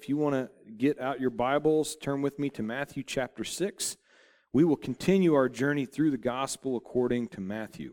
if 0.00 0.08
you 0.08 0.16
want 0.16 0.34
to 0.34 0.48
get 0.78 0.98
out 0.98 1.20
your 1.20 1.28
Bibles, 1.28 1.94
turn 1.94 2.22
with 2.22 2.38
me 2.38 2.48
to 2.50 2.62
Matthew 2.62 3.02
chapter 3.02 3.44
6. 3.44 3.98
We 4.50 4.64
will 4.64 4.76
continue 4.76 5.34
our 5.34 5.50
journey 5.50 5.84
through 5.84 6.10
the 6.10 6.16
gospel 6.16 6.78
according 6.78 7.28
to 7.28 7.42
Matthew. 7.42 7.92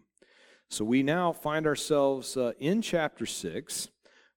So 0.70 0.86
we 0.86 1.04
now 1.04 1.34
find 1.34 1.68
ourselves 1.68 2.38
uh, 2.38 2.54
in 2.60 2.82
chapter 2.82 3.26
6. 3.26 3.90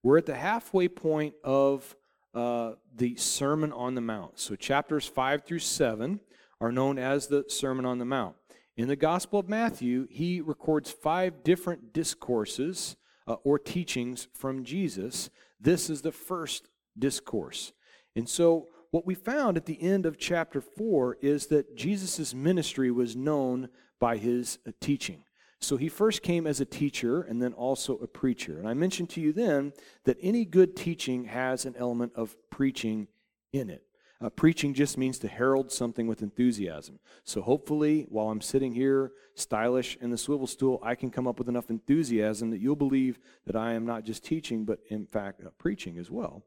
We're 0.03 0.19
at 0.19 0.27
the 0.27 0.35
halfway 0.35 0.89
point 0.89 1.35
of 1.45 1.95
uh, 2.35 2.73
the 2.93 3.15
Sermon 3.15 3.73
on 3.73 3.95
the 3.95 4.01
Mount. 4.01 4.41
So 4.41 4.57
chapters 4.57 5.07
5 5.07 5.45
through 5.45 5.61
7 5.61 6.19
are 6.61 6.73
known 6.73 6.99
as 6.99 7.29
the 7.29 7.45
Sermon 7.47 7.87
on 7.87 8.01
the 8.01 8.05
Mount. 8.05 8.35
In 8.77 8.89
the 8.89 8.97
Gospel 8.97 9.39
of 9.39 9.49
Matthew, 9.49 10.09
he 10.11 10.41
records 10.41 10.91
five 10.91 11.45
different 11.45 11.93
discourses 11.93 12.97
uh, 13.29 13.35
or 13.45 13.61
teachings 13.61 14.27
from 14.35 14.65
Jesus. 14.65 15.31
This 15.61 15.89
is 15.89 16.03
the 16.03 16.11
first 16.11 16.70
discourse. 16.99 17.73
And 18.17 18.29
so, 18.29 18.69
what 18.91 19.07
we 19.07 19.15
found 19.15 19.57
at 19.57 19.67
the 19.67 19.81
end 19.81 20.05
of 20.05 20.19
chapter 20.19 20.61
4 20.61 21.19
is 21.21 21.47
that 21.47 21.77
Jesus' 21.77 22.35
ministry 22.35 22.91
was 22.91 23.15
known 23.15 23.69
by 24.01 24.17
his 24.17 24.59
uh, 24.67 24.73
teaching. 24.81 25.23
So 25.61 25.77
he 25.77 25.89
first 25.89 26.23
came 26.23 26.47
as 26.47 26.61
a 26.61 26.65
teacher 26.65 27.23
and 27.23 27.41
then 27.41 27.53
also 27.53 27.99
a 27.99 28.07
preacher. 28.07 28.59
And 28.59 28.67
I 28.67 28.75
mentioned 28.75 29.11
to 29.11 29.21
you 29.21 29.33
then 29.33 29.73
that 30.05 30.17
any 30.21 30.45
good 30.45 30.75
teaching 30.75 31.25
has 31.25 31.67
an 31.67 31.77
element 31.79 32.13
of 32.17 32.35
preaching 32.51 33.09
in 33.53 33.69
it. 33.69 33.85
Uh, 34.23 34.29
preaching 34.29 34.75
just 34.75 34.99
means 34.99 35.19
to 35.19 35.29
herald 35.29 35.71
something 35.71 36.07
with 36.07 36.23
enthusiasm. 36.23 36.99
So 37.25 37.41
hopefully, 37.41 38.07
while 38.11 38.29
I'm 38.29 38.43
sitting 38.43 38.75
here 38.75 39.13
stylish 39.35 39.97
in 40.01 40.11
the 40.11 40.19
swivel 40.19 40.47
stool, 40.47 40.79
I 40.83 40.95
can 40.95 41.11
come 41.11 41.27
up 41.27 41.39
with 41.39 41.49
enough 41.49 41.71
enthusiasm 41.71 42.51
that 42.51 42.61
you'll 42.61 42.77
believe 42.77 43.19
that 43.47 43.57
I 43.57 43.73
am 43.73 43.87
not 43.87 44.05
just 44.05 44.25
teaching, 44.25 44.65
but 44.67 44.81
in 44.89 45.07
fact, 45.07 45.43
uh, 45.43 45.51
preaching 45.59 45.97
as 45.97 46.11
well. 46.11 46.45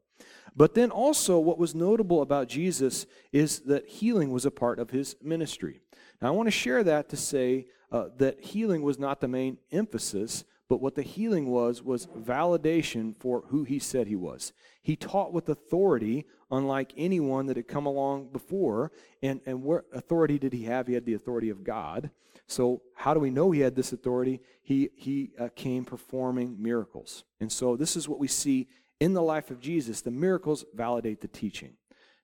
But 0.56 0.74
then 0.74 0.90
also, 0.90 1.38
what 1.38 1.58
was 1.58 1.74
notable 1.74 2.22
about 2.22 2.48
Jesus 2.48 3.06
is 3.32 3.60
that 3.60 3.88
healing 3.88 4.30
was 4.30 4.46
a 4.46 4.50
part 4.50 4.78
of 4.78 4.90
his 4.90 5.16
ministry. 5.22 5.80
Now, 6.22 6.28
I 6.28 6.30
want 6.30 6.46
to 6.46 6.52
share 6.52 6.84
that 6.84 7.08
to 7.08 7.16
say 7.16 7.66
uh, 7.90 8.08
that 8.18 8.40
healing 8.40 8.82
was 8.82 8.98
not 8.98 9.20
the 9.20 9.28
main 9.28 9.58
emphasis, 9.72 10.44
but 10.68 10.80
what 10.80 10.94
the 10.94 11.02
healing 11.02 11.48
was, 11.50 11.82
was 11.82 12.06
validation 12.06 13.16
for 13.18 13.42
who 13.48 13.64
he 13.64 13.78
said 13.78 14.06
he 14.06 14.16
was. 14.16 14.52
He 14.82 14.96
taught 14.96 15.32
with 15.32 15.48
authority, 15.48 16.26
unlike 16.50 16.92
anyone 16.96 17.46
that 17.46 17.56
had 17.56 17.68
come 17.68 17.86
along 17.86 18.28
before. 18.32 18.92
And, 19.22 19.40
and 19.46 19.62
what 19.62 19.84
authority 19.92 20.38
did 20.38 20.52
he 20.52 20.64
have? 20.64 20.86
He 20.86 20.94
had 20.94 21.04
the 21.04 21.14
authority 21.14 21.50
of 21.50 21.64
God. 21.64 22.10
So, 22.46 22.82
how 22.94 23.14
do 23.14 23.20
we 23.20 23.30
know 23.30 23.50
he 23.50 23.60
had 23.60 23.74
this 23.74 23.92
authority? 23.92 24.40
He, 24.62 24.90
he 24.96 25.30
uh, 25.38 25.48
came 25.54 25.84
performing 25.84 26.62
miracles. 26.62 27.24
And 27.40 27.50
so, 27.50 27.76
this 27.76 27.96
is 27.96 28.08
what 28.08 28.18
we 28.18 28.28
see 28.28 28.68
in 29.00 29.12
the 29.12 29.22
life 29.22 29.50
of 29.50 29.60
Jesus. 29.60 30.00
The 30.00 30.10
miracles 30.10 30.64
validate 30.74 31.20
the 31.20 31.28
teaching. 31.28 31.74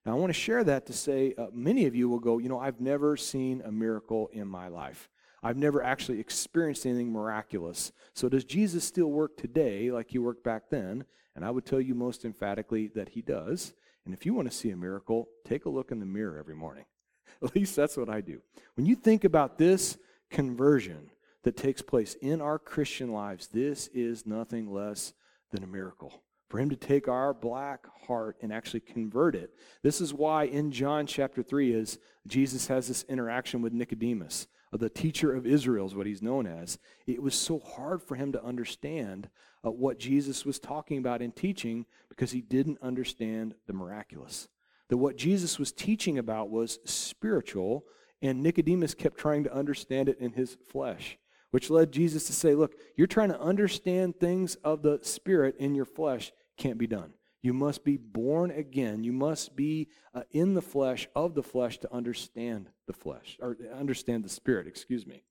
Now, 0.05 0.13
I 0.13 0.15
want 0.15 0.29
to 0.29 0.39
share 0.39 0.63
that 0.63 0.87
to 0.87 0.93
say 0.93 1.33
uh, 1.37 1.47
many 1.53 1.85
of 1.85 1.95
you 1.95 2.09
will 2.09 2.19
go, 2.19 2.39
you 2.39 2.49
know, 2.49 2.59
I've 2.59 2.81
never 2.81 3.15
seen 3.15 3.61
a 3.63 3.71
miracle 3.71 4.29
in 4.33 4.47
my 4.47 4.67
life. 4.67 5.09
I've 5.43 5.57
never 5.57 5.83
actually 5.83 6.19
experienced 6.19 6.85
anything 6.85 7.11
miraculous. 7.11 7.91
So, 8.13 8.29
does 8.29 8.43
Jesus 8.43 8.83
still 8.83 9.11
work 9.11 9.37
today 9.37 9.91
like 9.91 10.09
he 10.09 10.19
worked 10.19 10.43
back 10.43 10.69
then? 10.69 11.05
And 11.35 11.45
I 11.45 11.51
would 11.51 11.65
tell 11.65 11.81
you 11.81 11.95
most 11.95 12.25
emphatically 12.25 12.87
that 12.95 13.09
he 13.09 13.21
does. 13.21 13.73
And 14.05 14.13
if 14.13 14.25
you 14.25 14.33
want 14.33 14.49
to 14.49 14.55
see 14.55 14.71
a 14.71 14.77
miracle, 14.77 15.29
take 15.45 15.65
a 15.65 15.69
look 15.69 15.91
in 15.91 15.99
the 15.99 16.05
mirror 16.05 16.37
every 16.37 16.55
morning. 16.55 16.85
At 17.43 17.55
least 17.55 17.75
that's 17.75 17.97
what 17.97 18.09
I 18.09 18.21
do. 18.21 18.41
When 18.75 18.85
you 18.85 18.95
think 18.95 19.23
about 19.23 19.57
this 19.57 19.97
conversion 20.29 21.11
that 21.43 21.57
takes 21.57 21.81
place 21.81 22.15
in 22.15 22.41
our 22.41 22.59
Christian 22.59 23.11
lives, 23.11 23.47
this 23.47 23.87
is 23.93 24.25
nothing 24.25 24.71
less 24.71 25.13
than 25.51 25.63
a 25.63 25.67
miracle. 25.67 26.21
For 26.51 26.59
him 26.59 26.69
to 26.69 26.75
take 26.75 27.07
our 27.07 27.33
black 27.33 27.87
heart 28.07 28.37
and 28.41 28.51
actually 28.51 28.81
convert 28.81 29.35
it. 29.35 29.55
This 29.83 30.01
is 30.01 30.13
why 30.13 30.43
in 30.43 30.71
John 30.71 31.07
chapter 31.07 31.41
3 31.41 31.73
is 31.73 31.97
Jesus 32.27 32.67
has 32.67 32.87
this 32.87 33.03
interaction 33.09 33.61
with 33.61 33.73
Nicodemus 33.73 34.47
the 34.79 34.89
teacher 34.89 35.33
of 35.33 35.45
Israel 35.45 35.85
is 35.85 35.95
what 35.95 36.07
he's 36.07 36.21
known 36.21 36.47
as. 36.47 36.79
It 37.05 37.21
was 37.21 37.35
so 37.35 37.59
hard 37.59 38.01
for 38.01 38.15
him 38.15 38.31
to 38.31 38.43
understand 38.43 39.29
uh, 39.65 39.71
what 39.71 39.99
Jesus 39.99 40.45
was 40.45 40.59
talking 40.59 40.97
about 40.97 41.21
in 41.21 41.31
teaching 41.31 41.85
because 42.09 42.31
he 42.31 42.41
didn't 42.41 42.81
understand 42.81 43.53
the 43.67 43.73
miraculous. 43.73 44.47
That 44.89 44.97
what 44.97 45.17
Jesus 45.17 45.59
was 45.59 45.71
teaching 45.71 46.17
about 46.17 46.49
was 46.49 46.79
spiritual, 46.85 47.85
and 48.21 48.41
Nicodemus 48.41 48.93
kept 48.93 49.17
trying 49.17 49.43
to 49.43 49.53
understand 49.53 50.07
it 50.07 50.19
in 50.19 50.33
his 50.33 50.57
flesh, 50.69 51.17
which 51.51 51.69
led 51.69 51.91
Jesus 51.91 52.25
to 52.27 52.33
say, 52.33 52.55
Look, 52.55 52.75
you're 52.95 53.07
trying 53.07 53.29
to 53.29 53.41
understand 53.41 54.19
things 54.19 54.55
of 54.63 54.83
the 54.83 54.99
spirit 55.01 55.55
in 55.57 55.75
your 55.75 55.85
flesh, 55.85 56.31
can't 56.61 56.77
be 56.77 56.87
done. 56.87 57.13
You 57.41 57.53
must 57.53 57.83
be 57.83 57.97
born 57.97 58.51
again. 58.51 59.03
You 59.03 59.13
must 59.13 59.55
be 59.55 59.87
uh, 60.13 60.21
in 60.31 60.53
the 60.53 60.61
flesh, 60.61 61.07
of 61.15 61.33
the 61.33 61.41
flesh, 61.41 61.79
to 61.79 61.91
understand 61.91 62.69
the 62.85 62.93
flesh, 62.93 63.37
or 63.41 63.57
understand 63.75 64.23
the 64.23 64.29
spirit, 64.29 64.67
excuse 64.67 65.07
me. 65.07 65.23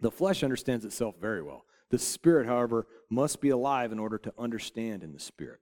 The 0.00 0.10
flesh 0.10 0.42
understands 0.42 0.84
itself 0.84 1.14
very 1.18 1.42
well. 1.42 1.64
The 1.88 1.98
spirit, 1.98 2.46
however, 2.46 2.86
must 3.08 3.40
be 3.40 3.48
alive 3.48 3.90
in 3.90 3.98
order 3.98 4.18
to 4.18 4.34
understand 4.38 5.02
in 5.02 5.12
the 5.12 5.18
spirit. 5.18 5.60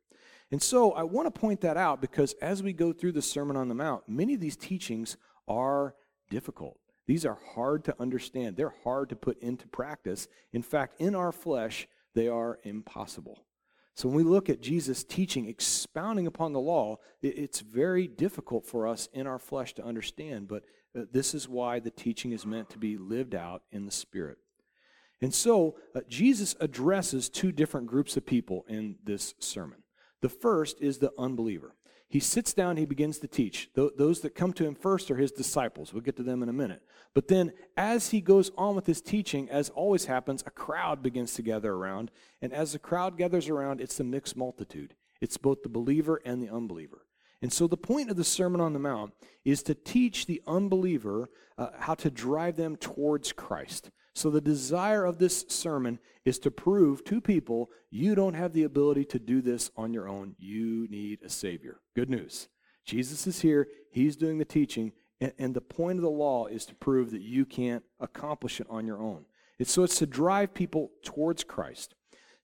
And 0.51 0.61
so 0.61 0.93
I 0.93 1.05
want 1.05 1.33
to 1.33 1.41
point 1.41 1.61
that 1.61 1.77
out 1.77 2.01
because 2.01 2.35
as 2.43 2.63
we 2.63 2.73
go 2.73 2.93
through 2.93 3.13
the 3.13 3.23
Sermon 3.23 3.57
on 3.57 3.69
the 3.69 3.75
Mount, 3.75 4.09
many 4.09 4.35
of 4.35 4.41
these 4.41 4.57
teachings 4.57 5.17
are 5.47 5.95
difficult. 6.29 6.79
These 7.07 7.25
are 7.25 7.39
hard 7.55 7.85
to 7.85 7.95
understand, 8.01 8.57
they're 8.57 8.75
hard 8.85 9.11
to 9.11 9.17
put 9.17 9.39
into 9.39 9.69
practice. 9.69 10.29
In 10.53 10.63
fact, 10.63 11.01
in 11.01 11.15
our 11.15 11.33
flesh, 11.33 11.89
they 12.15 12.29
are 12.29 12.59
impossible. 12.65 13.39
So 13.99 14.09
when 14.09 14.17
we 14.17 14.23
look 14.23 14.49
at 14.49 14.61
Jesus 14.61 15.03
teaching, 15.03 15.49
expounding 15.49 16.29
upon 16.29 16.53
the 16.53 16.61
law, 16.61 16.99
it's 17.21 17.59
very 17.59 18.07
difficult 18.07 18.65
for 18.65 18.87
us 18.87 19.09
in 19.13 19.27
our 19.27 19.41
flesh 19.41 19.75
to 19.75 19.85
understand, 19.85 20.47
but 20.47 20.63
uh, 20.97 21.07
this 21.11 21.35
is 21.35 21.49
why 21.49 21.81
the 21.81 21.91
teaching 21.91 22.31
is 22.31 22.47
meant 22.47 22.71
to 22.71 22.79
be 22.79 22.97
lived 22.97 23.35
out 23.35 23.63
in 23.73 23.87
the 23.87 23.91
Spirit. 23.91 24.39
And 25.21 25.35
so 25.35 25.79
uh, 25.97 26.03
Jesus 26.09 26.55
addresses 26.61 27.29
two 27.29 27.51
different 27.51 27.89
groups 27.89 28.17
of 28.17 28.25
people 28.25 28.65
in 28.69 28.99
this 29.03 29.35
sermon. 29.41 29.83
The 30.23 30.29
first 30.29 30.81
is 30.81 30.99
the 30.99 31.11
unbeliever. 31.19 31.75
He 32.11 32.21
sits 32.21 32.55
down, 32.55 32.79
he 32.79 32.87
begins 32.87 33.19
to 33.19 33.29
teach. 33.29 33.69
those 33.75 34.21
that 34.21 34.35
come 34.35 34.55
to 34.55 34.65
him 34.65 34.75
first 34.75 35.11
are 35.11 35.17
his 35.17 35.31
disciples. 35.31 35.93
We'll 35.93 36.03
get 36.03 36.17
to 36.17 36.23
them 36.23 36.43
in 36.43 36.49
a 36.49 36.55
minute. 36.55 36.83
But 37.13 37.29
then, 37.29 37.53
as 37.77 38.11
he 38.11 38.23
goes 38.23 38.51
on 38.57 38.75
with 38.75 38.87
his 38.87 39.03
teaching, 39.03 39.51
as 39.51 39.69
always 39.69 40.07
happens, 40.07 40.43
a 40.47 40.51
crowd 40.51 41.03
begins 41.03 41.35
to 41.35 41.43
gather 41.43 41.73
around. 41.73 42.11
And 42.41 42.53
as 42.53 42.73
the 42.73 42.79
crowd 42.79 43.19
gathers 43.19 43.51
around, 43.51 43.83
it's 43.83 44.01
a 44.01 44.05
mixed 44.05 44.39
multitude. 44.39 44.95
It's 45.21 45.37
both 45.37 45.63
the 45.63 45.69
believer 45.69 46.23
and 46.25 46.43
the 46.43 46.49
unbeliever. 46.49 47.05
And 47.43 47.53
so, 47.53 47.67
the 47.67 47.77
point 47.77 48.11
of 48.11 48.17
the 48.17 48.25
Sermon 48.25 48.61
on 48.61 48.73
the 48.73 48.79
Mount 48.79 49.13
is 49.45 49.63
to 49.65 49.75
teach 49.75 50.25
the 50.25 50.43
unbeliever 50.47 51.29
uh, 51.59 51.69
how 51.79 51.95
to 51.97 52.11
drive 52.11 52.57
them 52.57 52.77
towards 52.77 53.33
Christ. 53.33 53.91
So, 54.19 54.31
the 54.31 54.41
desire 54.41 55.05
of 55.05 55.19
this 55.19 55.45
sermon 55.49 56.01
is 56.25 56.41
to 56.41 56.51
prove 56.51 57.05
to 57.05 57.21
people 57.21 57.71
you 57.89 58.17
don't 58.17 58.35
have 58.35 58.53
the 58.53 58.65
ability 58.65 59.05
to 59.05 59.21
do 59.21 59.41
this 59.41 59.71
on 59.77 59.93
your 59.93 60.09
own. 60.09 60.35
You 60.41 60.89
need 60.89 61.21
a 61.23 61.29
Savior. 61.29 61.79
Good 61.95 62.11
news. 62.11 62.49
Jesus 62.85 63.29
is 63.29 63.43
here, 63.43 63.69
He's 63.93 64.17
doing 64.17 64.39
the 64.39 64.45
teaching, 64.45 64.91
and, 65.21 65.33
and 65.39 65.55
the 65.55 65.61
point 65.61 65.99
of 65.99 66.03
the 66.03 66.11
law 66.11 66.47
is 66.47 66.67
to 66.67 66.75
prove 66.75 67.13
that 67.13 67.21
you 67.21 67.47
can't 67.47 67.85
accomplish 68.01 68.61
it 68.61 68.67
on 68.69 68.89
your 68.89 69.01
own. 69.01 69.25
It's, 69.57 69.71
so, 69.71 69.85
it's 69.85 69.99
to 69.99 70.07
drive 70.07 70.53
people 70.53 70.91
towards 71.05 71.45
Christ. 71.45 71.95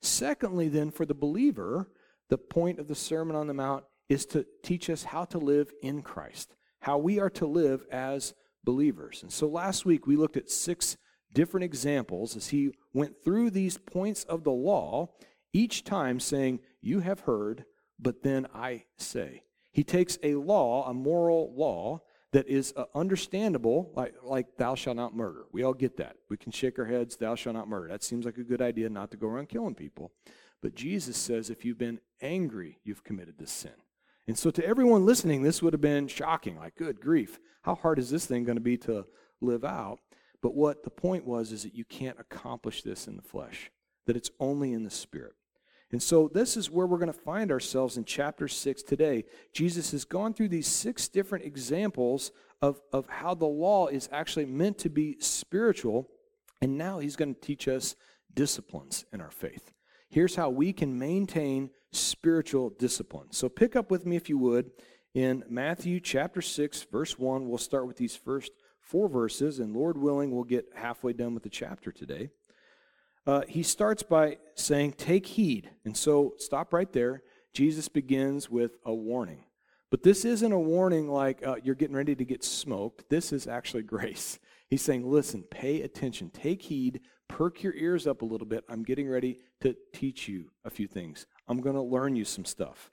Secondly, 0.00 0.68
then, 0.68 0.92
for 0.92 1.04
the 1.04 1.12
believer, 1.12 1.90
the 2.30 2.38
point 2.38 2.78
of 2.78 2.86
the 2.86 2.94
Sermon 2.94 3.34
on 3.34 3.48
the 3.48 3.54
Mount 3.54 3.82
is 4.08 4.26
to 4.26 4.46
teach 4.62 4.88
us 4.88 5.02
how 5.02 5.24
to 5.24 5.38
live 5.38 5.72
in 5.82 6.02
Christ, 6.02 6.54
how 6.82 6.98
we 6.98 7.18
are 7.18 7.30
to 7.30 7.46
live 7.46 7.84
as 7.90 8.32
believers. 8.62 9.24
And 9.24 9.32
so 9.32 9.48
last 9.48 9.84
week 9.84 10.06
we 10.06 10.14
looked 10.14 10.36
at 10.36 10.50
six 10.50 10.96
different 11.34 11.64
examples 11.64 12.36
as 12.36 12.48
he 12.48 12.72
went 12.92 13.22
through 13.22 13.50
these 13.50 13.76
points 13.76 14.24
of 14.24 14.44
the 14.44 14.52
law, 14.52 15.10
each 15.52 15.84
time 15.84 16.18
saying, 16.20 16.60
You 16.80 17.00
have 17.00 17.20
heard, 17.20 17.64
but 17.98 18.22
then 18.22 18.46
I 18.54 18.84
say. 18.96 19.42
He 19.72 19.84
takes 19.84 20.18
a 20.22 20.36
law, 20.36 20.88
a 20.88 20.94
moral 20.94 21.52
law, 21.54 22.00
that 22.34 22.48
is 22.48 22.74
uh, 22.76 22.86
understandable, 22.96 23.92
like, 23.94 24.12
like 24.24 24.56
thou 24.56 24.74
shalt 24.74 24.96
not 24.96 25.14
murder. 25.14 25.44
We 25.52 25.62
all 25.62 25.72
get 25.72 25.96
that. 25.98 26.16
We 26.28 26.36
can 26.36 26.50
shake 26.50 26.80
our 26.80 26.84
heads, 26.84 27.16
thou 27.16 27.36
shalt 27.36 27.54
not 27.54 27.68
murder. 27.68 27.86
That 27.86 28.02
seems 28.02 28.24
like 28.24 28.38
a 28.38 28.42
good 28.42 28.60
idea 28.60 28.90
not 28.90 29.12
to 29.12 29.16
go 29.16 29.28
around 29.28 29.48
killing 29.48 29.76
people. 29.76 30.10
But 30.60 30.74
Jesus 30.74 31.16
says 31.16 31.48
if 31.48 31.64
you've 31.64 31.78
been 31.78 32.00
angry, 32.20 32.80
you've 32.82 33.04
committed 33.04 33.38
this 33.38 33.52
sin. 33.52 33.74
And 34.26 34.36
so 34.36 34.50
to 34.50 34.66
everyone 34.66 35.06
listening, 35.06 35.42
this 35.42 35.62
would 35.62 35.74
have 35.74 35.80
been 35.80 36.08
shocking. 36.08 36.56
Like, 36.56 36.74
good 36.74 37.00
grief, 37.00 37.38
how 37.62 37.76
hard 37.76 38.00
is 38.00 38.10
this 38.10 38.26
thing 38.26 38.42
going 38.42 38.56
to 38.56 38.60
be 38.60 38.78
to 38.78 39.06
live 39.40 39.64
out? 39.64 40.00
But 40.44 40.54
what 40.54 40.84
the 40.84 40.90
point 40.90 41.24
was 41.24 41.52
is 41.52 41.62
that 41.62 41.74
you 41.74 41.86
can't 41.86 42.20
accomplish 42.20 42.82
this 42.82 43.06
in 43.06 43.16
the 43.16 43.22
flesh, 43.22 43.70
that 44.06 44.14
it's 44.14 44.30
only 44.38 44.74
in 44.74 44.84
the 44.84 44.90
spirit. 44.90 45.32
And 45.90 46.02
so 46.02 46.28
this 46.34 46.54
is 46.58 46.70
where 46.70 46.86
we're 46.86 46.98
going 46.98 47.10
to 47.10 47.18
find 47.18 47.50
ourselves 47.50 47.96
in 47.96 48.04
chapter 48.04 48.46
6 48.46 48.82
today. 48.82 49.24
Jesus 49.54 49.92
has 49.92 50.04
gone 50.04 50.34
through 50.34 50.48
these 50.48 50.66
six 50.66 51.08
different 51.08 51.46
examples 51.46 52.30
of, 52.60 52.78
of 52.92 53.08
how 53.08 53.32
the 53.32 53.46
law 53.46 53.86
is 53.86 54.10
actually 54.12 54.44
meant 54.44 54.76
to 54.80 54.90
be 54.90 55.16
spiritual, 55.18 56.10
and 56.60 56.76
now 56.76 56.98
he's 56.98 57.16
going 57.16 57.34
to 57.34 57.40
teach 57.40 57.66
us 57.66 57.96
disciplines 58.34 59.06
in 59.14 59.22
our 59.22 59.30
faith. 59.30 59.72
Here's 60.10 60.36
how 60.36 60.50
we 60.50 60.74
can 60.74 60.98
maintain 60.98 61.70
spiritual 61.90 62.68
discipline. 62.68 63.28
So 63.30 63.48
pick 63.48 63.76
up 63.76 63.90
with 63.90 64.04
me, 64.04 64.16
if 64.16 64.28
you 64.28 64.36
would, 64.36 64.72
in 65.14 65.42
Matthew 65.48 66.00
chapter 66.00 66.42
6, 66.42 66.82
verse 66.92 67.18
1. 67.18 67.48
We'll 67.48 67.56
start 67.56 67.86
with 67.86 67.96
these 67.96 68.14
first 68.14 68.52
four 68.84 69.08
verses, 69.08 69.58
and 69.58 69.74
Lord 69.74 69.96
willing, 69.98 70.30
we'll 70.30 70.44
get 70.44 70.66
halfway 70.74 71.12
done 71.12 71.34
with 71.34 71.42
the 71.42 71.48
chapter 71.48 71.90
today. 71.90 72.30
Uh, 73.26 73.42
he 73.48 73.62
starts 73.62 74.02
by 74.02 74.38
saying, 74.54 74.92
Take 74.92 75.26
heed. 75.26 75.70
And 75.84 75.96
so 75.96 76.34
stop 76.38 76.72
right 76.72 76.92
there. 76.92 77.22
Jesus 77.52 77.88
begins 77.88 78.50
with 78.50 78.76
a 78.84 78.92
warning. 78.92 79.44
But 79.90 80.02
this 80.02 80.24
isn't 80.24 80.52
a 80.52 80.58
warning 80.58 81.08
like 81.08 81.46
uh, 81.46 81.56
you're 81.62 81.74
getting 81.74 81.96
ready 81.96 82.14
to 82.14 82.24
get 82.24 82.44
smoked. 82.44 83.08
This 83.08 83.32
is 83.32 83.46
actually 83.46 83.82
grace. 83.84 84.38
He's 84.68 84.82
saying, 84.82 85.08
Listen, 85.10 85.42
pay 85.44 85.82
attention, 85.82 86.30
take 86.30 86.62
heed, 86.62 87.00
perk 87.28 87.62
your 87.62 87.74
ears 87.74 88.06
up 88.06 88.20
a 88.20 88.26
little 88.26 88.46
bit. 88.46 88.64
I'm 88.68 88.82
getting 88.82 89.08
ready 89.08 89.38
to 89.62 89.74
teach 89.94 90.28
you 90.28 90.50
a 90.64 90.70
few 90.70 90.86
things. 90.86 91.26
I'm 91.48 91.60
going 91.60 91.76
to 91.76 91.82
learn 91.82 92.16
you 92.16 92.24
some 92.24 92.44
stuff. 92.44 92.90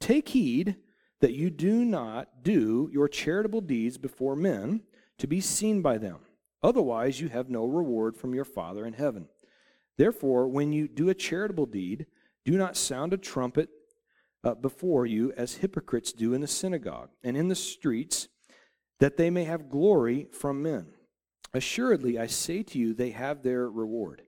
Take 0.00 0.28
heed 0.28 0.76
that 1.20 1.32
you 1.32 1.50
do 1.50 1.84
not 1.84 2.44
do 2.44 2.88
your 2.92 3.08
charitable 3.08 3.62
deeds 3.62 3.98
before 3.98 4.36
men 4.36 4.82
to 5.18 5.26
be 5.26 5.40
seen 5.40 5.82
by 5.82 5.98
them. 5.98 6.18
Otherwise, 6.62 7.20
you 7.20 7.28
have 7.28 7.48
no 7.48 7.64
reward 7.64 8.16
from 8.16 8.34
your 8.34 8.44
Father 8.44 8.86
in 8.86 8.94
heaven. 8.94 9.28
Therefore, 9.96 10.48
when 10.48 10.72
you 10.72 10.88
do 10.88 11.08
a 11.08 11.14
charitable 11.14 11.66
deed, 11.66 12.06
do 12.44 12.56
not 12.56 12.76
sound 12.76 13.12
a 13.12 13.18
trumpet 13.18 13.68
uh, 14.44 14.54
before 14.54 15.06
you 15.06 15.32
as 15.36 15.56
hypocrites 15.56 16.12
do 16.12 16.34
in 16.34 16.40
the 16.40 16.46
synagogue 16.46 17.10
and 17.24 17.36
in 17.36 17.48
the 17.48 17.54
streets, 17.54 18.28
that 19.00 19.16
they 19.16 19.30
may 19.30 19.44
have 19.44 19.68
glory 19.68 20.28
from 20.32 20.62
men. 20.62 20.86
Assuredly, 21.52 22.18
I 22.18 22.26
say 22.26 22.62
to 22.62 22.78
you, 22.78 22.94
they 22.94 23.10
have 23.10 23.42
their 23.42 23.68
reward. 23.68 24.22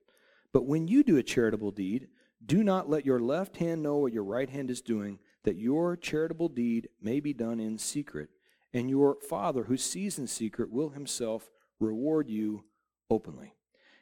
But 0.53 0.67
when 0.67 0.89
you 0.89 1.03
do 1.03 1.17
a 1.17 1.23
charitable 1.23 1.73
deed, 1.73 2.09
do 2.45 2.63
not 2.65 2.89
let 2.89 3.05
your 3.05 3.21
left 3.21 3.57
hand 3.59 3.83
know 3.83 3.99
what 3.99 4.13
your 4.13 4.25
right 4.25 4.49
hand 4.49 4.71
is 4.71 4.81
doing, 4.81 5.19
that 5.45 5.57
your 5.57 5.97
charitable 5.97 6.49
deed 6.49 6.89
may 7.01 7.21
be 7.21 7.33
done 7.33 7.61
in 7.61 7.79
secret, 7.79 8.31
and 8.73 8.91
your 8.91 9.17
Father 9.29 9.65
who 9.65 9.77
sees 9.77 10.19
in 10.19 10.27
secret 10.27 10.71
will 10.71 10.91
himself 10.91 11.51
reward 11.81 12.29
you 12.29 12.65
openly. 13.11 13.55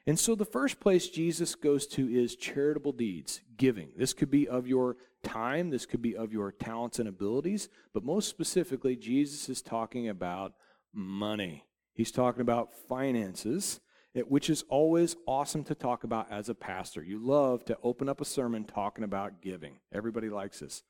And 0.06 0.18
so 0.18 0.34
the 0.34 0.44
first 0.44 0.78
place 0.78 1.08
Jesus 1.08 1.54
goes 1.54 1.86
to 1.88 2.08
is 2.08 2.36
charitable 2.36 2.92
deeds, 2.92 3.40
giving. 3.56 3.90
This 3.96 4.12
could 4.12 4.30
be 4.30 4.46
of 4.46 4.66
your 4.68 4.96
time, 5.24 5.70
this 5.70 5.86
could 5.86 6.00
be 6.00 6.16
of 6.16 6.32
your 6.32 6.52
talents 6.52 7.00
and 7.00 7.08
abilities, 7.08 7.68
but 7.92 8.04
most 8.04 8.28
specifically, 8.28 8.94
Jesus 8.94 9.48
is 9.48 9.62
talking 9.62 10.08
about 10.08 10.52
money. 10.94 11.64
He's 11.92 12.12
talking 12.12 12.42
about 12.42 12.74
finances, 12.88 13.80
eh, 14.14 14.20
which 14.20 14.48
is 14.48 14.64
always 14.68 15.16
awesome 15.26 15.64
to 15.64 15.74
talk 15.74 16.04
about 16.04 16.30
as 16.30 16.48
a 16.48 16.54
pastor. 16.54 17.02
You 17.02 17.18
love 17.18 17.64
to 17.64 17.78
open 17.82 18.08
up 18.08 18.20
a 18.20 18.24
sermon 18.24 18.64
talking 18.64 19.02
about 19.02 19.42
giving. 19.42 19.78
Everybody 19.92 20.28
likes 20.28 20.60
this. 20.60 20.84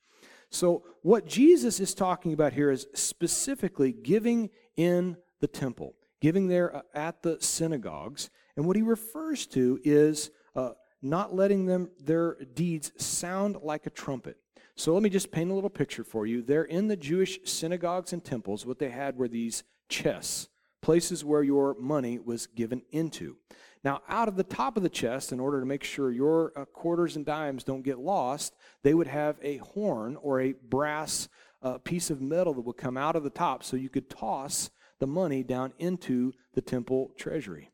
So, 0.51 0.85
what 1.03 1.27
Jesus 1.27 1.81
is 1.81 1.95
talking 1.95 2.33
about 2.33 2.53
here 2.53 2.71
is 2.71 2.87
specifically 2.95 3.93
giving 3.93 4.51
in 4.77 5.17
the 5.41 5.47
temple, 5.47 5.95
giving 6.21 6.49
there 6.49 6.77
uh, 6.77 6.83
at 6.95 7.23
the 7.23 7.39
synagogues. 7.41 8.31
And 8.57 8.67
what 8.67 8.77
he 8.77 8.83
refers 8.83 9.47
to 9.49 9.79
is 9.85 10.31
uh, 10.55 10.71
not 11.03 11.35
letting 11.35 11.67
them 11.67 11.91
their 12.01 12.37
deeds 12.55 12.93
sound 12.97 13.59
like 13.63 13.87
a 13.87 13.91
trumpet. 13.91 14.39
So 14.77 14.93
let 14.93 15.03
me 15.03 15.11
just 15.11 15.31
paint 15.31 15.51
a 15.51 15.55
little 15.55 15.71
picture 15.71 16.05
for 16.05 16.27
you. 16.27 16.43
There 16.43 16.65
in 16.65 16.89
the 16.89 16.97
Jewish 16.97 17.41
synagogues 17.45 18.13
and 18.13 18.23
temples, 18.23 18.67
what 18.67 18.79
they 18.79 18.91
had 18.91 19.17
were 19.17 19.29
these 19.29 19.65
chests, 19.89 20.49
places 20.83 21.25
where 21.25 21.43
your 21.43 21.77
money 21.81 22.19
was 22.19 22.47
given 22.47 22.83
into. 22.91 23.37
Now, 23.85 24.03
out 24.09 24.29
of 24.29 24.37
the 24.37 24.43
top 24.43 24.77
of 24.77 24.83
the 24.83 24.89
chest, 24.89 25.33
in 25.33 25.41
order 25.41 25.61
to 25.61 25.67
make 25.67 25.85
sure 25.85 26.11
your 26.11 26.53
uh, 26.57 26.65
quarters 26.65 27.17
and 27.17 27.25
dimes 27.25 27.65
don't 27.65 27.83
get 27.83 27.99
lost, 27.99 28.55
they 28.83 28.95
would 28.95 29.07
have 29.07 29.37
a 29.43 29.59
horn 29.59 30.17
or 30.21 30.41
a 30.41 30.55
brass 30.69 31.29
uh, 31.63 31.79
piece 31.79 32.11
of 32.11 32.21
metal 32.21 32.55
that 32.55 32.63
would 32.63 32.77
come 32.77 32.97
out 32.97 33.17
of 33.17 33.23
the 33.23 33.31
top 33.31 33.63
so 33.63 33.77
you 33.77 33.89
could 33.89 34.11
toss 34.11 34.71
the 34.99 35.07
money 35.07 35.43
down 35.43 35.73
into 35.79 36.33
the 36.55 36.61
temple 36.61 37.13
treasury. 37.17 37.71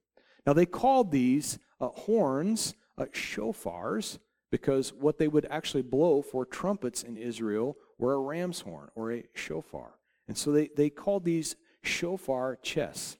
Now, 0.46 0.52
they 0.52 0.66
called 0.66 1.12
these 1.12 1.58
uh, 1.80 1.88
horns 1.88 2.74
uh, 2.98 3.06
shofars 3.06 4.18
because 4.50 4.92
what 4.92 5.18
they 5.18 5.28
would 5.28 5.46
actually 5.50 5.82
blow 5.82 6.20
for 6.20 6.44
trumpets 6.44 7.02
in 7.02 7.16
Israel 7.16 7.76
were 7.98 8.14
a 8.14 8.20
ram's 8.20 8.60
horn 8.60 8.90
or 8.94 9.12
a 9.12 9.24
shofar. 9.34 9.94
And 10.28 10.36
so 10.36 10.52
they, 10.52 10.68
they 10.76 10.90
called 10.90 11.24
these 11.24 11.56
shofar 11.82 12.58
chests. 12.62 13.16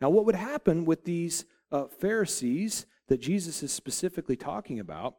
Now, 0.00 0.10
what 0.10 0.26
would 0.26 0.34
happen 0.34 0.84
with 0.84 1.04
these 1.04 1.46
uh, 1.74 1.88
Pharisees 1.88 2.86
that 3.08 3.20
Jesus 3.20 3.62
is 3.62 3.72
specifically 3.72 4.36
talking 4.36 4.78
about 4.78 5.16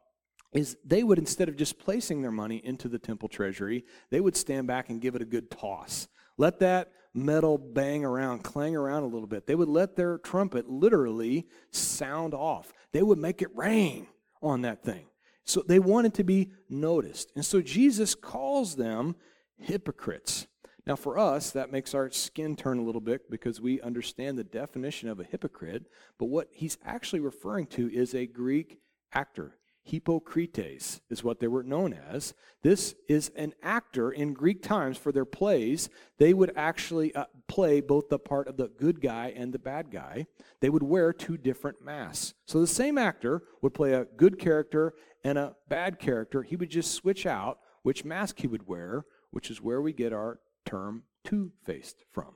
is 0.54 0.78
they 0.84 1.02
would, 1.02 1.18
instead 1.18 1.50
of 1.50 1.56
just 1.56 1.78
placing 1.78 2.22
their 2.22 2.32
money 2.32 2.62
into 2.64 2.88
the 2.88 2.98
temple 2.98 3.28
treasury, 3.28 3.84
they 4.10 4.20
would 4.20 4.36
stand 4.36 4.66
back 4.66 4.88
and 4.88 5.02
give 5.02 5.14
it 5.14 5.20
a 5.20 5.26
good 5.26 5.50
toss. 5.50 6.08
Let 6.38 6.58
that 6.60 6.92
metal 7.12 7.58
bang 7.58 8.04
around, 8.04 8.42
clang 8.42 8.74
around 8.74 9.02
a 9.02 9.06
little 9.06 9.28
bit. 9.28 9.46
They 9.46 9.54
would 9.54 9.68
let 9.68 9.96
their 9.96 10.16
trumpet 10.18 10.68
literally 10.68 11.46
sound 11.72 12.32
off. 12.32 12.72
They 12.92 13.02
would 13.02 13.18
make 13.18 13.42
it 13.42 13.54
rain 13.54 14.06
on 14.42 14.62
that 14.62 14.82
thing. 14.82 15.06
So 15.44 15.62
they 15.66 15.78
wanted 15.78 16.14
to 16.14 16.24
be 16.24 16.52
noticed. 16.70 17.32
And 17.36 17.44
so 17.44 17.60
Jesus 17.60 18.14
calls 18.14 18.76
them 18.76 19.14
hypocrites. 19.58 20.46
Now, 20.86 20.94
for 20.94 21.18
us, 21.18 21.50
that 21.50 21.72
makes 21.72 21.94
our 21.94 22.10
skin 22.10 22.54
turn 22.54 22.78
a 22.78 22.82
little 22.82 23.00
bit 23.00 23.28
because 23.28 23.60
we 23.60 23.80
understand 23.80 24.38
the 24.38 24.44
definition 24.44 25.08
of 25.08 25.18
a 25.18 25.24
hypocrite. 25.24 25.86
But 26.16 26.26
what 26.26 26.48
he's 26.52 26.78
actually 26.84 27.20
referring 27.20 27.66
to 27.68 27.90
is 27.92 28.14
a 28.14 28.26
Greek 28.26 28.78
actor. 29.12 29.58
Hippocrates 29.82 31.00
is 31.10 31.22
what 31.22 31.38
they 31.38 31.46
were 31.46 31.62
known 31.62 31.92
as. 31.92 32.34
This 32.62 32.96
is 33.08 33.30
an 33.36 33.52
actor 33.62 34.10
in 34.10 34.32
Greek 34.32 34.60
times 34.62 34.98
for 34.98 35.12
their 35.12 35.24
plays. 35.24 35.88
They 36.18 36.34
would 36.34 36.52
actually 36.56 37.14
uh, 37.14 37.26
play 37.46 37.80
both 37.80 38.08
the 38.08 38.18
part 38.18 38.48
of 38.48 38.56
the 38.56 38.68
good 38.68 39.00
guy 39.00 39.32
and 39.36 39.52
the 39.52 39.60
bad 39.60 39.92
guy. 39.92 40.26
They 40.60 40.70
would 40.70 40.82
wear 40.82 41.12
two 41.12 41.36
different 41.36 41.84
masks. 41.84 42.34
So 42.46 42.60
the 42.60 42.66
same 42.66 42.98
actor 42.98 43.44
would 43.62 43.74
play 43.74 43.92
a 43.92 44.04
good 44.04 44.40
character 44.40 44.94
and 45.22 45.38
a 45.38 45.54
bad 45.68 46.00
character. 46.00 46.42
He 46.42 46.56
would 46.56 46.70
just 46.70 46.92
switch 46.92 47.24
out 47.24 47.58
which 47.82 48.04
mask 48.04 48.40
he 48.40 48.48
would 48.48 48.66
wear, 48.66 49.04
which 49.30 49.52
is 49.52 49.62
where 49.62 49.80
we 49.80 49.92
get 49.92 50.12
our 50.12 50.40
term 50.66 51.04
two 51.24 51.52
faced 51.64 52.04
from. 52.12 52.34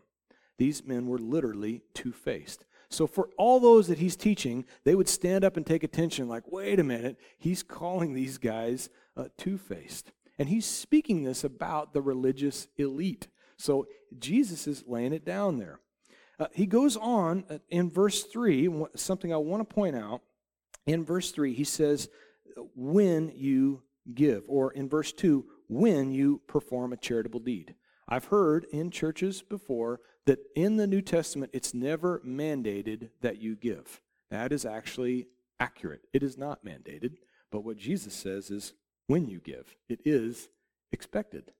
These 0.56 0.84
men 0.84 1.06
were 1.06 1.18
literally 1.18 1.82
two 1.94 2.12
faced. 2.12 2.64
So, 2.90 3.06
for 3.06 3.28
all 3.38 3.60
those 3.60 3.86
that 3.86 3.98
he's 3.98 4.16
teaching, 4.16 4.64
they 4.84 4.94
would 4.94 5.08
stand 5.08 5.44
up 5.44 5.56
and 5.56 5.64
take 5.64 5.84
attention, 5.84 6.28
like, 6.28 6.50
wait 6.50 6.80
a 6.80 6.84
minute, 6.84 7.18
he's 7.38 7.62
calling 7.62 8.14
these 8.14 8.36
guys 8.36 8.90
uh, 9.16 9.26
two 9.38 9.58
faced. 9.58 10.12
And 10.38 10.48
he's 10.48 10.66
speaking 10.66 11.22
this 11.22 11.44
about 11.44 11.92
the 11.92 12.02
religious 12.02 12.66
elite. 12.76 13.28
So, 13.56 13.86
Jesus 14.18 14.66
is 14.66 14.84
laying 14.86 15.12
it 15.12 15.24
down 15.24 15.58
there. 15.58 15.78
Uh, 16.38 16.46
he 16.52 16.66
goes 16.66 16.96
on 16.96 17.44
uh, 17.48 17.58
in 17.68 17.90
verse 17.90 18.24
3, 18.24 18.68
something 18.96 19.32
I 19.32 19.36
want 19.36 19.68
to 19.68 19.74
point 19.74 19.94
out. 19.94 20.22
In 20.86 21.04
verse 21.04 21.30
3, 21.30 21.54
he 21.54 21.64
says, 21.64 22.08
when 22.74 23.30
you 23.36 23.82
give, 24.12 24.42
or 24.48 24.72
in 24.72 24.88
verse 24.88 25.12
2, 25.12 25.44
when 25.68 26.10
you 26.10 26.40
perform 26.48 26.92
a 26.92 26.96
charitable 26.96 27.40
deed. 27.40 27.74
I've 28.10 28.26
heard 28.26 28.66
in 28.72 28.90
churches 28.90 29.42
before 29.42 30.00
that 30.26 30.40
in 30.56 30.76
the 30.76 30.86
New 30.86 31.00
Testament, 31.00 31.52
it's 31.54 31.72
never 31.72 32.20
mandated 32.26 33.10
that 33.20 33.40
you 33.40 33.54
give. 33.54 34.00
That 34.30 34.52
is 34.52 34.64
actually 34.64 35.28
accurate. 35.60 36.02
It 36.12 36.22
is 36.22 36.36
not 36.36 36.64
mandated, 36.64 37.14
but 37.52 37.64
what 37.64 37.76
Jesus 37.76 38.14
says 38.14 38.50
is 38.50 38.74
when 39.06 39.28
you 39.28 39.38
give, 39.38 39.76
it 39.88 40.00
is 40.04 40.48
expected. 40.92 41.52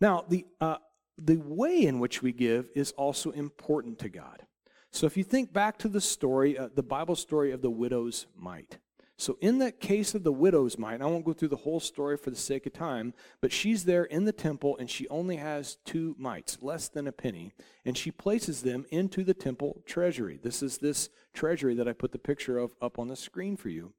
Now, 0.00 0.24
the, 0.28 0.46
uh, 0.60 0.76
the 1.16 1.36
way 1.36 1.82
in 1.82 1.98
which 1.98 2.22
we 2.22 2.32
give 2.32 2.70
is 2.74 2.92
also 2.92 3.30
important 3.30 3.98
to 4.00 4.08
God. 4.08 4.44
So 4.92 5.06
if 5.06 5.16
you 5.16 5.24
think 5.24 5.52
back 5.52 5.78
to 5.78 5.88
the 5.88 6.00
story, 6.00 6.56
uh, 6.56 6.68
the 6.74 6.82
Bible 6.82 7.16
story 7.16 7.52
of 7.52 7.62
the 7.62 7.70
widow's 7.70 8.26
mite, 8.36 8.78
so, 9.20 9.36
in 9.40 9.58
that 9.58 9.80
case 9.80 10.14
of 10.14 10.22
the 10.22 10.32
widow's 10.32 10.78
mite, 10.78 11.02
I 11.02 11.06
won't 11.06 11.24
go 11.24 11.32
through 11.32 11.48
the 11.48 11.56
whole 11.56 11.80
story 11.80 12.16
for 12.16 12.30
the 12.30 12.36
sake 12.36 12.66
of 12.66 12.72
time, 12.72 13.14
but 13.40 13.50
she's 13.50 13.84
there 13.84 14.04
in 14.04 14.26
the 14.26 14.32
temple 14.32 14.76
and 14.78 14.88
she 14.88 15.08
only 15.08 15.36
has 15.36 15.78
two 15.84 16.14
mites, 16.20 16.58
less 16.62 16.86
than 16.86 17.08
a 17.08 17.12
penny, 17.12 17.52
and 17.84 17.98
she 17.98 18.12
places 18.12 18.62
them 18.62 18.86
into 18.92 19.24
the 19.24 19.34
temple 19.34 19.82
treasury. 19.86 20.38
This 20.40 20.62
is 20.62 20.78
this 20.78 21.08
treasury 21.34 21.74
that 21.74 21.88
I 21.88 21.94
put 21.94 22.12
the 22.12 22.18
picture 22.18 22.58
of 22.58 22.76
up 22.80 23.00
on 23.00 23.08
the 23.08 23.16
screen 23.16 23.56
for 23.56 23.70
you. 23.70 23.92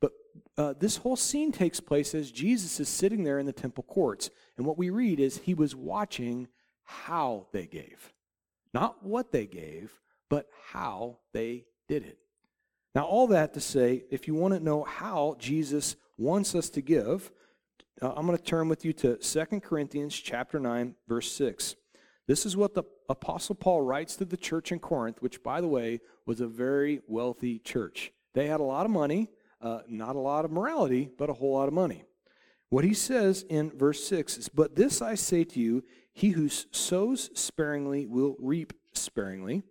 But 0.00 0.12
uh, 0.58 0.74
this 0.76 0.96
whole 0.96 1.16
scene 1.16 1.52
takes 1.52 1.78
place 1.78 2.12
as 2.12 2.32
Jesus 2.32 2.80
is 2.80 2.88
sitting 2.88 3.22
there 3.22 3.38
in 3.38 3.46
the 3.46 3.52
temple 3.52 3.84
courts. 3.84 4.30
And 4.56 4.66
what 4.66 4.76
we 4.76 4.90
read 4.90 5.20
is 5.20 5.38
he 5.38 5.54
was 5.54 5.76
watching 5.76 6.48
how 6.82 7.46
they 7.52 7.66
gave. 7.66 8.12
Not 8.74 9.00
what 9.04 9.30
they 9.30 9.46
gave, 9.46 10.00
but 10.28 10.48
how 10.72 11.18
they 11.32 11.66
did 11.86 12.02
it. 12.02 12.18
Now, 12.96 13.04
all 13.04 13.26
that 13.26 13.52
to 13.52 13.60
say, 13.60 14.04
if 14.10 14.26
you 14.26 14.34
want 14.34 14.54
to 14.54 14.58
know 14.58 14.82
how 14.82 15.36
Jesus 15.38 15.96
wants 16.16 16.54
us 16.54 16.70
to 16.70 16.80
give, 16.80 17.30
uh, 18.00 18.14
I'm 18.16 18.24
going 18.24 18.38
to 18.38 18.42
turn 18.42 18.70
with 18.70 18.86
you 18.86 18.94
to 18.94 19.16
2 19.16 19.60
Corinthians 19.60 20.18
chapter 20.18 20.58
9, 20.58 20.94
verse 21.06 21.30
6. 21.32 21.76
This 22.26 22.46
is 22.46 22.56
what 22.56 22.72
the 22.72 22.84
Apostle 23.10 23.54
Paul 23.54 23.82
writes 23.82 24.16
to 24.16 24.24
the 24.24 24.38
church 24.38 24.72
in 24.72 24.78
Corinth, 24.78 25.20
which, 25.20 25.42
by 25.42 25.60
the 25.60 25.68
way, 25.68 26.00
was 26.24 26.40
a 26.40 26.46
very 26.46 27.02
wealthy 27.06 27.58
church. 27.58 28.12
They 28.32 28.46
had 28.46 28.60
a 28.60 28.64
lot 28.64 28.86
of 28.86 28.92
money. 28.92 29.28
uh, 29.60 29.80
not 29.88 30.16
a 30.16 30.20
lot 30.20 30.46
of 30.46 30.50
morality, 30.50 31.10
but 31.18 31.28
a 31.28 31.34
whole 31.34 31.52
lot 31.52 31.68
of 31.68 31.74
money. 31.74 32.04
What 32.70 32.84
he 32.84 32.94
says 32.94 33.44
in 33.50 33.76
verse 33.76 34.06
6 34.06 34.38
is, 34.38 34.48
But 34.48 34.74
this 34.74 35.02
I 35.02 35.16
say 35.16 35.44
to 35.44 35.60
you, 35.60 35.84
he 36.14 36.30
who 36.30 36.48
sows 36.48 37.28
sparingly 37.38 38.06
will 38.06 38.36
reap 38.38 38.72
sparingly, 38.94 39.64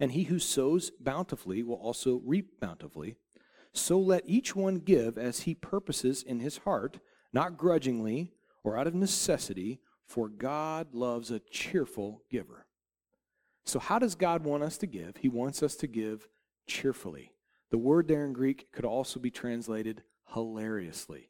and 0.00 0.12
he 0.12 0.24
who 0.24 0.38
sows 0.38 0.90
bountifully 1.00 1.62
will 1.62 1.76
also 1.76 2.20
reap 2.24 2.60
bountifully. 2.60 3.16
So 3.72 3.98
let 3.98 4.22
each 4.26 4.56
one 4.56 4.76
give 4.76 5.18
as 5.18 5.40
he 5.40 5.54
purposes 5.54 6.22
in 6.22 6.40
his 6.40 6.58
heart, 6.58 6.98
not 7.32 7.58
grudgingly 7.58 8.32
or 8.64 8.76
out 8.76 8.86
of 8.86 8.94
necessity, 8.94 9.80
for 10.06 10.28
God 10.28 10.94
loves 10.94 11.30
a 11.30 11.38
cheerful 11.38 12.22
giver. 12.30 12.66
So, 13.64 13.78
how 13.78 13.98
does 13.98 14.14
God 14.14 14.44
want 14.44 14.62
us 14.62 14.78
to 14.78 14.86
give? 14.86 15.18
He 15.18 15.28
wants 15.28 15.62
us 15.62 15.74
to 15.76 15.86
give 15.86 16.26
cheerfully. 16.66 17.32
The 17.70 17.76
word 17.76 18.08
there 18.08 18.24
in 18.24 18.32
Greek 18.32 18.72
could 18.72 18.86
also 18.86 19.20
be 19.20 19.30
translated 19.30 20.02
hilariously. 20.32 21.28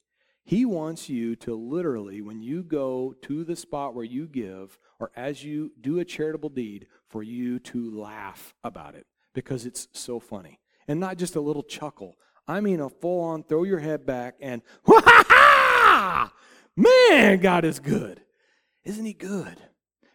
He 0.48 0.64
wants 0.64 1.10
you 1.10 1.36
to 1.36 1.54
literally, 1.54 2.22
when 2.22 2.40
you 2.40 2.62
go 2.62 3.14
to 3.20 3.44
the 3.44 3.54
spot 3.54 3.94
where 3.94 4.02
you 4.02 4.26
give, 4.26 4.78
or 4.98 5.10
as 5.14 5.44
you 5.44 5.72
do 5.78 5.98
a 5.98 6.06
charitable 6.06 6.48
deed, 6.48 6.86
for 7.06 7.22
you 7.22 7.58
to 7.58 7.94
laugh 7.94 8.54
about 8.64 8.94
it 8.94 9.06
because 9.34 9.66
it's 9.66 9.88
so 9.92 10.18
funny. 10.18 10.58
And 10.88 10.98
not 10.98 11.18
just 11.18 11.36
a 11.36 11.40
little 11.42 11.62
chuckle. 11.62 12.16
I 12.48 12.62
mean 12.62 12.80
a 12.80 12.88
full 12.88 13.20
on 13.24 13.42
throw 13.42 13.64
your 13.64 13.80
head 13.80 14.06
back 14.06 14.36
and, 14.40 14.62
ha 14.86 15.02
ha! 15.28 16.32
man, 16.74 17.40
God 17.40 17.66
is 17.66 17.78
good. 17.78 18.22
Isn't 18.84 19.04
He 19.04 19.12
good? 19.12 19.60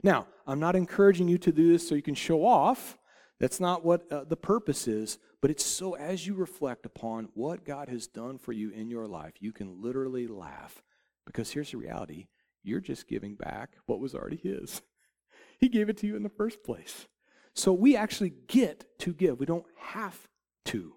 Now, 0.01 0.25
I'm 0.47 0.59
not 0.59 0.75
encouraging 0.75 1.27
you 1.27 1.37
to 1.37 1.51
do 1.51 1.71
this 1.71 1.87
so 1.87 1.93
you 1.93 2.01
can 2.01 2.15
show 2.15 2.43
off. 2.43 2.97
That's 3.43 3.59
not 3.59 3.83
what 3.83 4.09
uh, 4.09 4.23
the 4.23 4.37
purpose 4.37 4.87
is. 4.87 5.17
But 5.41 5.51
it's 5.51 5.65
so 5.65 5.97
as 5.97 6.25
you 6.25 6.33
reflect 6.33 6.85
upon 6.85 7.27
what 7.33 7.65
God 7.65 7.89
has 7.89 8.07
done 8.07 8.37
for 8.37 8.53
you 8.53 8.69
in 8.69 8.89
your 8.89 9.05
life, 9.05 9.33
you 9.41 9.51
can 9.51 9.81
literally 9.81 10.27
laugh. 10.27 10.81
Because 11.25 11.51
here's 11.51 11.71
the 11.71 11.77
reality 11.77 12.27
you're 12.63 12.79
just 12.79 13.05
giving 13.05 13.35
back 13.35 13.71
what 13.85 13.99
was 13.99 14.15
already 14.15 14.37
His. 14.37 14.81
He 15.59 15.67
gave 15.67 15.89
it 15.89 15.97
to 15.97 16.07
you 16.07 16.15
in 16.15 16.23
the 16.23 16.29
first 16.29 16.63
place. 16.63 17.07
So 17.53 17.73
we 17.73 17.97
actually 17.97 18.33
get 18.47 18.85
to 18.99 19.13
give, 19.13 19.39
we 19.39 19.45
don't 19.45 19.65
have 19.77 20.27
to. 20.65 20.95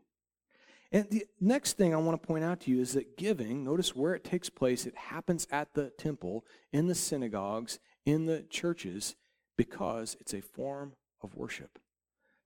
And 0.93 1.09
the 1.11 1.27
next 1.41 1.77
thing 1.77 1.95
I 1.95 1.99
want 1.99 2.21
to 2.21 2.27
point 2.27 2.45
out 2.45 2.61
to 2.63 2.71
you 2.71 2.81
is 2.81 2.93
that 2.93 3.17
giving, 3.17 3.65
notice 3.65 3.95
where 3.95 4.15
it 4.15 4.25
takes 4.25 4.51
place, 4.51 4.87
it 4.87 4.97
happens 4.97 5.47
at 5.51 5.75
the 5.75 5.91
temple, 5.91 6.45
in 6.73 6.87
the 6.87 6.95
synagogues, 6.97 7.79
in 8.05 8.27
the 8.27 8.43
churches, 8.43 9.15
because 9.57 10.17
it's 10.21 10.35
a 10.35 10.41
form 10.41 10.93
of 11.23 11.35
worship 11.35 11.79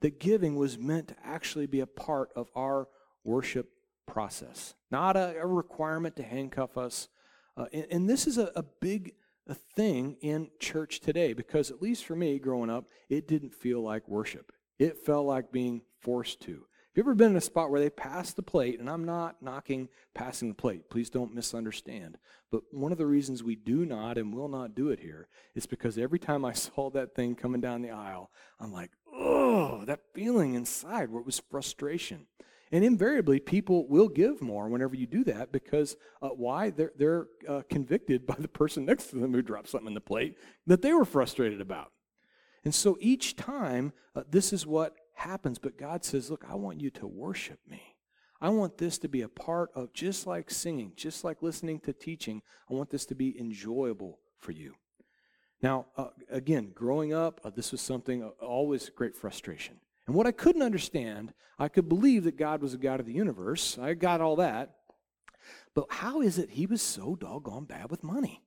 that 0.01 0.19
giving 0.19 0.57
was 0.57 0.79
meant 0.79 1.09
to 1.09 1.17
actually 1.25 1.67
be 1.67 1.81
a 1.81 1.87
part 1.87 2.31
of 2.35 2.49
our 2.55 2.89
worship 3.25 3.71
process, 4.07 4.75
not 4.91 5.17
a, 5.17 5.37
a 5.41 5.47
requirement 5.47 6.17
to 6.17 6.23
handcuff 6.23 6.77
us. 6.77 7.09
Uh, 7.57 7.67
and, 7.73 7.87
and, 7.91 8.11
this 8.11 8.27
is 8.27 8.39
a, 8.39 8.51
a 8.57 8.63
big 8.63 9.15
a 9.47 9.55
thing 9.55 10.17
in 10.21 10.49
church 10.59 11.01
today 11.01 11.33
because, 11.33 11.71
at 11.71 11.83
least 11.83 12.05
for 12.05 12.15
me 12.15 12.39
growing 12.39 12.71
up, 12.71 12.87
it 13.09 13.27
didn't 13.27 13.55
feel 13.55 13.83
like 13.83 14.09
worship. 14.09 14.53
It 14.79 15.05
felt 15.05 15.27
like 15.27 15.53
being 15.53 15.83
forced 16.01 16.41
to. 16.43 16.53
Have 16.53 16.97
you 16.97 17.03
ever 17.03 17.15
been 17.15 17.33
in 17.33 17.37
a 17.37 17.41
spot 17.41 17.71
where 17.71 17.81
they 17.81 17.91
pass 17.91 18.33
the 18.33 18.43
plate, 18.43 18.81
and 18.81 18.91
I'm 18.91 19.05
not 19.05 19.43
knocking 19.43 19.89
passing 20.15 20.49
the 20.49 20.55
plate, 20.55 20.91
please 20.91 21.11
don't 21.11 21.35
misunderstand. 21.35 22.19
But 22.51 22.63
one 22.73 22.91
of 22.91 22.99
the 22.99 23.07
reasons 23.07 23.45
we 23.45 23.55
do 23.55 23.87
not 23.87 24.19
and 24.19 24.35
will 24.35 24.49
not 24.49 24.75
do 24.75 24.91
it 24.91 24.99
here 24.99 25.29
is 25.55 25.67
because 25.67 25.99
every 25.99 26.19
time 26.19 26.45
I 26.45 26.53
saw 26.55 26.91
that 26.91 27.15
thing 27.15 27.37
coming 27.37 27.61
down 27.61 27.83
the 27.83 27.91
aisle, 27.91 28.31
I'm 28.59 28.73
like, 28.73 28.91
oh, 29.61 29.85
that 29.85 30.01
feeling 30.15 30.55
inside 30.55 31.11
where 31.11 31.21
it 31.21 31.27
was 31.27 31.43
frustration. 31.51 32.27
And 32.73 32.85
invariably, 32.85 33.41
people 33.41 33.89
will 33.89 34.09
give 34.09 34.41
more 34.41 34.69
whenever 34.69 34.95
you 34.95 35.07
do 35.07 35.25
that 35.25 35.51
because 35.51 35.97
uh, 36.23 36.29
why? 36.29 36.71
They're, 36.71 36.93
they're 36.97 37.27
uh, 37.49 37.63
convicted 37.69 38.27
by 38.27 38.37
the 38.39 38.49
person 38.49 38.85
next 38.85 39.11
to 39.11 39.17
them 39.17 39.33
who 39.33 39.43
dropped 39.43 39.69
something 39.69 39.89
in 39.89 39.95
the 39.95 40.01
plate 40.01 40.37
that 40.67 40.83
they 40.83 40.93
were 40.93 41.05
frustrated 41.05 41.61
about. 41.61 41.91
And 42.65 42.75
so 42.75 42.97
each 43.01 43.37
time, 43.37 43.93
uh, 44.15 44.23
this 44.31 44.53
is 44.53 44.67
what 44.67 44.95
happens. 45.15 45.59
But 45.59 45.79
God 45.79 46.05
says, 46.05 46.31
Look, 46.31 46.45
I 46.49 46.55
want 46.55 46.81
you 46.81 46.91
to 46.91 47.07
worship 47.07 47.59
me. 47.69 47.97
I 48.41 48.51
want 48.51 48.79
this 48.79 48.99
to 48.99 49.09
be 49.09 49.23
a 49.23 49.29
part 49.29 49.71
of 49.75 49.93
just 49.93 50.27
like 50.27 50.51
singing, 50.51 50.93
just 50.97 51.25
like 51.25 51.43
listening 51.43 51.81
to 51.81 51.93
teaching. 51.93 52.41
I 52.71 52.75
want 52.75 52.91
this 52.91 53.05
to 53.07 53.15
be 53.15 53.39
enjoyable 53.39 54.19
for 54.39 54.53
you. 54.53 54.75
Now, 55.63 55.87
uh, 55.97 56.09
again, 56.31 56.73
growing 56.75 57.13
up, 57.13 57.41
uh, 57.45 57.51
this 57.51 57.73
was 57.73 57.81
something 57.81 58.23
uh, 58.23 58.29
always 58.41 58.89
great 58.91 59.15
frustration. 59.15 59.77
And 60.07 60.17
what 60.17 60.27
I 60.27 60.33
couldn't 60.33 60.63
understand, 60.63 61.35
I 61.59 61.69
could 61.69 61.89
believe 61.89 62.25
that 62.25 62.39
God 62.39 62.63
was 62.63 62.75
a 62.75 62.79
God 62.79 63.01
of 63.01 63.07
the 63.07 63.13
universe. 63.13 63.79
I 63.79 63.95
got 63.95 64.21
all 64.21 64.37
that. 64.37 64.77
But 65.75 65.87
how 65.91 66.21
is 66.21 66.39
it 66.39 66.51
he 66.51 66.67
was 66.67 66.83
so 66.83 67.15
doggone 67.15 67.65
bad 67.65 67.91
with 67.91 68.03
money? 68.03 68.43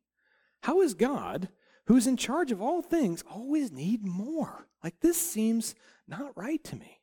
How 0.61 0.81
is 0.81 0.93
God, 0.93 1.49
who's 1.85 2.07
in 2.07 2.17
charge 2.17 2.51
of 2.51 2.61
all 2.61 2.81
things, 2.81 3.23
always 3.29 3.71
need 3.71 4.03
more? 4.03 4.67
Like 4.83 4.99
this 4.99 5.17
seems 5.17 5.75
not 6.07 6.35
right 6.35 6.63
to 6.65 6.75
me. 6.75 6.99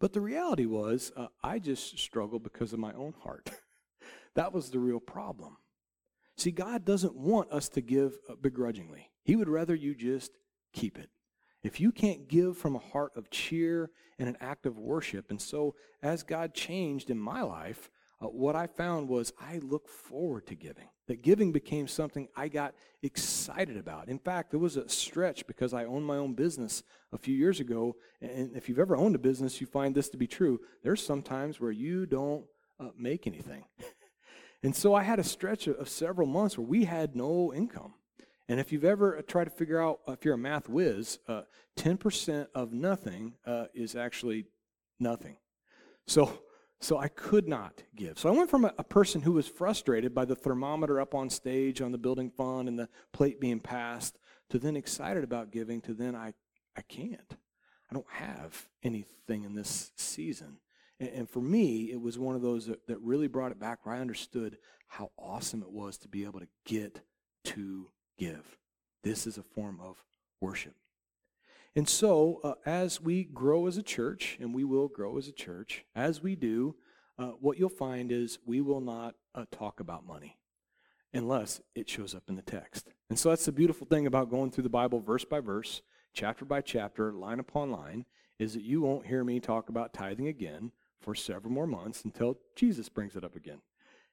But 0.00 0.12
the 0.12 0.20
reality 0.20 0.66
was, 0.66 1.12
uh, 1.16 1.28
I 1.42 1.58
just 1.58 1.98
struggled 1.98 2.42
because 2.42 2.72
of 2.72 2.78
my 2.78 2.92
own 2.92 3.14
heart. 3.22 3.50
that 4.34 4.52
was 4.52 4.70
the 4.70 4.78
real 4.78 5.00
problem. 5.00 5.56
See, 6.36 6.50
God 6.50 6.84
doesn't 6.84 7.14
want 7.14 7.50
us 7.52 7.68
to 7.70 7.80
give 7.80 8.18
uh, 8.28 8.34
begrudgingly. 8.34 9.10
He 9.24 9.36
would 9.36 9.48
rather 9.48 9.74
you 9.74 9.94
just 9.94 10.32
keep 10.72 10.98
it. 10.98 11.10
If 11.62 11.80
you 11.80 11.92
can't 11.92 12.28
give 12.28 12.58
from 12.58 12.76
a 12.76 12.78
heart 12.78 13.12
of 13.16 13.30
cheer 13.30 13.90
and 14.18 14.28
an 14.28 14.36
act 14.40 14.66
of 14.66 14.78
worship, 14.78 15.30
and 15.30 15.40
so 15.40 15.74
as 16.02 16.22
God 16.22 16.52
changed 16.52 17.08
in 17.08 17.18
my 17.18 17.40
life, 17.40 17.90
uh, 18.20 18.26
what 18.26 18.54
I 18.54 18.66
found 18.66 19.08
was 19.08 19.32
I 19.40 19.58
look 19.58 19.88
forward 19.88 20.46
to 20.48 20.54
giving. 20.54 20.88
That 21.08 21.22
giving 21.22 21.52
became 21.52 21.88
something 21.88 22.28
I 22.36 22.48
got 22.48 22.74
excited 23.02 23.76
about. 23.76 24.08
In 24.08 24.18
fact, 24.18 24.50
there 24.50 24.60
was 24.60 24.76
a 24.76 24.88
stretch 24.88 25.46
because 25.46 25.74
I 25.74 25.84
owned 25.84 26.06
my 26.06 26.16
own 26.16 26.34
business 26.34 26.82
a 27.12 27.18
few 27.18 27.34
years 27.34 27.60
ago. 27.60 27.96
And 28.20 28.54
if 28.54 28.68
you've 28.68 28.78
ever 28.78 28.96
owned 28.96 29.14
a 29.14 29.18
business, 29.18 29.60
you 29.60 29.66
find 29.66 29.94
this 29.94 30.08
to 30.10 30.16
be 30.16 30.26
true. 30.26 30.60
There's 30.82 31.04
some 31.04 31.22
times 31.22 31.60
where 31.60 31.70
you 31.70 32.06
don't 32.06 32.44
uh, 32.80 32.90
make 32.96 33.26
anything. 33.26 33.64
and 34.62 34.74
so 34.74 34.94
I 34.94 35.02
had 35.02 35.18
a 35.18 35.24
stretch 35.24 35.66
of, 35.66 35.76
of 35.76 35.88
several 35.88 36.26
months 36.26 36.56
where 36.56 36.66
we 36.66 36.84
had 36.84 37.16
no 37.16 37.52
income. 37.52 37.94
And 38.48 38.60
if 38.60 38.72
you've 38.72 38.84
ever 38.84 39.22
tried 39.22 39.44
to 39.44 39.50
figure 39.50 39.80
out 39.80 40.00
if 40.06 40.24
you're 40.24 40.34
a 40.34 40.38
math 40.38 40.68
whiz, 40.68 41.18
uh, 41.28 41.42
10% 41.76 42.48
of 42.54 42.72
nothing 42.72 43.34
uh, 43.46 43.66
is 43.74 43.96
actually 43.96 44.46
nothing. 45.00 45.36
So, 46.06 46.40
so 46.80 46.98
I 46.98 47.08
could 47.08 47.48
not 47.48 47.82
give. 47.96 48.18
So 48.18 48.28
I 48.28 48.32
went 48.32 48.50
from 48.50 48.66
a, 48.66 48.74
a, 48.76 48.84
person 48.84 49.22
who 49.22 49.32
was 49.32 49.48
frustrated 49.48 50.14
by 50.14 50.26
the 50.26 50.36
thermometer 50.36 51.00
up 51.00 51.14
on 51.14 51.30
stage 51.30 51.80
on 51.80 51.92
the 51.92 51.98
building 51.98 52.30
fund 52.30 52.68
and 52.68 52.78
the 52.78 52.90
plate 53.12 53.40
being 53.40 53.60
passed 53.60 54.18
to 54.50 54.58
then 54.58 54.76
excited 54.76 55.24
about 55.24 55.50
giving 55.50 55.80
to 55.82 55.94
then 55.94 56.14
I, 56.14 56.34
I 56.76 56.82
can't. 56.82 57.36
I 57.90 57.94
don't 57.94 58.10
have 58.10 58.66
anything 58.82 59.44
in 59.44 59.54
this 59.54 59.92
season. 59.96 60.58
And, 61.00 61.08
and 61.08 61.30
for 61.30 61.40
me, 61.40 61.90
it 61.90 62.00
was 62.00 62.18
one 62.18 62.36
of 62.36 62.42
those 62.42 62.66
that, 62.66 62.86
that 62.88 63.00
really 63.00 63.28
brought 63.28 63.52
it 63.52 63.58
back 63.58 63.86
where 63.86 63.94
I 63.94 64.00
understood 64.00 64.58
how 64.86 65.10
awesome 65.18 65.62
it 65.62 65.72
was 65.72 65.96
to 65.98 66.08
be 66.08 66.24
able 66.24 66.40
to 66.40 66.48
get 66.66 67.00
to 67.44 67.88
give. 68.18 68.56
This 69.02 69.26
is 69.26 69.38
a 69.38 69.42
form 69.42 69.80
of 69.82 70.02
worship. 70.40 70.74
And 71.76 71.88
so, 71.88 72.40
uh, 72.44 72.54
as 72.64 73.00
we 73.00 73.24
grow 73.24 73.66
as 73.66 73.76
a 73.76 73.82
church, 73.82 74.38
and 74.40 74.54
we 74.54 74.62
will 74.62 74.88
grow 74.88 75.18
as 75.18 75.26
a 75.26 75.32
church, 75.32 75.84
as 75.94 76.22
we 76.22 76.36
do, 76.36 76.76
uh, 77.18 77.32
what 77.40 77.58
you'll 77.58 77.68
find 77.68 78.12
is 78.12 78.38
we 78.46 78.60
will 78.60 78.80
not 78.80 79.16
uh, 79.34 79.44
talk 79.50 79.80
about 79.80 80.06
money 80.06 80.38
unless 81.12 81.60
it 81.74 81.88
shows 81.88 82.14
up 82.14 82.24
in 82.28 82.36
the 82.36 82.42
text. 82.42 82.88
And 83.10 83.18
so, 83.18 83.30
that's 83.30 83.44
the 83.44 83.52
beautiful 83.52 83.86
thing 83.86 84.06
about 84.06 84.30
going 84.30 84.52
through 84.52 84.62
the 84.62 84.70
Bible 84.70 85.00
verse 85.00 85.24
by 85.24 85.40
verse, 85.40 85.82
chapter 86.12 86.44
by 86.44 86.60
chapter, 86.60 87.12
line 87.12 87.40
upon 87.40 87.72
line, 87.72 88.06
is 88.38 88.54
that 88.54 88.62
you 88.62 88.80
won't 88.80 89.06
hear 89.06 89.24
me 89.24 89.40
talk 89.40 89.68
about 89.68 89.92
tithing 89.92 90.28
again 90.28 90.70
for 91.00 91.14
several 91.14 91.52
more 91.52 91.66
months 91.66 92.04
until 92.04 92.38
Jesus 92.56 92.88
brings 92.88 93.16
it 93.16 93.24
up 93.24 93.36
again. 93.36 93.60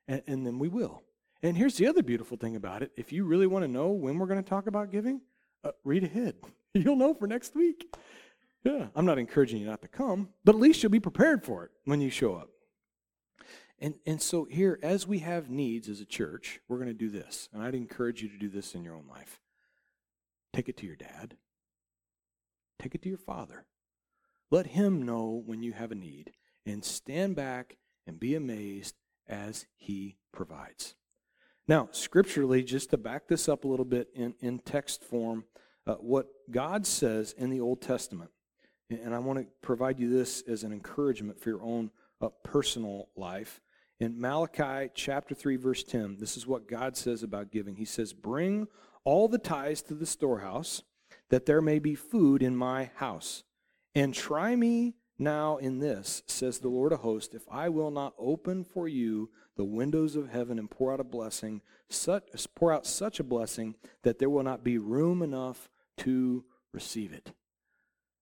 And, 0.08 0.22
and 0.28 0.46
then 0.46 0.60
we 0.60 0.68
will. 0.68 1.04
And 1.44 1.58
here's 1.58 1.76
the 1.76 1.88
other 1.88 2.04
beautiful 2.04 2.38
thing 2.38 2.56
about 2.56 2.84
it. 2.84 2.92
If 2.96 3.12
you 3.12 3.26
really 3.26 3.48
want 3.48 3.64
to 3.64 3.72
know 3.72 3.90
when 3.90 4.18
we're 4.18 4.28
going 4.28 4.44
to 4.44 4.50
talk 4.50 4.68
about 4.68 4.92
giving, 4.92 5.22
uh, 5.64 5.72
read 5.84 6.04
ahead. 6.04 6.36
You'll 6.74 6.96
know 6.96 7.14
for 7.14 7.28
next 7.28 7.56
week. 7.56 7.96
Yeah, 8.64 8.88
I'm 8.96 9.06
not 9.06 9.18
encouraging 9.18 9.60
you 9.60 9.66
not 9.66 9.82
to 9.82 9.88
come, 9.88 10.30
but 10.46 10.54
at 10.54 10.62
least 10.62 10.84
you'll 10.84 10.92
be 10.92 11.00
prepared 11.00 11.44
for 11.44 11.64
it 11.66 11.72
when 11.86 12.00
you 12.00 12.12
show 12.12 12.36
up. 12.36 12.50
And, 13.80 13.96
and 14.06 14.22
so, 14.22 14.46
here, 14.46 14.78
as 14.84 15.08
we 15.08 15.20
have 15.20 15.50
needs 15.50 15.90
as 15.90 16.00
a 16.00 16.06
church, 16.06 16.60
we're 16.68 16.78
going 16.78 16.88
to 16.88 16.94
do 16.94 17.10
this. 17.10 17.50
And 17.52 17.64
I'd 17.64 17.74
encourage 17.74 18.22
you 18.22 18.30
to 18.30 18.38
do 18.38 18.50
this 18.50 18.76
in 18.76 18.84
your 18.84 18.94
own 18.94 19.08
life. 19.10 19.40
Take 20.54 20.70
it 20.70 20.78
to 20.78 20.86
your 20.86 20.96
dad, 20.96 21.38
take 22.78 22.94
it 22.94 23.02
to 23.02 23.10
your 23.10 23.18
father. 23.18 23.66
Let 24.52 24.68
him 24.68 25.02
know 25.02 25.42
when 25.44 25.64
you 25.64 25.72
have 25.74 25.92
a 25.92 25.96
need, 25.96 26.34
and 26.64 26.86
stand 26.86 27.36
back 27.36 27.78
and 28.06 28.20
be 28.20 28.36
amazed 28.36 28.96
as 29.28 29.66
he 29.76 30.18
provides. 30.32 30.94
Now, 31.72 31.88
scripturally, 31.94 32.64
just 32.64 32.90
to 32.90 32.98
back 32.98 33.30
this 33.30 33.48
up 33.48 33.64
a 33.64 33.68
little 33.70 33.86
bit 33.86 34.10
in, 34.14 34.34
in 34.42 34.60
text 34.60 35.06
form, 35.06 35.46
uh, 35.88 35.94
what 35.94 36.28
God 36.52 36.86
says 36.86 37.34
in 37.38 37.50
the 37.50 37.62
Old 37.62 37.82
Testament, 37.82 38.30
and 38.90 39.16
I 39.16 39.20
want 39.20 39.40
to 39.40 39.46
provide 39.62 39.98
you 39.98 40.10
this 40.10 40.44
as 40.50 40.66
an 40.66 40.74
encouragement 40.74 41.40
for 41.40 41.48
your 41.48 41.64
own 41.64 41.90
uh, 42.20 42.28
personal 42.44 43.08
life, 43.16 43.62
In 44.02 44.20
Malachi 44.20 44.92
chapter 44.94 45.34
3, 45.34 45.56
verse 45.56 45.82
10, 45.86 46.18
this 46.20 46.36
is 46.36 46.46
what 46.46 46.68
God 46.68 46.98
says 46.98 47.24
about 47.24 47.54
giving. 47.54 47.78
He 47.78 47.86
says, 47.86 48.12
Bring 48.12 48.68
all 49.06 49.30
the 49.30 49.38
tithes 49.38 49.82
to 49.84 49.94
the 49.94 50.06
storehouse, 50.06 50.84
that 51.30 51.46
there 51.46 51.62
may 51.62 51.80
be 51.80 51.96
food 51.96 52.44
in 52.44 52.54
my 52.54 52.92
house. 52.96 53.46
And 53.96 54.14
try 54.14 54.58
me 54.58 54.96
now 55.22 55.58
in 55.58 55.80
this, 55.80 56.24
says 56.26 56.60
the 56.60 56.68
Lord 56.68 56.92
of 56.92 57.00
hosts, 57.00 57.34
if 57.34 57.44
I 57.50 57.70
will 57.70 57.92
not 57.92 58.14
open 58.18 58.64
for 58.64 58.88
you 58.88 59.30
the 59.56 59.64
windows 59.64 60.16
of 60.16 60.30
heaven 60.30 60.58
and 60.60 60.70
pour 60.70 60.92
out 60.92 61.00
a 61.00 61.06
blessing, 61.06 61.62
such, 61.90 62.24
pour 62.56 62.74
out 62.74 62.86
such 62.86 63.20
a 63.20 63.24
blessing 63.24 63.76
that 64.04 64.20
there 64.20 64.30
will 64.30 64.44
not 64.44 64.64
be 64.64 64.78
room 64.78 65.22
enough 65.22 65.70
to 66.00 66.44
receive 66.74 67.14
it. 67.14 67.32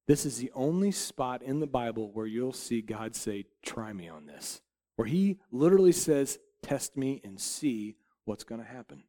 This 0.08 0.26
is 0.26 0.38
the 0.38 0.52
only 0.56 0.92
spot 0.92 1.44
in 1.44 1.60
the 1.60 1.68
Bible 1.68 2.12
where 2.12 2.26
you'll 2.26 2.52
see 2.52 2.82
God 2.82 3.16
say, 3.16 3.46
Try 3.64 3.94
me 3.94 4.10
on 4.10 4.26
this. 4.26 4.62
Where 4.96 5.08
he 5.08 5.38
literally 5.52 5.92
says, 5.92 6.40
Test 6.64 6.98
me 6.98 7.22
and 7.24 7.40
see 7.40 7.96
what's 8.26 8.44
going 8.44 8.60
to 8.60 8.68
happen. 8.68 9.04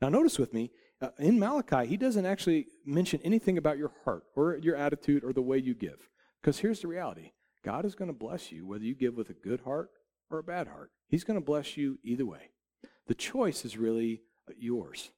Now, 0.00 0.08
notice 0.08 0.38
with 0.38 0.54
me, 0.54 0.70
uh, 1.02 1.08
in 1.18 1.38
Malachi, 1.38 1.86
he 1.86 1.96
doesn't 1.96 2.24
actually 2.24 2.68
mention 2.86 3.20
anything 3.24 3.58
about 3.58 3.78
your 3.78 3.92
heart 4.04 4.24
or 4.36 4.56
your 4.56 4.76
attitude 4.76 5.24
or 5.24 5.32
the 5.32 5.42
way 5.42 5.58
you 5.58 5.74
give. 5.74 6.08
Because 6.40 6.58
here's 6.58 6.80
the 6.80 6.88
reality 6.88 7.32
God 7.64 7.84
is 7.84 7.94
going 7.94 8.08
to 8.08 8.16
bless 8.16 8.52
you 8.52 8.66
whether 8.66 8.84
you 8.84 8.94
give 8.94 9.16
with 9.16 9.30
a 9.30 9.34
good 9.34 9.60
heart 9.62 9.90
or 10.30 10.38
a 10.38 10.44
bad 10.44 10.68
heart. 10.68 10.90
He's 11.08 11.24
going 11.24 11.38
to 11.38 11.44
bless 11.44 11.76
you 11.76 11.98
either 12.04 12.26
way. 12.26 12.50
The 13.06 13.14
choice 13.14 13.64
is 13.64 13.78
really 13.78 14.22
yours. 14.56 15.10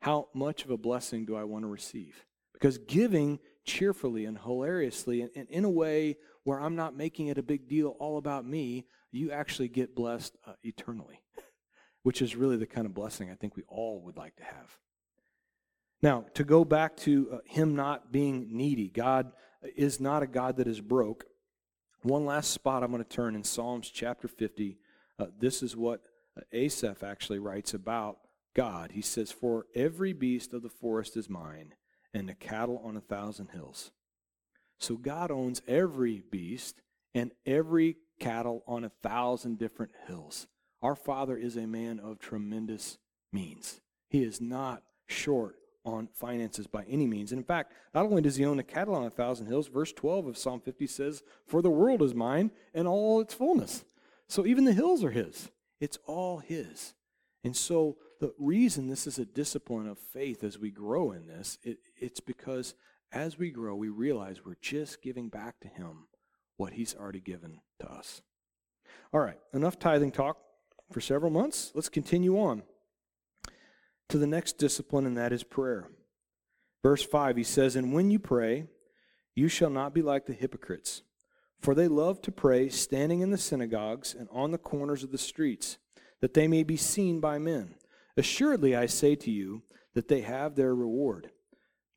How 0.00 0.28
much 0.34 0.64
of 0.64 0.70
a 0.70 0.76
blessing 0.76 1.24
do 1.24 1.36
I 1.36 1.44
want 1.44 1.64
to 1.64 1.68
receive? 1.68 2.24
Because 2.52 2.78
giving 2.78 3.38
cheerfully 3.64 4.24
and 4.24 4.38
hilariously 4.38 5.22
and, 5.22 5.30
and 5.36 5.48
in 5.48 5.64
a 5.64 5.70
way 5.70 6.16
where 6.44 6.60
I'm 6.60 6.76
not 6.76 6.96
making 6.96 7.28
it 7.28 7.38
a 7.38 7.42
big 7.42 7.68
deal 7.68 7.96
all 7.98 8.18
about 8.18 8.46
me, 8.46 8.86
you 9.10 9.32
actually 9.32 9.68
get 9.68 9.94
blessed 9.94 10.36
uh, 10.46 10.52
eternally, 10.62 11.20
which 12.02 12.22
is 12.22 12.36
really 12.36 12.56
the 12.56 12.66
kind 12.66 12.86
of 12.86 12.94
blessing 12.94 13.30
I 13.30 13.34
think 13.34 13.56
we 13.56 13.64
all 13.68 14.02
would 14.04 14.16
like 14.16 14.36
to 14.36 14.44
have. 14.44 14.78
Now, 16.02 16.26
to 16.34 16.44
go 16.44 16.64
back 16.64 16.96
to 16.98 17.28
uh, 17.32 17.38
him 17.46 17.74
not 17.74 18.12
being 18.12 18.48
needy, 18.56 18.88
God 18.88 19.32
is 19.76 20.00
not 20.00 20.22
a 20.22 20.26
God 20.26 20.56
that 20.56 20.66
is 20.66 20.80
broke. 20.80 21.24
One 22.02 22.26
last 22.26 22.50
spot 22.50 22.82
I'm 22.82 22.90
going 22.90 23.02
to 23.02 23.08
turn 23.08 23.34
in 23.34 23.44
Psalms 23.44 23.90
chapter 23.90 24.28
50. 24.28 24.78
Uh, 25.18 25.26
this 25.38 25.62
is 25.62 25.76
what 25.76 26.02
uh, 26.36 26.42
Asaph 26.52 27.02
actually 27.02 27.38
writes 27.38 27.74
about 27.74 28.18
God. 28.54 28.92
He 28.92 29.02
says, 29.02 29.32
For 29.32 29.66
every 29.74 30.12
beast 30.12 30.52
of 30.52 30.62
the 30.62 30.68
forest 30.68 31.16
is 31.16 31.28
mine, 31.28 31.74
and 32.14 32.28
the 32.28 32.34
cattle 32.34 32.80
on 32.84 32.96
a 32.96 33.00
thousand 33.00 33.48
hills. 33.48 33.90
So 34.78 34.96
God 34.96 35.30
owns 35.30 35.62
every 35.66 36.22
beast 36.30 36.82
and 37.14 37.32
every 37.44 37.96
cattle 38.20 38.62
on 38.66 38.84
a 38.84 38.92
thousand 39.02 39.58
different 39.58 39.92
hills. 40.06 40.46
Our 40.82 40.94
Father 40.94 41.36
is 41.36 41.56
a 41.56 41.66
man 41.66 41.98
of 41.98 42.18
tremendous 42.18 42.98
means. 43.32 43.80
He 44.08 44.22
is 44.22 44.40
not 44.40 44.82
short 45.06 45.56
on 45.86 46.08
finances 46.12 46.66
by 46.66 46.84
any 46.88 47.06
means. 47.06 47.32
And 47.32 47.38
in 47.38 47.44
fact, 47.44 47.72
not 47.94 48.04
only 48.04 48.22
does 48.22 48.36
he 48.36 48.44
own 48.44 48.56
the 48.56 48.62
cattle 48.62 48.94
on 48.94 49.04
a 49.04 49.10
thousand 49.10 49.46
hills, 49.46 49.68
verse 49.68 49.92
12 49.92 50.26
of 50.26 50.38
Psalm 50.38 50.60
50 50.60 50.86
says, 50.86 51.22
For 51.46 51.62
the 51.62 51.70
world 51.70 52.02
is 52.02 52.14
mine 52.14 52.50
and 52.74 52.88
all 52.88 53.20
its 53.20 53.34
fullness. 53.34 53.84
So 54.28 54.44
even 54.44 54.64
the 54.64 54.72
hills 54.72 55.04
are 55.04 55.10
his. 55.10 55.50
It's 55.80 55.98
all 56.06 56.38
his. 56.38 56.94
And 57.44 57.56
so 57.56 57.96
the 58.20 58.34
reason 58.38 58.88
this 58.88 59.06
is 59.06 59.18
a 59.18 59.24
discipline 59.24 59.86
of 59.86 59.98
faith 59.98 60.42
as 60.42 60.58
we 60.58 60.70
grow 60.70 61.12
in 61.12 61.26
this, 61.26 61.58
it, 61.62 61.78
it's 61.96 62.20
because 62.20 62.74
as 63.12 63.38
we 63.38 63.50
grow, 63.50 63.76
we 63.76 63.88
realize 63.88 64.44
we're 64.44 64.56
just 64.60 65.00
giving 65.00 65.28
back 65.28 65.60
to 65.60 65.68
him 65.68 66.08
what 66.56 66.72
he's 66.72 66.94
already 66.94 67.20
given 67.20 67.60
to 67.80 67.90
us. 67.90 68.22
All 69.12 69.20
right, 69.20 69.38
enough 69.52 69.78
tithing 69.78 70.12
talk 70.12 70.38
for 70.90 71.00
several 71.00 71.30
months. 71.30 71.70
Let's 71.74 71.88
continue 71.88 72.38
on 72.38 72.62
to 74.08 74.18
the 74.18 74.26
next 74.26 74.58
discipline, 74.58 75.06
and 75.06 75.16
that 75.16 75.32
is 75.32 75.42
prayer. 75.42 75.88
Verse 76.82 77.02
5, 77.02 77.36
he 77.36 77.44
says, 77.44 77.76
And 77.76 77.92
when 77.92 78.10
you 78.10 78.18
pray, 78.18 78.66
you 79.34 79.48
shall 79.48 79.70
not 79.70 79.94
be 79.94 80.02
like 80.02 80.26
the 80.26 80.32
hypocrites, 80.32 81.02
for 81.60 81.74
they 81.74 81.88
love 81.88 82.22
to 82.22 82.32
pray 82.32 82.68
standing 82.68 83.20
in 83.20 83.30
the 83.30 83.38
synagogues 83.38 84.14
and 84.14 84.28
on 84.30 84.50
the 84.50 84.58
corners 84.58 85.02
of 85.02 85.10
the 85.10 85.18
streets, 85.18 85.78
that 86.20 86.34
they 86.34 86.48
may 86.48 86.62
be 86.62 86.76
seen 86.76 87.20
by 87.20 87.38
men. 87.38 87.74
Assuredly, 88.16 88.74
I 88.74 88.86
say 88.86 89.14
to 89.16 89.30
you 89.30 89.62
that 89.94 90.08
they 90.08 90.22
have 90.22 90.54
their 90.54 90.74
reward. 90.74 91.30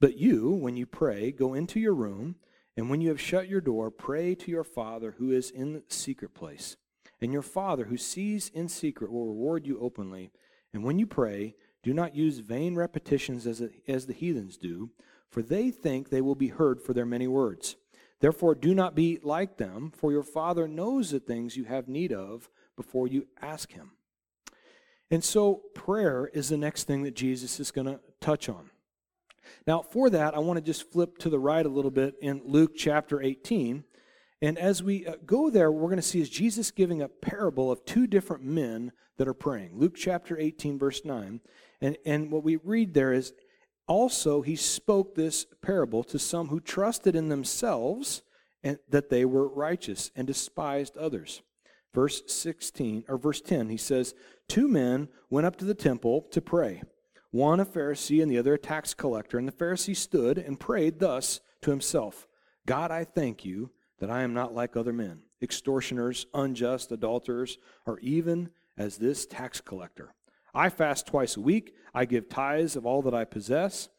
But 0.02 0.18
you, 0.18 0.52
when 0.52 0.78
you 0.78 0.86
pray, 0.86 1.32
go 1.32 1.54
into 1.54 1.80
your 1.80 1.94
room, 1.94 2.36
and 2.76 2.90
when 2.90 3.02
you 3.02 3.10
have 3.10 3.22
shut 3.22 3.50
your 3.50 3.62
door, 3.62 3.92
pray 3.92 4.36
to 4.36 4.52
your 4.52 4.64
Father 4.64 5.16
who 5.18 5.32
is 5.32 5.52
in 5.52 5.74
the 5.74 5.84
secret 5.90 6.34
place. 6.34 6.78
And 7.22 7.34
your 7.34 7.42
Father 7.42 7.86
who 7.86 7.98
sees 7.98 8.50
in 8.54 8.70
secret 8.70 9.12
will 9.12 9.28
reward 9.28 9.68
you 9.68 9.80
openly. 9.80 10.32
And 10.74 10.84
when 10.84 11.00
you 11.00 11.06
pray, 11.06 11.56
do 11.84 11.94
not 11.94 12.16
use 12.16 12.40
vain 12.40 12.76
repetitions 12.76 13.48
as, 13.48 13.64
as 13.88 14.06
the 14.06 14.14
heathens 14.14 14.58
do, 14.58 14.90
for 15.30 15.42
they 15.42 15.72
think 15.72 16.10
they 16.10 16.22
will 16.22 16.36
be 16.36 16.50
heard 16.50 16.82
for 16.82 16.94
their 16.94 17.06
many 17.06 17.28
words. 17.28 17.76
Therefore, 18.20 18.56
do 18.56 18.76
not 18.76 18.96
be 18.96 19.20
like 19.24 19.58
them, 19.58 19.92
for 19.96 20.12
your 20.12 20.24
Father 20.24 20.68
knows 20.68 21.12
the 21.12 21.20
things 21.20 21.56
you 21.56 21.64
have 21.66 21.88
need 21.88 22.12
of 22.12 22.50
before 22.76 23.08
you 23.08 23.28
ask 23.42 23.72
Him. 23.72 23.92
And 25.10 25.24
so, 25.24 25.62
prayer 25.74 26.30
is 26.34 26.50
the 26.50 26.58
next 26.58 26.84
thing 26.84 27.04
that 27.04 27.16
Jesus 27.16 27.60
is 27.60 27.72
going 27.72 27.88
to 27.88 28.00
touch 28.20 28.50
on. 28.50 28.72
Now, 29.66 29.82
for 29.82 30.10
that, 30.10 30.36
I 30.36 30.40
want 30.40 30.58
to 30.58 30.64
just 30.64 30.92
flip 30.92 31.18
to 31.20 31.30
the 31.30 31.40
right 31.40 31.66
a 31.66 31.70
little 31.70 31.92
bit 31.92 32.16
in 32.22 32.42
Luke 32.46 32.76
chapter 32.76 33.22
18. 33.22 33.84
And 34.42 34.58
as 34.58 34.84
we 34.84 35.06
uh, 35.06 35.16
go 35.26 35.50
there, 35.50 35.72
we're 35.72 35.90
going 35.90 35.98
to 35.98 36.02
see 36.02 36.22
is 36.22 36.30
Jesus 36.30 36.72
giving 36.72 37.02
a 37.02 37.10
parable 37.10 37.72
of 37.72 37.84
two 37.86 38.08
different 38.08 38.44
men 38.44 38.92
that 39.18 39.28
are 39.28 39.34
praying. 39.34 39.72
Luke 39.78 39.96
chapter 39.96 40.38
18, 40.38 40.78
verse 40.78 41.04
9. 41.04 41.42
And, 41.82 41.98
and 42.06 42.32
what 42.32 42.44
we 42.44 42.58
read 42.58 42.94
there 42.94 43.14
is 43.14 43.34
also 43.88 44.42
he 44.42 44.56
spoke 44.56 45.16
this 45.16 45.46
parable 45.62 46.04
to 46.06 46.20
some 46.20 46.50
who 46.50 46.60
trusted 46.60 47.16
in 47.16 47.30
themselves 47.30 48.22
and 48.64 48.78
that 48.90 49.10
they 49.10 49.26
were 49.26 49.48
righteous 49.48 50.12
and 50.16 50.28
despised 50.28 50.98
others. 50.98 51.42
Verse 51.94 52.22
16 52.28 53.06
or 53.08 53.18
verse 53.18 53.42
10 53.42 53.70
he 53.70 53.78
says, 53.78 54.14
two 54.48 54.68
men 54.68 55.08
went 55.30 55.48
up 55.48 55.56
to 55.58 55.66
the 55.66 55.74
temple 55.74 56.28
to 56.32 56.42
pray, 56.42 56.84
one 57.32 57.60
a 57.60 57.66
Pharisee 57.66 58.22
and 58.22 58.30
the 58.30 58.38
other 58.38 58.56
a 58.56 58.60
tax 58.60 58.94
collector, 58.94 59.38
and 59.38 59.48
the 59.48 59.52
Pharisee 59.52 59.96
stood 59.96 60.38
and 60.38 60.60
prayed 60.60 61.00
thus 61.00 61.40
to 61.62 61.72
himself, 61.72 62.28
God, 62.66 62.92
I 62.92 63.04
thank 63.04 63.44
you 63.44 63.72
that 64.00 64.12
I 64.12 64.22
am 64.22 64.34
not 64.34 64.54
like 64.54 64.76
other 64.76 64.94
men, 64.94 65.22
extortioners, 65.42 66.26
unjust, 66.34 66.92
adulterers, 66.92 67.58
or 67.86 68.00
even 68.00 68.50
as 68.78 68.98
this 68.98 69.26
tax 69.26 69.62
collector. 69.62 70.14
I 70.54 70.70
fast 70.70 71.08
twice 71.08 71.38
a 71.38 71.42
week. 71.42 71.74
I 71.94 72.06
give 72.06 72.30
tithes 72.30 72.76
of 72.76 72.86
all 72.86 73.02
that 73.04 73.14
I 73.14 73.26
possess. 73.26 73.90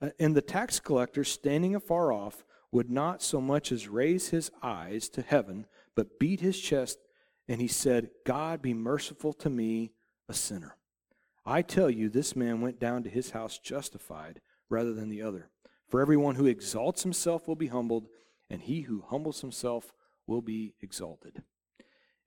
Uh, 0.00 0.10
and 0.18 0.34
the 0.36 0.42
tax 0.42 0.80
collector, 0.80 1.24
standing 1.24 1.74
afar 1.74 2.12
off, 2.12 2.44
would 2.70 2.90
not 2.90 3.22
so 3.22 3.40
much 3.40 3.72
as 3.72 3.88
raise 3.88 4.28
his 4.28 4.50
eyes 4.62 5.08
to 5.10 5.22
heaven, 5.22 5.66
but 5.94 6.18
beat 6.18 6.40
his 6.40 6.60
chest, 6.60 6.98
and 7.48 7.60
he 7.60 7.68
said, 7.68 8.10
God 8.24 8.60
be 8.60 8.74
merciful 8.74 9.32
to 9.34 9.48
me, 9.48 9.92
a 10.28 10.34
sinner. 10.34 10.76
I 11.46 11.62
tell 11.62 11.88
you, 11.88 12.10
this 12.10 12.36
man 12.36 12.60
went 12.60 12.78
down 12.78 13.02
to 13.04 13.10
his 13.10 13.30
house 13.30 13.58
justified 13.58 14.40
rather 14.68 14.92
than 14.92 15.08
the 15.08 15.22
other. 15.22 15.48
For 15.88 16.02
everyone 16.02 16.34
who 16.34 16.44
exalts 16.44 17.02
himself 17.02 17.48
will 17.48 17.56
be 17.56 17.68
humbled, 17.68 18.08
and 18.50 18.60
he 18.60 18.82
who 18.82 19.04
humbles 19.08 19.40
himself 19.40 19.94
will 20.26 20.42
be 20.42 20.74
exalted. 20.82 21.42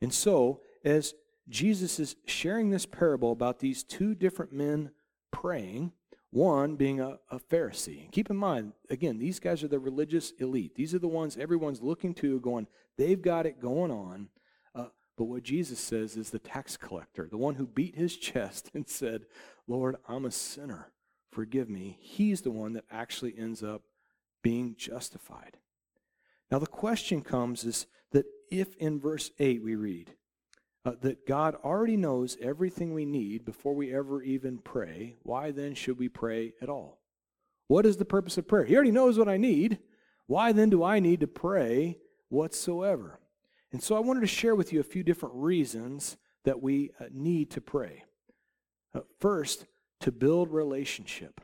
And 0.02 0.12
so, 0.12 0.62
as 0.84 1.13
Jesus 1.51 1.99
is 1.99 2.15
sharing 2.25 2.69
this 2.69 2.85
parable 2.85 3.33
about 3.33 3.59
these 3.59 3.83
two 3.83 4.15
different 4.15 4.53
men 4.53 4.91
praying, 5.31 5.91
one 6.31 6.77
being 6.77 7.01
a, 7.01 7.19
a, 7.29 7.39
Pharisee. 7.39 8.03
And 8.03 8.11
keep 8.11 8.29
in 8.29 8.37
mind, 8.37 8.71
again, 8.89 9.19
these 9.19 9.39
guys 9.39 9.61
are 9.61 9.67
the 9.67 9.77
religious 9.79 10.31
elite. 10.39 10.75
These 10.75 10.95
are 10.95 10.99
the 10.99 11.09
ones 11.09 11.37
everyone's 11.37 11.81
looking 11.81 12.13
to, 12.15 12.39
going, 12.39 12.67
they've 12.97 13.21
got 13.21 13.45
it 13.45 13.59
going 13.59 13.91
on. 13.91 14.29
Uh, 14.73 14.85
but 15.17 15.25
what 15.25 15.43
Jesus 15.43 15.79
says 15.79 16.15
is 16.15 16.29
the 16.29 16.39
tax 16.39 16.77
collector, 16.77 17.27
the 17.29 17.37
one 17.37 17.55
who 17.55 17.67
beat 17.67 17.97
his 17.97 18.15
chest 18.15 18.71
and 18.73 18.87
said, 18.87 19.25
Lord, 19.67 19.97
I'm 20.07 20.25
a 20.25 20.31
sinner. 20.31 20.91
Forgive 21.31 21.69
me. 21.69 21.97
He's 21.99 22.41
the 22.41 22.51
one 22.51 22.73
that 22.73 22.85
actually 22.89 23.37
ends 23.37 23.61
up 23.61 23.81
being 24.41 24.75
justified. 24.77 25.57
Now, 26.49 26.59
the 26.59 26.67
question 26.67 27.21
comes 27.21 27.65
is 27.65 27.87
that 28.11 28.25
if 28.49 28.75
in 28.77 28.99
verse 28.99 29.31
8 29.37 29.61
we 29.61 29.75
read, 29.75 30.15
uh, 30.84 30.94
that 31.02 31.28
God 31.28 31.56
already 31.63 31.98
knows 31.98 32.38
everything 32.41 32.94
we 32.94 33.06
need 33.06 33.46
before 33.46 33.76
we 33.76 33.94
ever 33.94 34.22
even 34.24 34.58
pray, 34.58 35.15
why 35.24 35.52
then 35.52 35.76
should 35.76 36.00
we 36.00 36.10
pray 36.10 36.54
at 36.62 36.70
all? 36.70 37.00
What 37.67 37.86
is 37.86 37.98
the 37.98 38.06
purpose 38.06 38.38
of 38.38 38.48
prayer? 38.48 38.65
He 38.65 38.76
already 38.76 38.91
knows 38.91 39.17
what 39.17 39.30
I 39.30 39.38
need. 39.38 39.80
Why 40.28 40.52
then 40.52 40.70
do 40.70 40.84
I 40.84 41.00
need 41.00 41.20
to 41.22 41.28
pray 41.28 41.98
whatsoever? 42.30 43.20
And 43.72 43.82
so 43.82 43.96
I 43.96 44.00
wanted 44.00 44.22
to 44.22 44.28
share 44.28 44.56
with 44.56 44.74
you 44.74 44.80
a 44.80 44.84
few 44.84 45.04
different 45.04 45.36
reasons 45.36 46.17
that 46.44 46.62
we 46.62 46.91
uh, 47.00 47.06
need 47.12 47.52
to 47.52 47.62
pray. 47.62 48.04
Uh, 48.94 49.02
first, 49.20 49.67
to 50.02 50.12
build 50.12 50.52
relationship. 50.52 51.39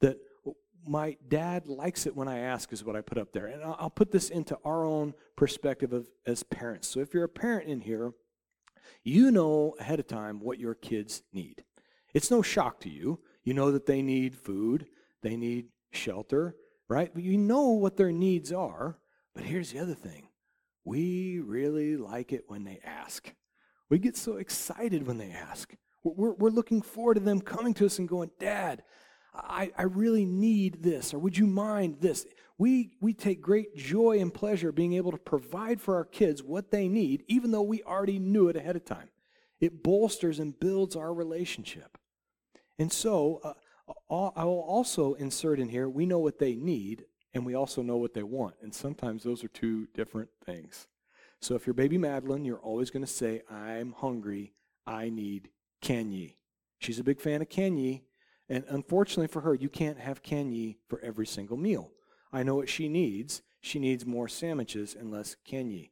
That 0.00 0.18
my 0.86 1.16
dad 1.28 1.68
likes 1.68 2.06
it 2.06 2.16
when 2.16 2.28
I 2.28 2.38
ask, 2.38 2.72
is 2.72 2.84
what 2.84 2.96
I 2.96 3.00
put 3.00 3.18
up 3.18 3.32
there. 3.32 3.46
And 3.46 3.62
I'll 3.62 3.90
put 3.90 4.10
this 4.10 4.30
into 4.30 4.58
our 4.64 4.84
own 4.84 5.14
perspective 5.36 5.92
of, 5.92 6.08
as 6.26 6.42
parents. 6.42 6.88
So 6.88 7.00
if 7.00 7.12
you're 7.12 7.24
a 7.24 7.28
parent 7.28 7.68
in 7.68 7.80
here, 7.80 8.12
You 9.04 9.30
know 9.30 9.74
ahead 9.78 10.00
of 10.00 10.06
time 10.06 10.40
what 10.40 10.58
your 10.58 10.74
kids 10.74 11.22
need. 11.32 11.64
It's 12.14 12.30
no 12.30 12.42
shock 12.42 12.80
to 12.80 12.90
you. 12.90 13.20
You 13.44 13.54
know 13.54 13.72
that 13.72 13.86
they 13.86 14.02
need 14.02 14.34
food, 14.34 14.86
they 15.22 15.36
need 15.36 15.66
shelter, 15.90 16.56
right? 16.88 17.10
You 17.16 17.38
know 17.38 17.68
what 17.70 17.96
their 17.96 18.12
needs 18.12 18.52
are. 18.52 18.98
But 19.34 19.44
here's 19.44 19.72
the 19.72 19.78
other 19.78 19.94
thing 19.94 20.28
we 20.84 21.40
really 21.40 21.96
like 21.96 22.32
it 22.32 22.44
when 22.48 22.64
they 22.64 22.80
ask. 22.84 23.32
We 23.88 23.98
get 23.98 24.16
so 24.16 24.36
excited 24.36 25.06
when 25.06 25.18
they 25.18 25.30
ask. 25.30 25.74
We're, 26.02 26.32
we're 26.32 26.50
looking 26.50 26.82
forward 26.82 27.14
to 27.14 27.20
them 27.20 27.40
coming 27.40 27.74
to 27.74 27.86
us 27.86 27.98
and 27.98 28.08
going, 28.08 28.30
Dad, 28.40 28.82
I, 29.34 29.70
I 29.78 29.84
really 29.84 30.24
need 30.24 30.82
this, 30.82 31.14
or 31.14 31.18
would 31.18 31.38
you 31.38 31.46
mind 31.46 31.98
this? 32.00 32.26
We, 32.62 32.92
we 33.00 33.12
take 33.12 33.40
great 33.40 33.74
joy 33.74 34.20
and 34.20 34.32
pleasure 34.32 34.70
being 34.70 34.92
able 34.92 35.10
to 35.10 35.18
provide 35.18 35.80
for 35.80 35.96
our 35.96 36.04
kids 36.04 36.44
what 36.44 36.70
they 36.70 36.86
need, 36.86 37.24
even 37.26 37.50
though 37.50 37.62
we 37.62 37.82
already 37.82 38.20
knew 38.20 38.46
it 38.46 38.54
ahead 38.54 38.76
of 38.76 38.84
time. 38.84 39.08
It 39.58 39.82
bolsters 39.82 40.38
and 40.38 40.56
builds 40.60 40.94
our 40.94 41.12
relationship. 41.12 41.98
And 42.78 42.92
so, 42.92 43.40
uh, 43.42 44.28
I 44.36 44.44
will 44.44 44.60
also 44.60 45.14
insert 45.14 45.58
in 45.58 45.70
here 45.70 45.88
we 45.88 46.06
know 46.06 46.20
what 46.20 46.38
they 46.38 46.54
need, 46.54 47.06
and 47.34 47.44
we 47.44 47.56
also 47.56 47.82
know 47.82 47.96
what 47.96 48.14
they 48.14 48.22
want. 48.22 48.54
And 48.62 48.72
sometimes 48.72 49.24
those 49.24 49.42
are 49.42 49.48
two 49.48 49.88
different 49.92 50.28
things. 50.46 50.86
So 51.40 51.56
if 51.56 51.66
you're 51.66 51.74
baby 51.74 51.98
Madeline, 51.98 52.44
you're 52.44 52.60
always 52.60 52.90
going 52.90 53.04
to 53.04 53.10
say, 53.10 53.42
I'm 53.50 53.90
hungry. 53.90 54.54
I 54.86 55.10
need 55.10 55.48
Kanye. 55.82 56.36
She's 56.78 57.00
a 57.00 57.04
big 57.04 57.20
fan 57.20 57.42
of 57.42 57.48
Kanye. 57.48 58.02
And 58.48 58.62
unfortunately 58.68 59.26
for 59.26 59.40
her, 59.40 59.52
you 59.52 59.68
can't 59.68 59.98
have 59.98 60.22
Kanye 60.22 60.76
for 60.86 61.00
every 61.00 61.26
single 61.26 61.56
meal. 61.56 61.90
I 62.32 62.42
know 62.42 62.54
what 62.54 62.68
she 62.68 62.88
needs. 62.88 63.42
She 63.60 63.78
needs 63.78 64.06
more 64.06 64.28
sandwiches 64.28 64.96
and 64.98 65.10
less 65.10 65.36
Kanye. 65.48 65.90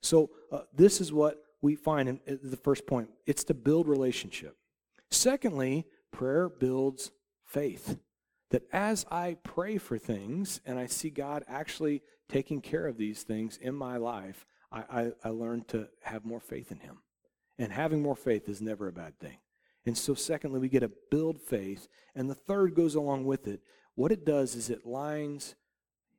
So 0.00 0.30
uh, 0.52 0.62
this 0.74 1.00
is 1.00 1.12
what 1.12 1.42
we 1.60 1.74
find 1.74 2.08
in, 2.08 2.20
in 2.26 2.38
the 2.42 2.56
first 2.56 2.86
point. 2.86 3.10
It's 3.26 3.44
to 3.44 3.54
build 3.54 3.88
relationship. 3.88 4.56
Secondly, 5.10 5.86
prayer 6.12 6.48
builds 6.48 7.10
faith. 7.44 7.98
That 8.50 8.62
as 8.72 9.04
I 9.10 9.36
pray 9.42 9.76
for 9.78 9.98
things 9.98 10.60
and 10.64 10.78
I 10.78 10.86
see 10.86 11.10
God 11.10 11.44
actually 11.48 12.02
taking 12.28 12.60
care 12.60 12.86
of 12.86 12.96
these 12.96 13.22
things 13.22 13.56
in 13.56 13.74
my 13.74 13.96
life, 13.96 14.46
I, 14.70 14.84
I, 14.90 15.12
I 15.24 15.28
learn 15.30 15.64
to 15.68 15.88
have 16.02 16.24
more 16.24 16.40
faith 16.40 16.70
in 16.70 16.78
Him. 16.78 16.98
And 17.58 17.72
having 17.72 18.02
more 18.02 18.16
faith 18.16 18.48
is 18.48 18.60
never 18.60 18.86
a 18.86 18.92
bad 18.92 19.18
thing. 19.18 19.38
And 19.86 19.96
so, 19.96 20.14
secondly, 20.14 20.60
we 20.60 20.68
get 20.68 20.80
to 20.80 20.90
build 21.10 21.40
faith. 21.40 21.88
And 22.14 22.28
the 22.28 22.34
third 22.34 22.74
goes 22.74 22.94
along 22.94 23.24
with 23.24 23.46
it. 23.46 23.60
What 23.96 24.12
it 24.12 24.24
does 24.24 24.54
is 24.54 24.70
it 24.70 24.86
lines 24.86 25.56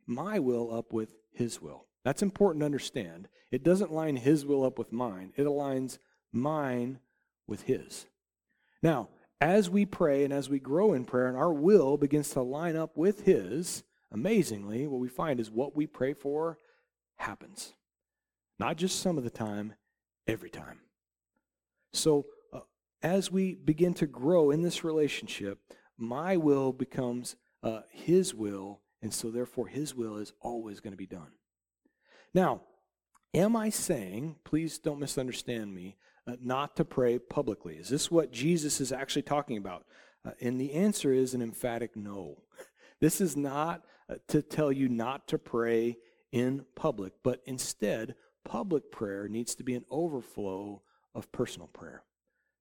my 0.06 0.40
will 0.40 0.74
up 0.74 0.92
with 0.92 1.16
His 1.32 1.62
will. 1.62 1.86
That's 2.04 2.22
important 2.22 2.62
to 2.62 2.66
understand. 2.66 3.30
It 3.52 3.64
doesn't 3.64 3.94
line 3.94 4.18
His 4.18 4.46
will 4.46 4.66
up 4.66 4.78
with 4.78 4.92
mine, 4.92 5.32
it 5.38 5.44
aligns 5.44 6.00
mine 6.34 7.00
with 7.48 7.64
His. 7.64 8.08
Now, 8.84 9.10
as 9.40 9.70
we 9.70 9.86
pray 9.86 10.24
and 10.24 10.34
as 10.34 10.50
we 10.50 10.60
grow 10.60 10.94
in 10.94 11.06
prayer 11.06 11.28
and 11.28 11.38
our 11.38 11.54
will 11.54 11.98
begins 11.98 12.32
to 12.32 12.42
line 12.42 12.76
up 12.76 12.98
with 12.98 13.22
His, 13.22 13.84
amazingly, 14.12 14.88
what 14.88 15.00
we 15.00 15.08
find 15.08 15.40
is 15.40 15.52
what 15.52 15.76
we 15.76 15.86
pray 15.88 16.14
for 16.14 16.58
happens. 17.18 17.74
Not 18.60 18.78
just 18.78 19.00
some 19.00 19.18
of 19.18 19.24
the 19.24 19.30
time, 19.30 19.74
every 20.28 20.50
time. 20.50 20.80
So, 21.94 22.26
uh, 22.52 22.62
as 23.02 23.32
we 23.32 23.54
begin 23.54 23.94
to 23.96 24.08
grow 24.08 24.50
in 24.52 24.62
this 24.62 24.84
relationship, 24.84 25.60
my 25.98 26.38
will 26.38 26.74
becomes 26.74 27.36
uh, 27.68 27.82
His 27.90 28.34
will, 28.34 28.80
and 29.02 29.14
so 29.14 29.30
therefore 29.30 29.68
His 29.68 29.94
will 29.94 30.18
is 30.18 30.32
always 30.40 30.80
going 30.80 30.94
to 30.94 30.98
be 30.98 31.06
done. 31.06 31.32
Now, 32.34 32.62
am 33.34 33.56
I 33.56 33.70
saying, 33.70 34.38
please 34.46 34.78
don't 34.78 35.00
misunderstand 35.00 35.76
me, 35.76 35.98
uh, 36.26 36.38
not 36.42 36.76
to 36.78 36.86
pray 36.86 37.20
publicly? 37.20 37.76
Is 37.76 37.90
this 37.90 38.10
what 38.10 38.32
Jesus 38.32 38.80
is 38.80 38.92
actually 38.92 39.24
talking 39.24 39.58
about? 39.58 39.86
Uh, 40.26 40.32
and 40.40 40.60
the 40.60 40.74
answer 40.74 41.12
is 41.12 41.34
an 41.34 41.42
emphatic 41.42 41.96
no. 41.96 42.44
This 43.00 43.22
is 43.22 43.38
not 43.38 43.84
uh, 44.10 44.16
to 44.30 44.42
tell 44.42 44.72
you 44.72 44.90
not 44.90 45.28
to 45.28 45.38
pray 45.38 45.98
in 46.32 46.66
public, 46.76 47.14
but 47.24 47.44
instead, 47.46 48.16
public 48.44 48.92
prayer 48.92 49.28
needs 49.28 49.54
to 49.54 49.64
be 49.64 49.76
an 49.76 49.86
overflow 49.92 50.82
of 51.14 51.32
personal 51.32 51.68
prayer. 51.68 52.02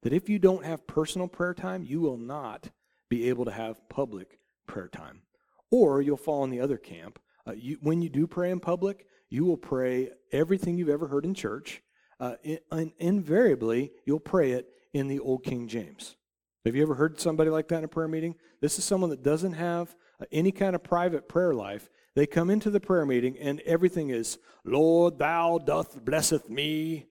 That 0.02 0.12
if 0.12 0.28
you 0.28 0.38
don't 0.38 0.66
have 0.66 0.86
personal 0.86 1.26
prayer 1.26 1.54
time, 1.54 1.84
you 1.84 2.02
will 2.02 2.18
not 2.18 2.68
be 3.08 3.30
able 3.30 3.46
to 3.46 3.50
have 3.50 3.88
public 3.88 4.38
prayer 4.66 4.88
time. 4.88 5.22
Or 5.70 6.00
you'll 6.00 6.16
fall 6.16 6.44
in 6.44 6.50
the 6.50 6.60
other 6.60 6.76
camp. 6.76 7.18
Uh, 7.46 7.52
you, 7.52 7.78
when 7.80 8.02
you 8.02 8.08
do 8.08 8.26
pray 8.26 8.50
in 8.50 8.60
public, 8.60 9.06
you 9.28 9.44
will 9.44 9.56
pray 9.56 10.10
everything 10.32 10.76
you've 10.76 10.88
ever 10.88 11.08
heard 11.08 11.24
in 11.24 11.34
church 11.34 11.82
uh, 12.20 12.34
in, 12.42 12.92
invariably, 12.98 13.92
you'll 14.04 14.20
pray 14.20 14.52
it 14.52 14.68
in 14.92 15.08
the 15.08 15.18
Old 15.18 15.44
King 15.44 15.68
James. 15.68 16.16
Have 16.64 16.74
you 16.74 16.82
ever 16.82 16.94
heard 16.94 17.20
somebody 17.20 17.50
like 17.50 17.68
that 17.68 17.78
in 17.78 17.84
a 17.84 17.88
prayer 17.88 18.08
meeting? 18.08 18.34
This 18.60 18.78
is 18.78 18.84
someone 18.84 19.10
that 19.10 19.22
doesn't 19.22 19.52
have 19.52 19.94
uh, 20.20 20.24
any 20.32 20.50
kind 20.50 20.74
of 20.74 20.82
private 20.82 21.28
prayer 21.28 21.54
life. 21.54 21.88
They 22.14 22.26
come 22.26 22.50
into 22.50 22.70
the 22.70 22.80
prayer 22.80 23.04
meeting 23.04 23.36
and 23.38 23.60
everything 23.60 24.10
is, 24.10 24.38
Lord, 24.64 25.18
thou 25.18 25.58
doth 25.58 26.04
blesseth 26.04 26.48
me. 26.48 27.06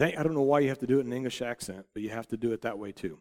I 0.00 0.10
don't 0.10 0.34
know 0.34 0.42
why 0.42 0.60
you 0.60 0.68
have 0.68 0.78
to 0.80 0.86
do 0.86 0.98
it 0.98 1.06
in 1.06 1.12
English 1.12 1.42
accent, 1.42 1.86
but 1.94 2.02
you 2.02 2.10
have 2.10 2.26
to 2.28 2.36
do 2.36 2.52
it 2.52 2.62
that 2.62 2.78
way 2.78 2.92
too. 2.92 3.18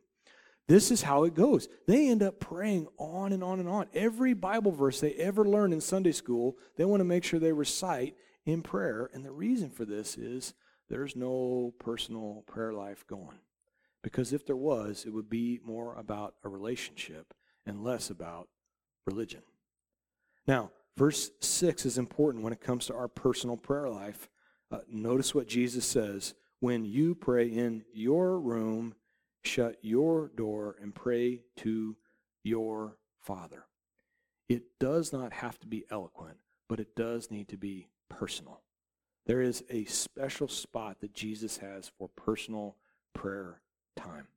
This 0.68 0.92
is 0.92 1.02
how 1.02 1.24
it 1.24 1.34
goes. 1.34 1.70
They 1.88 2.10
end 2.10 2.22
up 2.22 2.40
praying 2.40 2.88
on 2.98 3.32
and 3.32 3.44
on 3.44 3.60
and 3.60 3.70
on. 3.70 3.88
Every 3.94 4.34
Bible 4.34 4.72
verse 4.72 5.00
they 5.00 5.14
ever 5.14 5.46
learn 5.46 5.72
in 5.72 5.80
Sunday 5.80 6.12
school, 6.12 6.58
they 6.76 6.84
want 6.84 7.00
to 7.00 7.06
make 7.06 7.24
sure 7.24 7.40
they 7.40 7.54
recite 7.54 8.16
in 8.46 8.62
prayer. 8.62 9.10
And 9.14 9.24
the 9.24 9.32
reason 9.32 9.70
for 9.70 9.86
this 9.86 10.18
is 10.18 10.54
there's 10.90 11.16
no 11.16 11.74
personal 11.80 12.44
prayer 12.48 12.74
life 12.74 13.06
going. 13.08 13.40
Because 14.04 14.34
if 14.34 14.46
there 14.46 14.58
was, 14.58 15.06
it 15.06 15.14
would 15.14 15.30
be 15.30 15.60
more 15.66 15.96
about 15.96 16.36
a 16.44 16.50
relationship 16.50 17.34
and 17.66 17.84
less 17.84 18.10
about 18.10 18.48
religion. 19.06 19.42
Now, 20.48 20.72
verse 20.98 21.32
6 21.42 21.86
is 21.86 21.98
important 21.98 22.44
when 22.44 22.54
it 22.54 22.62
comes 22.62 22.86
to 22.88 22.96
our 22.96 23.08
personal 23.08 23.58
prayer 23.58 23.90
life. 23.90 24.30
Uh, 24.72 24.80
notice 24.90 25.34
what 25.34 25.48
Jesus 25.48 25.86
says 25.86 26.34
when 26.60 26.86
you 26.86 27.16
pray 27.16 27.48
in 27.48 27.84
your 27.94 28.40
room, 28.40 28.96
shut 29.44 29.78
your 29.82 30.32
door 30.36 30.76
and 30.82 30.94
pray 30.94 31.42
to 31.58 31.96
your 32.44 32.98
Father. 33.20 33.66
It 34.50 34.80
does 34.80 35.12
not 35.12 35.34
have 35.34 35.60
to 35.60 35.68
be 35.68 35.86
eloquent, 35.92 36.38
but 36.70 36.80
it 36.80 36.96
does 36.96 37.30
need 37.30 37.50
to 37.50 37.58
be 37.58 37.90
personal. 38.10 38.62
There 39.26 39.42
is 39.42 39.64
a 39.70 39.84
special 39.86 40.48
spot 40.48 41.02
that 41.02 41.14
Jesus 41.14 41.58
has 41.58 41.92
for 41.98 42.08
personal 42.08 42.78
prayer 43.14 43.62
time. 43.98 44.28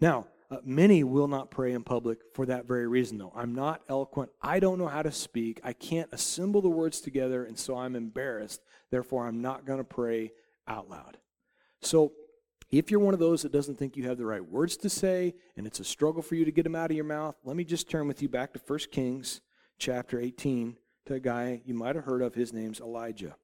Now, 0.00 0.26
uh, 0.50 0.58
many 0.64 1.04
will 1.04 1.28
not 1.28 1.52
pray 1.52 1.72
in 1.72 1.84
public 1.84 2.18
for 2.34 2.46
that 2.46 2.66
very 2.66 2.88
reason, 2.88 3.18
though. 3.18 3.32
I'm 3.36 3.54
not 3.54 3.82
eloquent. 3.88 4.30
I 4.42 4.58
don't 4.58 4.78
know 4.78 4.88
how 4.88 5.02
to 5.02 5.12
speak. 5.12 5.60
I 5.62 5.72
can't 5.72 6.08
assemble 6.12 6.60
the 6.60 6.68
words 6.68 7.00
together, 7.00 7.44
and 7.44 7.56
so 7.56 7.76
I'm 7.76 7.94
embarrassed. 7.94 8.60
Therefore, 8.90 9.28
I'm 9.28 9.40
not 9.40 9.64
going 9.64 9.78
to 9.78 9.84
pray 9.84 10.32
out 10.66 10.90
loud. 10.90 11.18
So, 11.82 12.12
if 12.70 12.90
you're 12.90 13.00
one 13.00 13.14
of 13.14 13.20
those 13.20 13.42
that 13.42 13.52
doesn't 13.52 13.78
think 13.78 13.96
you 13.96 14.06
have 14.08 14.18
the 14.18 14.26
right 14.26 14.44
words 14.44 14.76
to 14.78 14.88
say, 14.88 15.34
and 15.56 15.66
it's 15.66 15.80
a 15.80 15.84
struggle 15.84 16.22
for 16.22 16.34
you 16.34 16.44
to 16.44 16.52
get 16.52 16.62
them 16.64 16.76
out 16.76 16.90
of 16.90 16.96
your 16.96 17.04
mouth, 17.04 17.36
let 17.44 17.56
me 17.56 17.64
just 17.64 17.90
turn 17.90 18.06
with 18.06 18.22
you 18.22 18.28
back 18.28 18.52
to 18.52 18.60
1 18.64 18.78
Kings 18.92 19.40
chapter 19.78 20.20
18 20.20 20.76
to 21.06 21.14
a 21.14 21.20
guy 21.20 21.62
you 21.64 21.74
might 21.74 21.96
have 21.96 22.04
heard 22.04 22.22
of. 22.22 22.34
His 22.34 22.52
name's 22.52 22.80
Elijah 22.80 23.36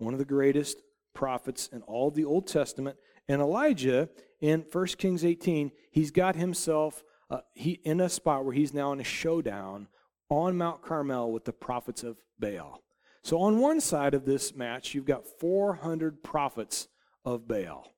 one 0.00 0.14
of 0.14 0.18
the 0.18 0.24
greatest 0.24 0.82
prophets 1.14 1.68
in 1.72 1.82
all 1.82 2.10
the 2.10 2.24
Old 2.24 2.46
Testament. 2.46 2.96
And 3.28 3.40
Elijah, 3.40 4.08
in 4.40 4.64
1 4.72 4.86
Kings 4.98 5.24
18, 5.24 5.70
he's 5.90 6.10
got 6.10 6.36
himself 6.36 7.04
uh, 7.30 7.40
he, 7.54 7.80
in 7.84 8.00
a 8.00 8.08
spot 8.08 8.44
where 8.44 8.54
he's 8.54 8.74
now 8.74 8.92
in 8.92 9.00
a 9.00 9.04
showdown 9.04 9.86
on 10.28 10.56
Mount 10.56 10.82
Carmel 10.82 11.30
with 11.30 11.44
the 11.44 11.52
prophets 11.52 12.02
of 12.02 12.16
Baal. 12.38 12.82
So 13.22 13.40
on 13.40 13.58
one 13.58 13.80
side 13.80 14.14
of 14.14 14.24
this 14.24 14.54
match, 14.56 14.94
you've 14.94 15.04
got 15.04 15.26
400 15.26 16.24
prophets 16.24 16.88
of 17.24 17.46
Baal. 17.46 17.92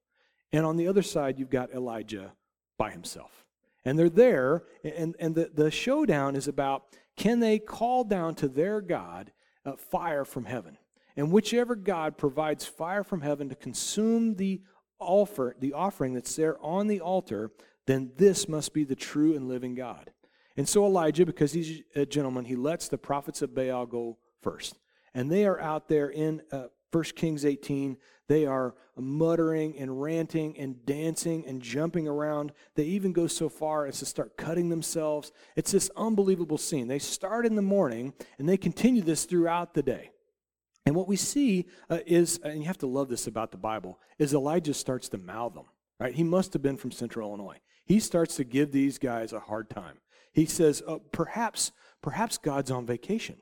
And 0.52 0.66
on 0.66 0.76
the 0.76 0.88
other 0.88 1.02
side, 1.02 1.38
you've 1.38 1.50
got 1.50 1.72
Elijah 1.72 2.32
by 2.78 2.90
himself. 2.90 3.46
And 3.84 3.98
they're 3.98 4.08
there, 4.08 4.64
and, 4.84 5.16
and 5.18 5.34
the, 5.34 5.50
the 5.52 5.70
showdown 5.70 6.36
is 6.36 6.46
about 6.46 6.84
can 7.16 7.40
they 7.40 7.58
call 7.58 8.04
down 8.04 8.34
to 8.36 8.48
their 8.48 8.80
God 8.80 9.32
uh, 9.64 9.76
fire 9.76 10.24
from 10.24 10.44
heaven? 10.44 10.78
And 11.16 11.30
whichever 11.30 11.76
God 11.76 12.16
provides 12.16 12.64
fire 12.64 13.04
from 13.04 13.20
heaven 13.20 13.48
to 13.50 13.54
consume 13.54 14.36
the 14.36 14.62
offer, 14.98 15.54
the 15.58 15.74
offering 15.74 16.14
that's 16.14 16.34
there 16.36 16.56
on 16.64 16.86
the 16.86 17.00
altar, 17.00 17.50
then 17.86 18.12
this 18.16 18.48
must 18.48 18.72
be 18.72 18.84
the 18.84 18.96
true 18.96 19.34
and 19.34 19.48
living 19.48 19.74
God. 19.74 20.10
And 20.56 20.68
so 20.68 20.84
Elijah, 20.84 21.26
because 21.26 21.52
he's 21.52 21.82
a 21.94 22.06
gentleman, 22.06 22.44
he 22.44 22.56
lets 22.56 22.88
the 22.88 22.98
prophets 22.98 23.42
of 23.42 23.54
Baal 23.54 23.86
go 23.86 24.18
first. 24.42 24.78
And 25.14 25.30
they 25.30 25.44
are 25.44 25.60
out 25.60 25.88
there 25.88 26.08
in 26.08 26.42
uh, 26.50 26.66
1 26.92 27.05
Kings 27.16 27.44
18. 27.44 27.96
They 28.28 28.46
are 28.46 28.74
muttering 28.96 29.76
and 29.78 30.00
ranting 30.00 30.57
and 30.59 30.85
dancing 30.87 31.44
and 31.46 31.61
jumping 31.61 32.07
around. 32.07 32.52
They 32.74 32.85
even 32.85 33.12
go 33.12 33.26
so 33.26 33.48
far 33.48 33.87
as 33.87 33.98
to 33.98 34.07
start 34.07 34.37
cutting 34.37 34.68
themselves. 34.68 35.33
It's 35.57 35.72
this 35.72 35.90
unbelievable 35.96 36.59
scene. 36.59 36.88
They 36.88 36.98
start 36.98 37.46
in 37.46 37.57
the 37.57 37.62
morning 37.62 38.12
and 38.38 38.48
they 38.48 38.57
continue 38.57 39.02
this 39.02 39.24
throughout 39.24 39.74
the 39.74 39.83
day. 39.83 40.11
And 40.85 40.94
what 40.94 41.09
we 41.09 41.16
see 41.16 41.66
uh, 41.88 41.98
is, 42.07 42.38
and 42.38 42.59
you 42.61 42.66
have 42.66 42.78
to 42.78 42.87
love 42.87 43.09
this 43.09 43.26
about 43.26 43.52
the 43.52 43.59
Bible, 43.59 44.00
is 44.18 44.35
Elijah 44.35 44.74
starts 44.74 45.09
to 45.11 45.18
mouth 45.18 45.55
them. 45.55 45.66
Right? 45.98 46.14
He 46.14 46.24
must 46.24 46.52
have 46.52 46.62
been 46.62 46.76
from 46.76 46.90
Central 46.90 47.28
Illinois. 47.28 47.59
He 47.85 48.00
starts 48.00 48.37
to 48.37 48.44
give 48.44 48.72
these 48.72 48.98
guys 48.98 49.33
a 49.33 49.40
hard 49.40 49.70
time. 49.70 49.98
He 50.33 50.46
says, 50.46 50.83
uh, 50.87 50.98
perhaps, 51.12 51.72
perhaps 52.00 52.38
God's 52.38 52.70
on 52.70 52.87
vacation. 52.87 53.37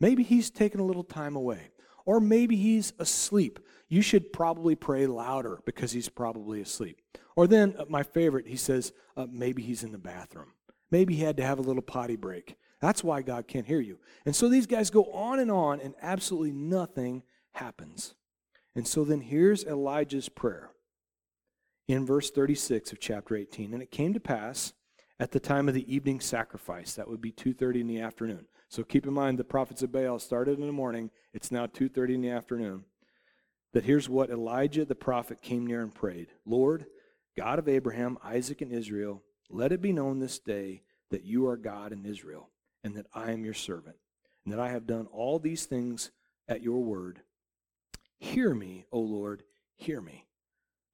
Maybe 0.00 0.22
he's 0.22 0.50
taking 0.50 0.80
a 0.80 0.84
little 0.84 1.04
time 1.04 1.36
away. 1.36 1.70
Or 2.04 2.20
maybe 2.20 2.56
he's 2.56 2.92
asleep. 2.98 3.58
You 3.88 4.02
should 4.02 4.32
probably 4.32 4.74
pray 4.74 5.06
louder 5.06 5.60
because 5.64 5.92
he's 5.92 6.08
probably 6.08 6.60
asleep. 6.60 7.00
Or 7.36 7.46
then, 7.46 7.74
uh, 7.78 7.84
my 7.88 8.02
favorite, 8.02 8.46
he 8.46 8.56
says, 8.56 8.92
uh, 9.16 9.26
maybe 9.30 9.62
he's 9.62 9.84
in 9.84 9.92
the 9.92 9.98
bathroom. 9.98 10.52
Maybe 10.90 11.14
he 11.14 11.22
had 11.22 11.36
to 11.38 11.44
have 11.44 11.58
a 11.58 11.62
little 11.62 11.82
potty 11.82 12.16
break. 12.16 12.56
That's 12.80 13.04
why 13.04 13.22
God 13.22 13.46
can't 13.46 13.66
hear 13.66 13.80
you. 13.80 13.98
And 14.26 14.34
so 14.34 14.48
these 14.48 14.66
guys 14.66 14.90
go 14.90 15.04
on 15.12 15.38
and 15.38 15.50
on, 15.50 15.80
and 15.80 15.94
absolutely 16.02 16.52
nothing 16.52 17.22
happens. 17.52 18.14
And 18.74 18.86
so 18.86 19.04
then 19.04 19.20
here's 19.20 19.64
Elijah's 19.64 20.28
prayer 20.28 20.70
in 21.88 22.04
verse 22.04 22.30
36 22.30 22.92
of 22.92 23.00
chapter 23.00 23.36
18. 23.36 23.72
And 23.72 23.82
it 23.82 23.90
came 23.90 24.12
to 24.14 24.20
pass 24.20 24.72
at 25.22 25.30
the 25.30 25.38
time 25.38 25.68
of 25.68 25.74
the 25.74 25.94
evening 25.94 26.18
sacrifice, 26.18 26.94
that 26.94 27.08
would 27.08 27.20
be 27.20 27.30
2:30 27.30 27.80
in 27.80 27.86
the 27.86 28.00
afternoon. 28.00 28.48
So 28.72 28.82
keep 28.82 29.06
in 29.06 29.12
mind 29.12 29.38
the 29.38 29.44
prophets 29.44 29.82
of 29.82 29.92
Baal 29.92 30.18
started 30.18 30.58
in 30.58 30.66
the 30.66 30.72
morning, 30.72 31.10
it's 31.34 31.52
now 31.52 31.66
2:30 31.66 32.14
in 32.14 32.22
the 32.22 32.30
afternoon. 32.30 32.86
That 33.74 33.84
here's 33.84 34.08
what 34.08 34.30
Elijah 34.30 34.86
the 34.86 34.94
prophet 34.94 35.42
came 35.42 35.66
near 35.66 35.82
and 35.82 35.94
prayed. 35.94 36.32
Lord, 36.46 36.86
God 37.36 37.58
of 37.58 37.68
Abraham, 37.68 38.16
Isaac 38.24 38.62
and 38.62 38.72
Israel, 38.72 39.22
let 39.50 39.72
it 39.72 39.82
be 39.82 39.92
known 39.92 40.20
this 40.20 40.38
day 40.38 40.84
that 41.10 41.22
you 41.22 41.46
are 41.48 41.58
God 41.58 41.92
in 41.92 42.06
Israel 42.06 42.48
and 42.82 42.96
that 42.96 43.08
I 43.12 43.32
am 43.32 43.44
your 43.44 43.52
servant, 43.52 43.98
and 44.42 44.54
that 44.54 44.60
I 44.60 44.70
have 44.70 44.86
done 44.86 45.04
all 45.08 45.38
these 45.38 45.66
things 45.66 46.10
at 46.48 46.62
your 46.62 46.82
word. 46.82 47.20
Hear 48.20 48.54
me, 48.54 48.86
O 48.90 49.00
Lord, 49.00 49.44
hear 49.76 50.00
me, 50.00 50.28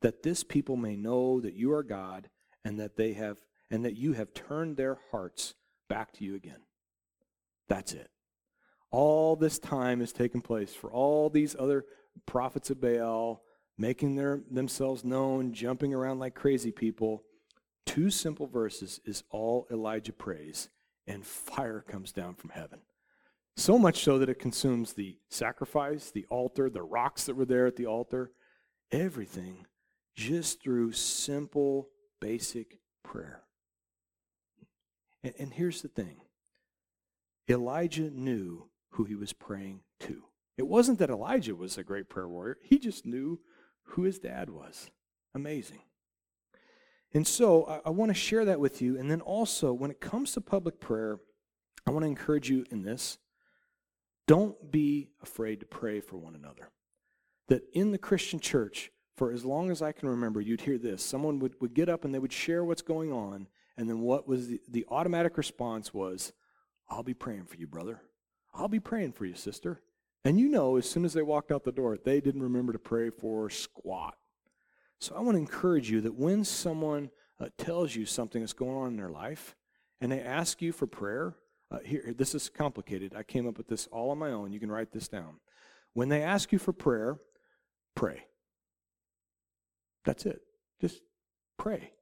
that 0.00 0.24
this 0.24 0.42
people 0.42 0.74
may 0.74 0.96
know 0.96 1.40
that 1.40 1.54
you 1.54 1.72
are 1.72 1.84
God 1.84 2.28
and 2.64 2.80
that 2.80 2.96
they 2.96 3.12
have 3.12 3.46
and 3.70 3.84
that 3.84 3.94
you 3.94 4.14
have 4.14 4.34
turned 4.34 4.76
their 4.76 4.98
hearts 5.12 5.54
back 5.86 6.10
to 6.14 6.24
you 6.24 6.34
again. 6.34 6.64
That's 7.68 7.92
it. 7.92 8.10
All 8.90 9.36
this 9.36 9.58
time 9.58 10.00
has 10.00 10.12
taken 10.12 10.40
place 10.40 10.74
for 10.74 10.90
all 10.90 11.28
these 11.28 11.54
other 11.58 11.84
prophets 12.26 12.70
of 12.70 12.80
Baal 12.80 13.42
making 13.76 14.16
their, 14.16 14.40
themselves 14.50 15.04
known, 15.04 15.52
jumping 15.52 15.94
around 15.94 16.18
like 16.18 16.34
crazy 16.34 16.72
people. 16.72 17.22
Two 17.86 18.10
simple 18.10 18.46
verses 18.46 19.00
is 19.04 19.22
all 19.30 19.66
Elijah 19.70 20.12
prays 20.12 20.68
and 21.06 21.24
fire 21.24 21.80
comes 21.80 22.12
down 22.12 22.34
from 22.34 22.50
heaven. 22.50 22.80
So 23.56 23.78
much 23.78 24.04
so 24.04 24.18
that 24.18 24.28
it 24.28 24.38
consumes 24.38 24.92
the 24.92 25.18
sacrifice, 25.30 26.10
the 26.10 26.26
altar, 26.28 26.70
the 26.70 26.82
rocks 26.82 27.24
that 27.24 27.34
were 27.34 27.44
there 27.44 27.66
at 27.66 27.76
the 27.76 27.86
altar, 27.86 28.30
everything 28.92 29.66
just 30.14 30.62
through 30.62 30.92
simple, 30.92 31.88
basic 32.20 32.78
prayer. 33.02 33.42
And, 35.22 35.34
and 35.38 35.52
here's 35.52 35.82
the 35.82 35.88
thing 35.88 36.20
Elijah 37.48 38.10
knew 38.10 38.68
who 38.90 39.04
he 39.04 39.14
was 39.14 39.32
praying 39.32 39.80
to. 40.00 40.24
It 40.56 40.66
wasn't 40.66 40.98
that 40.98 41.10
Elijah 41.10 41.54
was 41.54 41.78
a 41.78 41.84
great 41.84 42.08
prayer 42.08 42.28
warrior, 42.28 42.58
he 42.62 42.78
just 42.78 43.06
knew 43.06 43.40
who 43.82 44.02
his 44.02 44.18
dad 44.18 44.50
was. 44.50 44.90
Amazing. 45.34 45.80
And 47.14 47.26
so 47.26 47.64
I, 47.64 47.88
I 47.88 47.90
want 47.90 48.10
to 48.10 48.14
share 48.14 48.44
that 48.44 48.60
with 48.60 48.82
you. 48.82 48.98
And 48.98 49.10
then 49.10 49.20
also, 49.20 49.72
when 49.72 49.90
it 49.90 50.00
comes 50.00 50.32
to 50.32 50.40
public 50.40 50.80
prayer, 50.80 51.20
I 51.86 51.90
want 51.90 52.02
to 52.02 52.08
encourage 52.08 52.50
you 52.50 52.66
in 52.70 52.82
this. 52.82 53.18
Don't 54.26 54.70
be 54.70 55.08
afraid 55.22 55.60
to 55.60 55.66
pray 55.66 56.00
for 56.00 56.18
one 56.18 56.34
another. 56.34 56.70
That 57.48 57.62
in 57.72 57.92
the 57.92 57.98
Christian 57.98 58.40
church, 58.40 58.90
for 59.16 59.32
as 59.32 59.44
long 59.44 59.70
as 59.70 59.80
I 59.80 59.92
can 59.92 60.08
remember, 60.08 60.40
you'd 60.40 60.60
hear 60.60 60.76
this. 60.76 61.02
Someone 61.02 61.38
would, 61.38 61.54
would 61.60 61.72
get 61.72 61.88
up 61.88 62.04
and 62.04 62.14
they 62.14 62.18
would 62.18 62.32
share 62.32 62.62
what's 62.62 62.82
going 62.82 63.10
on. 63.10 63.48
And 63.78 63.88
then 63.88 64.00
what 64.00 64.28
was 64.28 64.48
the, 64.48 64.60
the 64.68 64.84
automatic 64.90 65.38
response 65.38 65.94
was, 65.94 66.32
I'll 66.88 67.02
be 67.02 67.14
praying 67.14 67.44
for 67.44 67.56
you, 67.56 67.66
brother. 67.66 68.00
I'll 68.54 68.68
be 68.68 68.80
praying 68.80 69.12
for 69.12 69.24
you, 69.24 69.34
sister. 69.34 69.80
And 70.24 70.38
you 70.38 70.48
know, 70.48 70.76
as 70.76 70.88
soon 70.88 71.04
as 71.04 71.12
they 71.12 71.22
walked 71.22 71.52
out 71.52 71.64
the 71.64 71.72
door, 71.72 71.96
they 71.96 72.20
didn't 72.20 72.42
remember 72.42 72.72
to 72.72 72.78
pray 72.78 73.10
for 73.10 73.50
squat. 73.50 74.16
So 75.00 75.14
I 75.14 75.20
want 75.20 75.36
to 75.36 75.40
encourage 75.40 75.90
you 75.90 76.00
that 76.02 76.14
when 76.14 76.44
someone 76.44 77.10
uh, 77.40 77.48
tells 77.56 77.94
you 77.94 78.04
something 78.04 78.42
that's 78.42 78.52
going 78.52 78.76
on 78.76 78.88
in 78.88 78.96
their 78.96 79.10
life 79.10 79.54
and 80.00 80.10
they 80.10 80.20
ask 80.20 80.60
you 80.60 80.72
for 80.72 80.86
prayer, 80.86 81.34
uh, 81.70 81.78
here, 81.84 82.14
this 82.16 82.34
is 82.34 82.48
complicated. 82.48 83.14
I 83.14 83.22
came 83.22 83.46
up 83.46 83.58
with 83.58 83.68
this 83.68 83.86
all 83.92 84.10
on 84.10 84.18
my 84.18 84.30
own. 84.30 84.52
You 84.52 84.60
can 84.60 84.72
write 84.72 84.92
this 84.92 85.06
down. 85.06 85.36
When 85.92 86.08
they 86.08 86.22
ask 86.22 86.52
you 86.52 86.58
for 86.58 86.72
prayer, 86.72 87.18
pray. 87.94 88.24
That's 90.04 90.26
it. 90.26 90.40
Just 90.80 91.02
pray. 91.58 91.92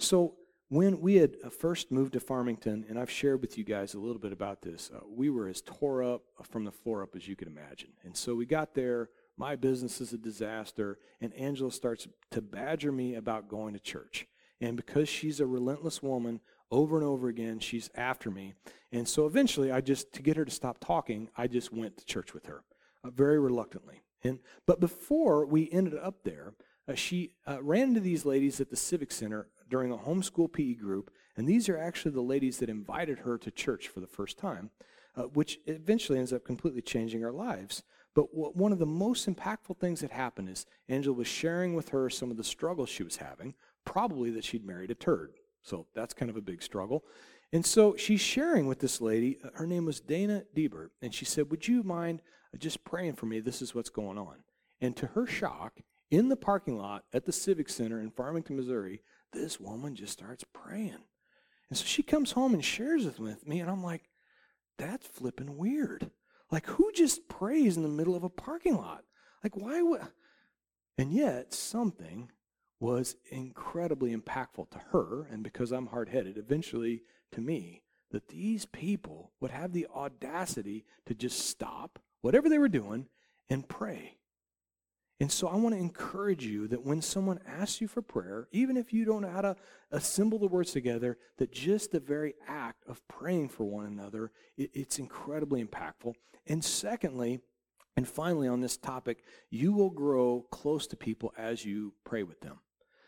So 0.00 0.34
when 0.74 1.00
we 1.00 1.16
had 1.16 1.36
uh, 1.44 1.50
first 1.50 1.92
moved 1.92 2.14
to 2.14 2.20
Farmington, 2.20 2.84
and 2.88 2.98
I've 2.98 3.10
shared 3.10 3.40
with 3.40 3.56
you 3.56 3.64
guys 3.64 3.94
a 3.94 3.98
little 4.00 4.18
bit 4.18 4.32
about 4.32 4.62
this, 4.62 4.90
uh, 4.94 5.00
we 5.08 5.30
were 5.30 5.48
as 5.48 5.62
tore 5.62 6.02
up 6.02 6.22
from 6.42 6.64
the 6.64 6.72
floor 6.72 7.02
up 7.02 7.14
as 7.14 7.28
you 7.28 7.36
could 7.36 7.48
imagine. 7.48 7.90
And 8.02 8.16
so 8.16 8.34
we 8.34 8.44
got 8.44 8.74
there 8.74 9.08
my 9.36 9.56
business 9.56 10.00
is 10.00 10.12
a 10.12 10.18
disaster. 10.18 10.98
And 11.20 11.34
Angela 11.34 11.72
starts 11.72 12.06
to 12.30 12.40
badger 12.42 12.92
me 12.92 13.14
about 13.14 13.48
going 13.48 13.74
to 13.74 13.80
church. 13.80 14.26
And 14.60 14.76
because 14.76 15.08
she's 15.08 15.40
a 15.40 15.46
relentless 15.46 16.02
woman, 16.02 16.40
over 16.70 16.96
and 16.96 17.04
over 17.04 17.28
again, 17.28 17.58
she's 17.58 17.90
after 17.94 18.30
me. 18.30 18.54
And 18.92 19.08
so 19.08 19.26
eventually, 19.26 19.70
I 19.70 19.80
just, 19.80 20.12
to 20.14 20.22
get 20.22 20.36
her 20.36 20.44
to 20.44 20.50
stop 20.50 20.78
talking, 20.78 21.28
I 21.36 21.46
just 21.46 21.72
went 21.72 21.96
to 21.98 22.04
church 22.04 22.32
with 22.32 22.46
her, 22.46 22.62
uh, 23.02 23.10
very 23.10 23.38
reluctantly. 23.38 24.02
And, 24.22 24.38
but 24.66 24.80
before 24.80 25.46
we 25.46 25.70
ended 25.70 25.94
up 26.00 26.22
there, 26.24 26.54
uh, 26.88 26.94
she 26.94 27.32
uh, 27.46 27.62
ran 27.62 27.88
into 27.88 28.00
these 28.00 28.24
ladies 28.24 28.60
at 28.60 28.70
the 28.70 28.76
Civic 28.76 29.10
Center 29.10 29.48
during 29.74 29.90
a 29.90 29.96
homeschool 29.96 30.52
PE 30.52 30.74
group. 30.74 31.10
And 31.36 31.48
these 31.48 31.68
are 31.68 31.76
actually 31.76 32.12
the 32.12 32.20
ladies 32.20 32.58
that 32.58 32.68
invited 32.68 33.18
her 33.18 33.36
to 33.38 33.50
church 33.50 33.88
for 33.88 33.98
the 33.98 34.06
first 34.06 34.38
time, 34.38 34.70
uh, 35.16 35.22
which 35.22 35.58
eventually 35.66 36.16
ends 36.16 36.32
up 36.32 36.44
completely 36.44 36.80
changing 36.80 37.24
our 37.24 37.32
lives. 37.32 37.82
But 38.14 38.32
one 38.32 38.70
of 38.70 38.78
the 38.78 38.86
most 38.86 39.28
impactful 39.28 39.80
things 39.80 40.00
that 40.02 40.12
happened 40.12 40.48
is 40.48 40.64
Angela 40.88 41.16
was 41.16 41.26
sharing 41.26 41.74
with 41.74 41.88
her 41.88 42.08
some 42.08 42.30
of 42.30 42.36
the 42.36 42.44
struggles 42.44 42.88
she 42.88 43.02
was 43.02 43.16
having, 43.16 43.54
probably 43.84 44.30
that 44.30 44.44
she'd 44.44 44.64
married 44.64 44.92
a 44.92 44.94
turd. 44.94 45.32
So 45.64 45.88
that's 45.92 46.14
kind 46.14 46.30
of 46.30 46.36
a 46.36 46.40
big 46.40 46.62
struggle. 46.62 47.04
And 47.52 47.66
so 47.66 47.96
she's 47.96 48.20
sharing 48.20 48.68
with 48.68 48.78
this 48.78 49.00
lady. 49.00 49.38
Uh, 49.42 49.48
her 49.54 49.66
name 49.66 49.86
was 49.86 49.98
Dana 49.98 50.44
Diebert. 50.54 50.90
And 51.02 51.12
she 51.12 51.24
said, 51.24 51.50
Would 51.50 51.66
you 51.66 51.82
mind 51.82 52.22
uh, 52.54 52.58
just 52.58 52.84
praying 52.84 53.14
for 53.14 53.26
me? 53.26 53.40
This 53.40 53.60
is 53.60 53.74
what's 53.74 53.90
going 53.90 54.18
on. 54.18 54.36
And 54.80 54.96
to 54.98 55.08
her 55.08 55.26
shock, 55.26 55.80
in 56.14 56.28
the 56.28 56.36
parking 56.36 56.78
lot 56.78 57.04
at 57.12 57.24
the 57.24 57.32
Civic 57.32 57.68
Center 57.68 58.00
in 58.00 58.10
Farmington, 58.10 58.54
Missouri, 58.54 59.02
this 59.32 59.58
woman 59.58 59.96
just 59.96 60.12
starts 60.12 60.44
praying. 60.52 61.02
And 61.68 61.76
so 61.76 61.84
she 61.84 62.04
comes 62.04 62.32
home 62.32 62.54
and 62.54 62.64
shares 62.64 63.04
it 63.04 63.18
with 63.18 63.48
me. 63.48 63.58
And 63.58 63.68
I'm 63.68 63.82
like, 63.82 64.04
That's 64.78 65.06
flipping 65.06 65.56
weird. 65.56 66.10
Like, 66.52 66.66
who 66.66 66.92
just 66.92 67.28
prays 67.28 67.76
in 67.76 67.82
the 67.82 67.88
middle 67.88 68.14
of 68.14 68.22
a 68.22 68.28
parking 68.28 68.76
lot? 68.76 69.02
Like, 69.42 69.56
why 69.56 69.82
would. 69.82 70.02
And 70.96 71.12
yet, 71.12 71.52
something 71.52 72.30
was 72.78 73.16
incredibly 73.30 74.14
impactful 74.14 74.70
to 74.70 74.78
her, 74.92 75.26
and 75.32 75.42
because 75.42 75.72
I'm 75.72 75.86
hard 75.86 76.10
headed, 76.10 76.38
eventually 76.38 77.02
to 77.32 77.40
me, 77.40 77.82
that 78.12 78.28
these 78.28 78.66
people 78.66 79.32
would 79.40 79.50
have 79.50 79.72
the 79.72 79.88
audacity 79.92 80.84
to 81.06 81.14
just 81.14 81.40
stop 81.40 81.98
whatever 82.20 82.48
they 82.48 82.58
were 82.58 82.68
doing 82.68 83.08
and 83.48 83.68
pray. 83.68 84.18
And 85.20 85.30
so 85.30 85.46
I 85.46 85.54
want 85.54 85.74
to 85.74 85.80
encourage 85.80 86.44
you 86.44 86.66
that 86.68 86.84
when 86.84 87.00
someone 87.00 87.38
asks 87.46 87.80
you 87.80 87.86
for 87.86 88.02
prayer, 88.02 88.48
even 88.50 88.76
if 88.76 88.92
you 88.92 89.04
don't 89.04 89.22
know 89.22 89.30
how 89.30 89.42
to 89.42 89.56
assemble 89.92 90.40
the 90.40 90.48
words 90.48 90.72
together, 90.72 91.18
that 91.38 91.52
just 91.52 91.92
the 91.92 92.00
very 92.00 92.34
act 92.48 92.82
of 92.88 93.06
praying 93.06 93.50
for 93.50 93.64
one 93.64 93.86
another, 93.86 94.32
it, 94.56 94.70
it's 94.74 94.98
incredibly 94.98 95.64
impactful. 95.64 96.14
And 96.46 96.64
secondly, 96.64 97.40
and 97.96 98.08
finally 98.08 98.48
on 98.48 98.60
this 98.60 98.76
topic, 98.76 99.22
you 99.50 99.72
will 99.72 99.90
grow 99.90 100.46
close 100.50 100.88
to 100.88 100.96
people 100.96 101.32
as 101.38 101.64
you 101.64 101.94
pray 102.02 102.24
with 102.24 102.40
them. 102.40 102.58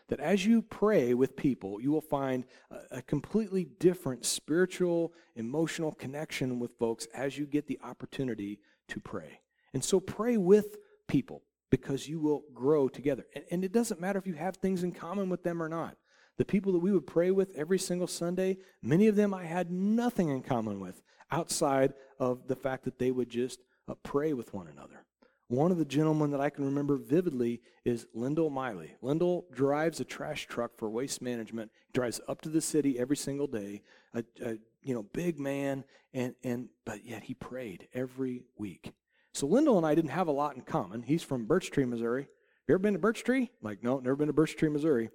That 0.07 0.21
as 0.21 0.45
you 0.45 0.61
pray 0.61 1.13
with 1.13 1.35
people, 1.35 1.81
you 1.81 1.91
will 1.91 1.99
find 1.99 2.45
a, 2.71 2.99
a 2.99 3.01
completely 3.01 3.65
different 3.79 4.25
spiritual, 4.25 5.11
emotional 5.35 5.91
connection 5.91 6.57
with 6.57 6.71
folks 6.79 7.05
as 7.13 7.37
you 7.37 7.45
get 7.45 7.67
the 7.67 7.79
opportunity 7.83 8.61
to 8.87 9.01
pray. 9.01 9.41
And 9.73 9.83
so 9.83 9.99
pray 9.99 10.37
with 10.37 10.77
people 11.09 11.41
because 11.69 12.07
you 12.07 12.19
will 12.19 12.43
grow 12.53 12.87
together. 12.87 13.25
And, 13.35 13.43
and, 13.51 13.63
it 13.65 13.71
doesn't 13.71 13.99
matter 13.99 14.19
if 14.19 14.27
you 14.27 14.33
have 14.35 14.57
things 14.57 14.83
in 14.83 14.91
common 14.91 15.29
with 15.29 15.43
them 15.43 15.61
or 15.61 15.69
not. 15.69 15.97
The 16.37 16.45
people 16.45 16.71
that 16.73 16.79
we 16.79 16.91
would 16.91 17.07
pray 17.07 17.31
with 17.31 17.51
every 17.55 17.79
single 17.79 18.07
Sunday, 18.07 18.57
many 18.81 19.07
of 19.07 19.15
them 19.15 19.33
I 19.33 19.45
had 19.45 19.71
nothing 19.71 20.29
in 20.29 20.43
common 20.43 20.79
with 20.79 21.01
outside 21.31 21.93
of 22.19 22.47
the 22.47 22.55
fact 22.55 22.85
that 22.85 22.99
they 22.99 23.11
would 23.11 23.29
just 23.29 23.59
uh, 23.87 23.95
pray 24.03 24.33
with 24.33 24.53
one 24.53 24.67
another. 24.67 25.03
One 25.49 25.71
of 25.71 25.77
the 25.77 25.85
gentlemen 25.85 26.31
that 26.31 26.41
I 26.41 26.49
can 26.49 26.65
remember 26.65 26.97
vividly 26.97 27.61
is 27.85 28.05
Lyndall 28.13 28.49
Miley. 28.49 28.95
Lyndall 29.01 29.47
drives 29.53 29.99
a 30.01 30.03
trash 30.03 30.45
truck 30.45 30.77
for 30.77 30.89
waste 30.89 31.21
management, 31.21 31.71
drives 31.93 32.19
up 32.27 32.41
to 32.41 32.49
the 32.49 32.59
city 32.59 32.99
every 32.99 33.15
single 33.15 33.47
day, 33.47 33.81
a, 34.13 34.23
a 34.43 34.57
you 34.83 34.93
know 34.93 35.03
big 35.03 35.39
man, 35.39 35.85
and, 36.13 36.35
and 36.43 36.67
but 36.85 37.05
yet 37.05 37.23
he 37.23 37.33
prayed 37.33 37.87
every 37.93 38.43
week. 38.57 38.93
So 39.37 39.45
Lyndall 39.45 39.77
and 39.77 39.85
I 39.85 39.93
didn't 39.93 40.09
have 40.09 40.27
a 40.27 40.31
lot 40.31 40.55
in 40.55 40.63
common. 40.63 41.03
He's 41.03 41.21
from 41.21 41.45
Birch 41.45 41.69
Tree, 41.69 41.85
Missouri. 41.85 42.27
You 42.67 42.73
ever 42.73 42.79
been 42.79 42.93
to 42.93 42.99
Birch 42.99 43.23
Tree? 43.23 43.51
Like, 43.61 43.83
no, 43.83 43.99
never 43.99 44.15
been 44.15 44.25
to 44.25 44.33
Birch 44.33 44.55
Tree, 44.55 44.67
Missouri. 44.67 45.11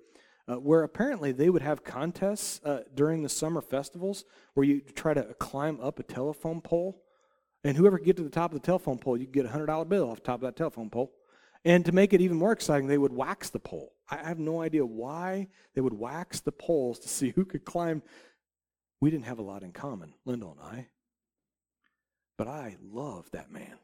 Uh, 0.46 0.60
where 0.60 0.84
apparently 0.84 1.32
they 1.32 1.50
would 1.50 1.62
have 1.62 1.82
contests 1.82 2.60
uh, 2.64 2.82
during 2.94 3.24
the 3.24 3.28
summer 3.28 3.60
festivals 3.60 4.24
where 4.54 4.64
you 4.64 4.80
try 4.94 5.12
to 5.12 5.34
climb 5.40 5.80
up 5.80 5.98
a 5.98 6.04
telephone 6.04 6.60
pole. 6.60 7.02
And 7.64 7.76
whoever 7.76 7.98
could 7.98 8.06
get 8.06 8.16
to 8.18 8.22
the 8.22 8.30
top 8.30 8.52
of 8.52 8.60
the 8.60 8.64
telephone 8.64 8.96
pole, 8.96 9.16
you 9.16 9.26
get 9.26 9.44
a 9.44 9.48
$100 9.48 9.88
bill 9.88 10.08
off 10.08 10.18
the 10.18 10.22
top 10.22 10.36
of 10.36 10.42
that 10.42 10.54
telephone 10.54 10.88
pole. 10.88 11.10
And 11.64 11.84
to 11.84 11.90
make 11.90 12.12
it 12.12 12.20
even 12.20 12.36
more 12.36 12.52
exciting, 12.52 12.86
they 12.86 12.98
would 12.98 13.12
wax 13.12 13.50
the 13.50 13.58
pole. 13.58 13.92
I 14.08 14.18
have 14.18 14.38
no 14.38 14.60
idea 14.60 14.86
why 14.86 15.48
they 15.74 15.80
would 15.80 15.94
wax 15.94 16.38
the 16.38 16.52
poles 16.52 17.00
to 17.00 17.08
see 17.08 17.30
who 17.34 17.44
could 17.44 17.64
climb. 17.64 18.04
We 19.00 19.10
didn't 19.10 19.26
have 19.26 19.40
a 19.40 19.42
lot 19.42 19.64
in 19.64 19.72
common, 19.72 20.14
Lyndall 20.24 20.56
and 20.60 20.78
I. 20.78 20.86
But 22.38 22.46
I 22.46 22.76
loved 22.80 23.32
that 23.32 23.50
man 23.50 23.78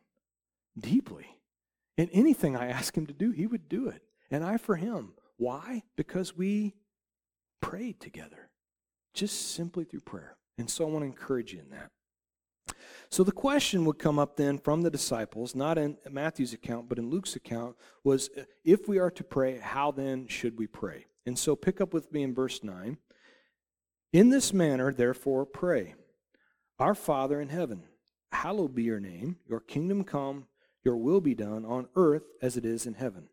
deeply. 0.81 1.27
And 1.97 2.09
anything 2.12 2.57
I 2.57 2.69
asked 2.69 2.97
him 2.97 3.07
to 3.07 3.12
do, 3.12 3.31
he 3.31 3.47
would 3.47 3.69
do 3.69 3.88
it. 3.88 4.03
And 4.31 4.45
I 4.45 4.57
for 4.57 4.77
him. 4.77 5.14
Why? 5.37 5.83
Because 5.97 6.37
we 6.37 6.75
prayed 7.61 8.01
together, 8.01 8.51
just 9.14 9.53
simply 9.53 9.85
through 9.85 10.01
prayer. 10.01 10.37
And 10.59 10.69
so 10.71 10.87
I 10.87 10.91
want 10.91 11.03
to 11.03 11.07
encourage 11.07 11.53
you 11.53 11.61
in 11.61 11.71
that. 11.71 11.91
So 13.11 13.25
the 13.25 13.33
question 13.33 13.85
would 13.87 13.99
come 13.99 14.19
up 14.19 14.37
then 14.37 14.59
from 14.59 14.83
the 14.83 14.91
disciples, 14.91 15.55
not 15.55 15.79
in 15.79 15.97
Matthew's 16.11 16.53
account, 16.53 16.88
but 16.88 16.99
in 16.99 17.09
Luke's 17.09 17.37
account, 17.37 17.77
was 18.05 18.29
uh, 18.37 18.43
if 18.64 18.87
we 18.87 18.99
are 18.99 19.11
to 19.12 19.25
pray, 19.25 19.59
how 19.59 19.91
then 19.91 20.27
should 20.27 20.59
we 20.59 20.67
pray? 20.67 21.07
And 21.25 21.38
so 21.38 21.57
pick 21.57 21.81
up 21.81 21.95
with 21.95 22.12
me 22.12 22.23
in 22.23 22.35
verse 22.35 22.62
9. 22.62 22.99
In 24.12 24.31
this 24.31 24.53
manner, 24.53 24.93
therefore, 24.93 25.47
pray 25.47 25.95
Our 26.79 26.95
Father 26.95 27.41
in 27.41 27.49
heaven, 27.49 27.85
hallowed 28.31 28.75
be 28.75 28.83
your 28.83 29.01
name, 29.01 29.37
your 29.49 29.61
kingdom 29.61 30.05
come, 30.05 30.47
your 30.85 30.97
will 30.97 31.21
be 31.21 31.35
done 31.35 31.64
on 31.64 31.88
earth 31.97 32.25
as 32.41 32.57
it 32.57 32.64
is 32.64 32.87
in 32.87 32.95
heaven. 32.95 33.29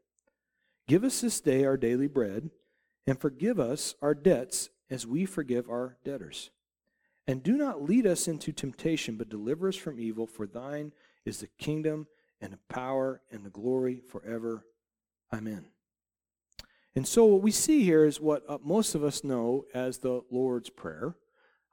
Give 0.87 1.03
us 1.03 1.21
this 1.21 1.39
day 1.41 1.65
our 1.65 1.77
daily 1.77 2.07
bread, 2.07 2.49
and 3.07 3.19
forgive 3.19 3.59
us 3.59 3.95
our 4.01 4.13
debts 4.13 4.69
as 4.89 5.07
we 5.07 5.25
forgive 5.25 5.69
our 5.69 5.97
debtors. 6.03 6.51
And 7.27 7.41
do 7.41 7.53
not 7.53 7.81
lead 7.81 8.05
us 8.05 8.27
into 8.27 8.51
temptation, 8.51 9.15
but 9.15 9.29
deliver 9.29 9.67
us 9.67 9.75
from 9.75 9.99
evil, 9.99 10.27
for 10.27 10.45
thine 10.45 10.91
is 11.25 11.39
the 11.39 11.49
kingdom 11.57 12.07
and 12.39 12.53
the 12.53 12.59
power 12.69 13.21
and 13.31 13.43
the 13.43 13.49
glory 13.49 13.99
forever. 13.99 14.65
Amen. 15.33 15.65
And 16.95 17.07
so, 17.07 17.25
what 17.25 17.41
we 17.41 17.51
see 17.51 17.83
here 17.83 18.05
is 18.05 18.21
what 18.21 18.43
uh, 18.47 18.59
most 18.63 18.95
of 18.95 19.03
us 19.03 19.23
know 19.23 19.65
as 19.73 19.97
the 19.97 20.21
Lord's 20.31 20.69
Prayer. 20.69 21.15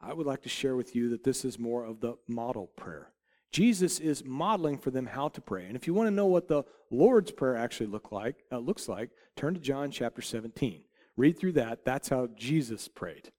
I 0.00 0.14
would 0.14 0.26
like 0.26 0.42
to 0.42 0.48
share 0.48 0.74
with 0.74 0.96
you 0.96 1.10
that 1.10 1.22
this 1.22 1.44
is 1.44 1.60
more 1.60 1.84
of 1.84 2.00
the 2.00 2.16
model 2.26 2.66
prayer. 2.66 3.12
Jesus 3.52 4.00
is 4.00 4.24
modeling 4.24 4.78
for 4.78 4.90
them 4.90 5.06
how 5.06 5.28
to 5.28 5.40
pray. 5.40 5.66
And 5.66 5.76
if 5.76 5.86
you 5.86 5.92
want 5.92 6.06
to 6.06 6.14
know 6.14 6.26
what 6.26 6.48
the 6.48 6.64
Lord's 6.90 7.30
Prayer 7.30 7.56
actually 7.56 7.86
look 7.86 8.10
like, 8.10 8.36
uh, 8.50 8.58
looks 8.58 8.88
like, 8.88 9.10
turn 9.36 9.54
to 9.54 9.60
John 9.60 9.90
chapter 9.90 10.22
17. 10.22 10.82
Read 11.16 11.38
through 11.38 11.52
that. 11.52 11.84
That's 11.84 12.08
how 12.08 12.28
Jesus 12.34 12.88
prayed. 12.88 13.30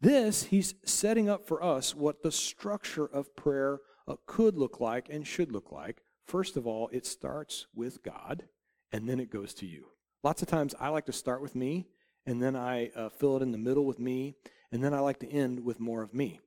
This, 0.00 0.44
he's 0.44 0.74
setting 0.84 1.28
up 1.28 1.46
for 1.46 1.62
us 1.62 1.94
what 1.94 2.22
the 2.22 2.30
structure 2.30 3.06
of 3.06 3.34
prayer 3.34 3.80
uh, 4.06 4.14
could 4.26 4.56
look 4.56 4.80
like 4.80 5.08
and 5.10 5.26
should 5.26 5.50
look 5.50 5.72
like. 5.72 6.02
First 6.24 6.56
of 6.56 6.66
all, 6.66 6.88
it 6.92 7.04
starts 7.04 7.66
with 7.74 8.02
God, 8.04 8.44
and 8.92 9.08
then 9.08 9.18
it 9.18 9.30
goes 9.30 9.54
to 9.54 9.66
you. 9.66 9.86
Lots 10.22 10.40
of 10.40 10.48
times 10.48 10.74
I 10.78 10.88
like 10.90 11.06
to 11.06 11.12
start 11.12 11.42
with 11.42 11.56
me, 11.56 11.88
and 12.26 12.40
then 12.40 12.54
I 12.54 12.90
uh, 12.94 13.08
fill 13.08 13.36
it 13.36 13.42
in 13.42 13.50
the 13.50 13.58
middle 13.58 13.86
with 13.86 13.98
me, 13.98 14.36
and 14.70 14.84
then 14.84 14.94
I 14.94 15.00
like 15.00 15.18
to 15.20 15.32
end 15.32 15.64
with 15.64 15.80
more 15.80 16.02
of 16.02 16.14
me. 16.14 16.38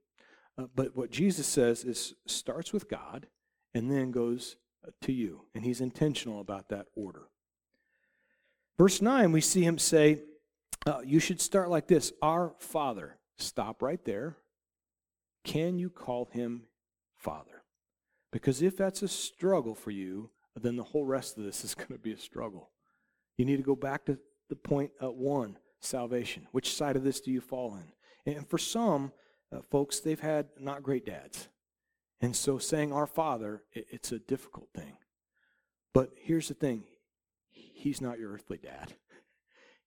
Uh, 0.57 0.65
but 0.75 0.95
what 0.95 1.11
Jesus 1.11 1.47
says 1.47 1.83
is 1.83 2.13
starts 2.27 2.73
with 2.73 2.89
God 2.89 3.27
and 3.73 3.89
then 3.89 4.11
goes 4.11 4.57
uh, 4.85 4.91
to 5.01 5.11
you. 5.11 5.41
And 5.55 5.63
he's 5.63 5.81
intentional 5.81 6.39
about 6.39 6.69
that 6.69 6.87
order. 6.95 7.27
Verse 8.77 9.01
9, 9.01 9.31
we 9.31 9.41
see 9.41 9.63
him 9.63 9.77
say, 9.77 10.21
uh, 10.85 11.01
You 11.05 11.19
should 11.19 11.41
start 11.41 11.69
like 11.69 11.87
this 11.87 12.11
Our 12.21 12.53
Father. 12.59 13.17
Stop 13.37 13.81
right 13.81 14.03
there. 14.05 14.37
Can 15.43 15.79
you 15.79 15.89
call 15.89 16.29
him 16.31 16.63
Father? 17.17 17.63
Because 18.31 18.61
if 18.61 18.77
that's 18.77 19.01
a 19.01 19.07
struggle 19.07 19.75
for 19.75 19.91
you, 19.91 20.29
then 20.59 20.75
the 20.75 20.83
whole 20.83 21.05
rest 21.05 21.37
of 21.37 21.43
this 21.43 21.63
is 21.63 21.75
going 21.75 21.87
to 21.87 21.97
be 21.97 22.13
a 22.13 22.17
struggle. 22.17 22.69
You 23.37 23.45
need 23.45 23.57
to 23.57 23.63
go 23.63 23.75
back 23.75 24.05
to 24.05 24.17
the 24.49 24.55
point 24.55 24.91
at 25.01 25.13
one 25.13 25.57
salvation. 25.79 26.47
Which 26.51 26.75
side 26.75 26.95
of 26.95 27.03
this 27.03 27.21
do 27.21 27.31
you 27.31 27.41
fall 27.41 27.75
in? 27.75 28.33
And 28.33 28.47
for 28.47 28.57
some, 28.57 29.11
uh, 29.51 29.61
folks, 29.69 29.99
they've 29.99 30.19
had 30.19 30.47
not 30.59 30.83
great 30.83 31.05
dads. 31.05 31.49
And 32.21 32.35
so 32.35 32.57
saying 32.57 32.93
our 32.93 33.07
Father, 33.07 33.63
it, 33.73 33.87
it's 33.89 34.11
a 34.11 34.19
difficult 34.19 34.69
thing. 34.75 34.97
But 35.93 36.11
here's 36.15 36.47
the 36.47 36.53
thing 36.53 36.83
He's 37.49 38.01
not 38.01 38.19
your 38.19 38.31
earthly 38.31 38.57
dad, 38.57 38.93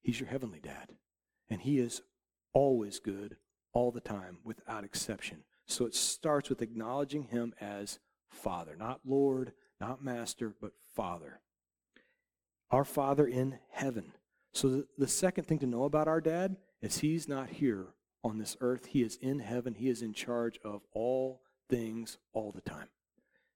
He's 0.03 0.20
your 0.20 0.29
heavenly 0.29 0.61
dad. 0.61 0.90
And 1.48 1.61
He 1.61 1.79
is 1.79 2.03
always 2.53 2.98
good, 2.98 3.37
all 3.72 3.90
the 3.90 4.00
time, 4.00 4.38
without 4.44 4.85
exception. 4.85 5.44
So 5.66 5.87
it 5.87 5.94
starts 5.94 6.48
with 6.48 6.62
acknowledging 6.62 7.24
Him 7.24 7.55
as 7.61 7.98
Father, 8.29 8.77
not 8.79 9.00
Lord, 9.05 9.53
not 9.81 10.05
Master, 10.05 10.55
but 10.61 10.72
Father. 10.94 11.40
Our 12.70 12.85
Father 12.85 13.27
in 13.27 13.59
heaven. 13.70 14.12
So 14.53 14.68
the, 14.68 14.87
the 14.98 15.09
second 15.09 15.44
thing 15.44 15.59
to 15.61 15.66
know 15.66 15.85
about 15.85 16.09
our 16.09 16.20
dad 16.20 16.57
is 16.83 16.98
He's 16.98 17.29
not 17.29 17.48
here 17.48 17.93
on 18.24 18.38
this 18.38 18.56
earth. 18.60 18.87
He 18.87 19.02
is 19.02 19.16
in 19.20 19.38
heaven. 19.38 19.74
He 19.74 19.88
is 19.88 20.02
in 20.02 20.14
charge 20.14 20.58
of 20.64 20.82
all 20.92 21.42
things 21.68 22.18
all 22.32 22.50
the 22.50 22.62
time. 22.62 22.88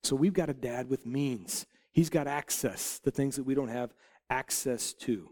So 0.02 0.14
we've 0.14 0.34
got 0.34 0.50
a 0.50 0.54
dad 0.54 0.88
with 0.88 1.06
means. 1.06 1.66
He's 1.90 2.10
got 2.10 2.28
access 2.28 3.00
to 3.00 3.10
things 3.10 3.36
that 3.36 3.44
we 3.44 3.54
don't 3.54 3.68
have 3.68 3.94
access 4.30 4.92
to. 4.92 5.30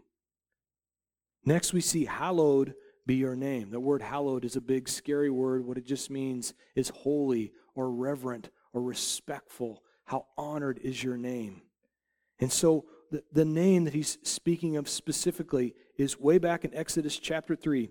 Next, 1.45 1.71
we 1.71 1.79
see 1.79 2.05
hallowed 2.05 2.73
be 3.05 3.15
your 3.15 3.35
name. 3.35 3.71
The 3.71 3.79
word 3.79 4.01
hallowed 4.01 4.43
is 4.43 4.57
a 4.57 4.61
big, 4.61 4.89
scary 4.89 5.29
word. 5.29 5.65
What 5.65 5.77
it 5.77 5.85
just 5.85 6.11
means 6.11 6.53
is 6.75 6.89
holy 6.89 7.53
or 7.73 7.89
reverent 7.89 8.49
or 8.73 8.81
respectful. 8.81 9.81
How 10.03 10.25
honored 10.37 10.79
is 10.83 11.01
your 11.01 11.15
name? 11.15 11.61
And 12.39 12.51
so 12.51 12.85
the, 13.11 13.23
the 13.31 13.45
name 13.45 13.85
that 13.85 13.93
he's 13.93 14.17
speaking 14.23 14.75
of 14.75 14.89
specifically 14.89 15.73
is 15.97 16.19
way 16.19 16.37
back 16.37 16.65
in 16.65 16.73
Exodus 16.75 17.17
chapter 17.17 17.55
3. 17.55 17.89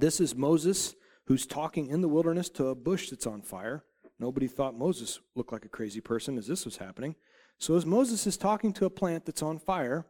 This 0.00 0.18
is 0.18 0.34
Moses 0.34 0.94
who's 1.26 1.44
talking 1.44 1.88
in 1.88 2.00
the 2.00 2.08
wilderness 2.08 2.48
to 2.50 2.68
a 2.68 2.74
bush 2.74 3.10
that's 3.10 3.26
on 3.26 3.42
fire. 3.42 3.84
Nobody 4.18 4.46
thought 4.48 4.74
Moses 4.74 5.20
looked 5.34 5.52
like 5.52 5.66
a 5.66 5.68
crazy 5.68 6.00
person 6.00 6.38
as 6.38 6.46
this 6.46 6.64
was 6.64 6.78
happening. 6.78 7.16
So, 7.58 7.76
as 7.76 7.84
Moses 7.84 8.26
is 8.26 8.38
talking 8.38 8.72
to 8.74 8.86
a 8.86 8.90
plant 8.90 9.26
that's 9.26 9.42
on 9.42 9.58
fire, 9.58 10.06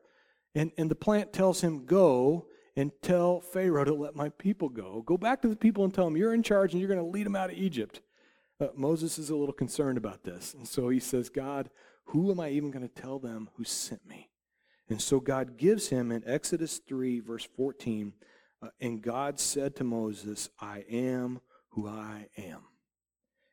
and, 0.55 0.71
and 0.79 0.89
the 0.89 0.95
plant 0.95 1.33
tells 1.33 1.61
him, 1.61 1.87
Go 1.87 2.47
and 2.77 2.93
tell 3.03 3.41
Pharaoh 3.41 3.85
to 3.85 3.93
let 3.93 4.15
my 4.15 4.29
people 4.29 4.69
go. 4.69 5.03
Go 5.05 5.19
back 5.19 5.43
to 5.43 5.49
the 5.49 5.57
people 5.57 5.83
and 5.83 5.93
tell 5.93 6.05
them, 6.05 6.17
You're 6.17 6.35
in 6.35 6.45
charge 6.45 6.73
and 6.73 6.81
you're 6.81 6.89
going 6.89 7.05
to 7.05 7.05
lead 7.05 7.27
them 7.27 7.35
out 7.35 7.51
of 7.51 7.57
Egypt. 7.57 8.01
Uh, 8.61 8.69
Moses 8.77 9.19
is 9.19 9.31
a 9.31 9.37
little 9.37 9.53
concerned 9.53 9.99
about 9.99 10.23
this. 10.23 10.55
And 10.55 10.69
so 10.69 10.89
he 10.89 11.01
says, 11.01 11.29
God, 11.29 11.69
who 12.05 12.31
am 12.31 12.39
I 12.39 12.51
even 12.51 12.71
going 12.71 12.89
to 12.89 13.03
tell 13.03 13.19
them 13.19 13.51
who 13.55 13.65
sent 13.65 14.07
me? 14.09 14.29
And 14.89 15.03
so 15.03 15.19
God 15.19 15.57
gives 15.57 15.89
him 15.89 16.13
in 16.13 16.23
Exodus 16.27 16.79
3, 16.79 17.19
verse 17.19 17.49
14, 17.57 18.13
uh, 18.63 18.69
and 18.81 19.03
God 19.03 19.41
said 19.41 19.77
to 19.77 19.85
Moses, 19.85 20.51
I 20.61 20.85
am 20.91 21.41
who 21.71 21.89
I 21.89 22.29
am. 22.37 22.63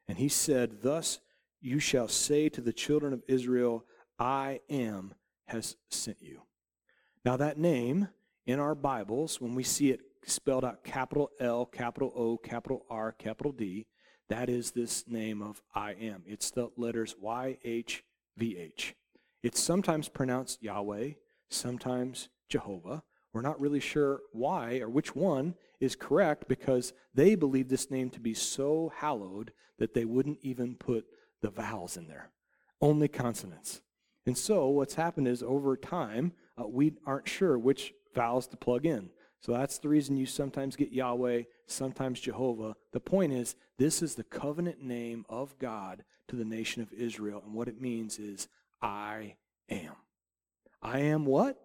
And 0.07 0.17
he 0.17 0.29
said, 0.29 0.81
Thus 0.81 1.19
you 1.61 1.79
shall 1.79 2.07
say 2.07 2.49
to 2.49 2.61
the 2.61 2.73
children 2.73 3.13
of 3.13 3.23
Israel, 3.27 3.85
I 4.19 4.61
am 4.69 5.13
has 5.45 5.75
sent 5.89 6.17
you. 6.21 6.41
Now, 7.23 7.37
that 7.37 7.57
name 7.57 8.09
in 8.45 8.59
our 8.59 8.75
Bibles, 8.75 9.41
when 9.41 9.55
we 9.55 9.63
see 9.63 9.91
it 9.91 10.01
spelled 10.25 10.65
out 10.65 10.83
capital 10.83 11.31
L, 11.39 11.65
capital 11.65 12.11
O, 12.15 12.37
capital 12.37 12.85
R, 12.89 13.11
capital 13.11 13.51
D, 13.51 13.87
that 14.29 14.49
is 14.49 14.71
this 14.71 15.07
name 15.07 15.41
of 15.41 15.61
I 15.73 15.91
am. 15.93 16.23
It's 16.25 16.51
the 16.51 16.69
letters 16.75 17.15
Y 17.19 17.57
H 17.63 18.03
V 18.35 18.57
H. 18.57 18.95
It's 19.41 19.61
sometimes 19.61 20.09
pronounced 20.09 20.61
Yahweh, 20.61 21.11
sometimes 21.49 22.29
Jehovah, 22.49 23.03
we're 23.37 23.43
not 23.43 23.61
really 23.61 23.79
sure 23.79 24.21
why 24.31 24.79
or 24.79 24.89
which 24.89 25.15
one 25.15 25.53
is 25.79 25.95
correct 25.95 26.47
because 26.47 26.91
they 27.13 27.35
believe 27.35 27.69
this 27.69 27.91
name 27.91 28.09
to 28.09 28.19
be 28.19 28.33
so 28.33 28.91
hallowed 28.95 29.51
that 29.77 29.93
they 29.93 30.05
wouldn't 30.05 30.39
even 30.41 30.73
put 30.73 31.05
the 31.41 31.51
vowels 31.51 31.97
in 31.97 32.07
there, 32.07 32.31
only 32.81 33.07
consonants. 33.07 33.81
And 34.25 34.35
so 34.35 34.69
what's 34.69 34.95
happened 34.95 35.27
is 35.27 35.43
over 35.43 35.77
time, 35.77 36.31
uh, 36.59 36.67
we 36.67 36.93
aren't 37.05 37.29
sure 37.29 37.59
which 37.59 37.93
vowels 38.15 38.47
to 38.47 38.57
plug 38.57 38.87
in. 38.87 39.11
So 39.39 39.51
that's 39.51 39.77
the 39.77 39.89
reason 39.89 40.17
you 40.17 40.25
sometimes 40.25 40.75
get 40.75 40.91
Yahweh, 40.91 41.43
sometimes 41.67 42.19
Jehovah. 42.19 42.75
The 42.91 42.99
point 42.99 43.33
is, 43.33 43.55
this 43.77 44.01
is 44.01 44.15
the 44.15 44.23
covenant 44.23 44.81
name 44.81 45.27
of 45.29 45.55
God 45.59 46.03
to 46.29 46.35
the 46.35 46.43
nation 46.43 46.81
of 46.81 46.91
Israel. 46.91 47.43
And 47.45 47.53
what 47.53 47.67
it 47.67 47.79
means 47.79 48.17
is, 48.17 48.47
I 48.81 49.35
am. 49.69 49.93
I 50.81 51.01
am 51.01 51.25
what? 51.25 51.61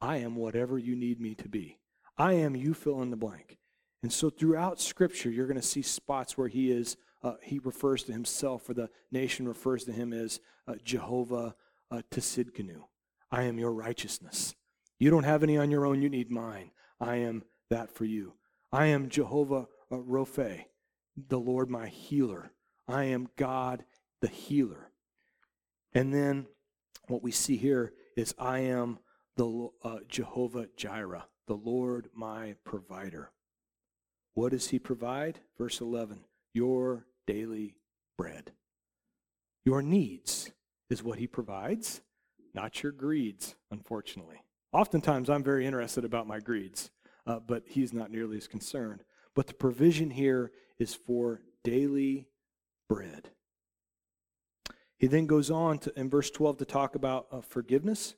I 0.00 0.18
am 0.18 0.36
whatever 0.36 0.78
you 0.78 0.94
need 0.96 1.20
me 1.20 1.34
to 1.36 1.48
be. 1.48 1.78
I 2.16 2.34
am 2.34 2.56
you 2.56 2.74
fill 2.74 3.02
in 3.02 3.10
the 3.10 3.16
blank. 3.16 3.58
And 4.02 4.12
so 4.12 4.30
throughout 4.30 4.80
Scripture, 4.80 5.30
you're 5.30 5.46
going 5.46 5.60
to 5.60 5.66
see 5.66 5.82
spots 5.82 6.38
where 6.38 6.48
he 6.48 6.70
is 6.70 6.96
uh, 7.22 7.34
he 7.42 7.58
refers 7.58 8.04
to 8.04 8.12
himself, 8.12 8.68
or 8.68 8.74
the 8.74 8.90
nation 9.10 9.48
refers 9.48 9.84
to 9.84 9.92
him 9.92 10.12
as 10.12 10.40
uh, 10.66 10.74
Jehovah 10.84 11.54
uh, 11.90 12.02
Tsidkenu. 12.10 12.82
I 13.30 13.42
am 13.42 13.58
your 13.58 13.72
righteousness. 13.72 14.54
You 14.98 15.10
don't 15.10 15.24
have 15.24 15.42
any 15.42 15.58
on 15.58 15.70
your 15.70 15.86
own, 15.86 16.00
you 16.00 16.08
need 16.08 16.30
mine. 16.30 16.70
I 17.00 17.16
am 17.16 17.44
that 17.70 17.90
for 17.90 18.04
you. 18.04 18.34
I 18.72 18.86
am 18.86 19.08
Jehovah 19.08 19.66
uh, 19.90 19.98
Rophe, 19.98 20.66
the 21.16 21.38
Lord 21.38 21.70
my 21.70 21.88
healer. 21.88 22.52
I 22.86 23.04
am 23.04 23.28
God 23.36 23.84
the 24.20 24.28
healer. 24.28 24.90
And 25.92 26.14
then 26.14 26.46
what 27.08 27.22
we 27.22 27.32
see 27.32 27.56
here 27.56 27.92
is 28.16 28.34
I 28.38 28.60
am 28.60 28.98
the 29.38 29.68
uh, 29.84 29.98
Jehovah 30.08 30.66
Jireh, 30.76 31.26
the 31.46 31.54
Lord 31.54 32.08
my 32.12 32.56
provider. 32.64 33.30
What 34.34 34.50
does 34.50 34.68
he 34.68 34.80
provide? 34.80 35.38
Verse 35.56 35.80
11 35.80 36.24
Your 36.52 37.06
daily 37.26 37.76
bread. 38.18 38.50
Your 39.64 39.80
needs 39.80 40.50
is 40.90 41.04
what 41.04 41.20
he 41.20 41.28
provides, 41.28 42.00
not 42.52 42.82
your 42.82 42.90
greeds, 42.90 43.54
unfortunately. 43.70 44.42
Oftentimes, 44.72 45.30
I'm 45.30 45.44
very 45.44 45.66
interested 45.66 46.04
about 46.04 46.26
my 46.26 46.40
greeds, 46.40 46.90
uh, 47.24 47.38
but 47.38 47.62
he's 47.66 47.92
not 47.92 48.10
nearly 48.10 48.38
as 48.38 48.48
concerned. 48.48 49.04
But 49.36 49.46
the 49.46 49.54
provision 49.54 50.10
here 50.10 50.50
is 50.80 50.94
for 50.94 51.42
daily 51.62 52.26
bread. 52.88 53.30
He 54.98 55.06
then 55.06 55.26
goes 55.26 55.48
on 55.48 55.78
to, 55.80 55.92
in 55.96 56.10
verse 56.10 56.30
12 56.30 56.58
to 56.58 56.64
talk 56.64 56.96
about 56.96 57.28
uh, 57.30 57.40
forgiveness. 57.40 58.16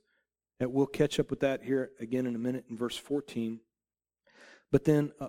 And 0.60 0.72
we'll 0.72 0.86
catch 0.86 1.18
up 1.18 1.30
with 1.30 1.40
that 1.40 1.64
here 1.64 1.90
again 1.98 2.26
in 2.26 2.34
a 2.34 2.38
minute 2.38 2.66
in 2.70 2.76
verse 2.76 2.96
14. 2.96 3.60
But 4.70 4.84
then 4.84 5.12
uh, 5.18 5.28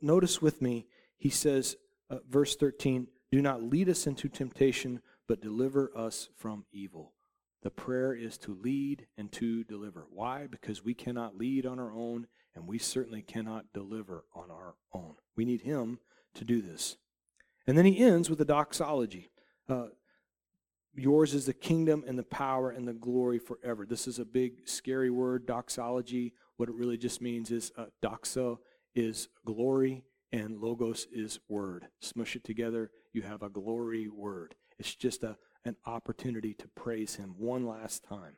notice 0.00 0.40
with 0.40 0.62
me, 0.62 0.86
he 1.16 1.30
says, 1.30 1.76
uh, 2.10 2.18
verse 2.28 2.54
13, 2.54 3.08
Do 3.32 3.42
not 3.42 3.62
lead 3.62 3.88
us 3.88 4.06
into 4.06 4.28
temptation, 4.28 5.00
but 5.26 5.40
deliver 5.40 5.90
us 5.96 6.28
from 6.36 6.66
evil. 6.72 7.14
The 7.62 7.70
prayer 7.70 8.14
is 8.14 8.38
to 8.38 8.54
lead 8.54 9.06
and 9.16 9.32
to 9.32 9.64
deliver. 9.64 10.06
Why? 10.10 10.46
Because 10.46 10.84
we 10.84 10.94
cannot 10.94 11.36
lead 11.36 11.66
on 11.66 11.80
our 11.80 11.92
own, 11.92 12.28
and 12.54 12.68
we 12.68 12.78
certainly 12.78 13.22
cannot 13.22 13.72
deliver 13.72 14.24
on 14.34 14.50
our 14.50 14.74
own. 14.92 15.14
We 15.34 15.44
need 15.44 15.62
Him 15.62 15.98
to 16.34 16.44
do 16.44 16.60
this. 16.60 16.96
And 17.66 17.76
then 17.76 17.84
he 17.84 17.98
ends 17.98 18.30
with 18.30 18.40
a 18.40 18.44
doxology. 18.44 19.30
Uh, 19.68 19.86
Yours 20.96 21.34
is 21.34 21.46
the 21.46 21.52
kingdom 21.52 22.04
and 22.06 22.18
the 22.18 22.24
power 22.24 22.70
and 22.70 22.88
the 22.88 22.92
glory 22.94 23.38
forever. 23.38 23.84
This 23.86 24.08
is 24.08 24.18
a 24.18 24.24
big, 24.24 24.66
scary 24.66 25.10
word, 25.10 25.46
doxology. 25.46 26.32
What 26.56 26.68
it 26.68 26.74
really 26.74 26.96
just 26.96 27.20
means 27.20 27.50
is 27.50 27.70
uh, 27.76 27.86
doxa 28.02 28.58
is 28.94 29.28
glory 29.44 30.04
and 30.32 30.58
logos 30.58 31.06
is 31.12 31.38
word. 31.48 31.86
Smush 32.00 32.36
it 32.36 32.44
together, 32.44 32.90
you 33.12 33.22
have 33.22 33.42
a 33.42 33.48
glory 33.48 34.08
word. 34.08 34.54
It's 34.78 34.94
just 34.94 35.22
a, 35.22 35.36
an 35.64 35.76
opportunity 35.86 36.54
to 36.54 36.68
praise 36.68 37.16
him 37.16 37.34
one 37.38 37.66
last 37.66 38.04
time. 38.04 38.36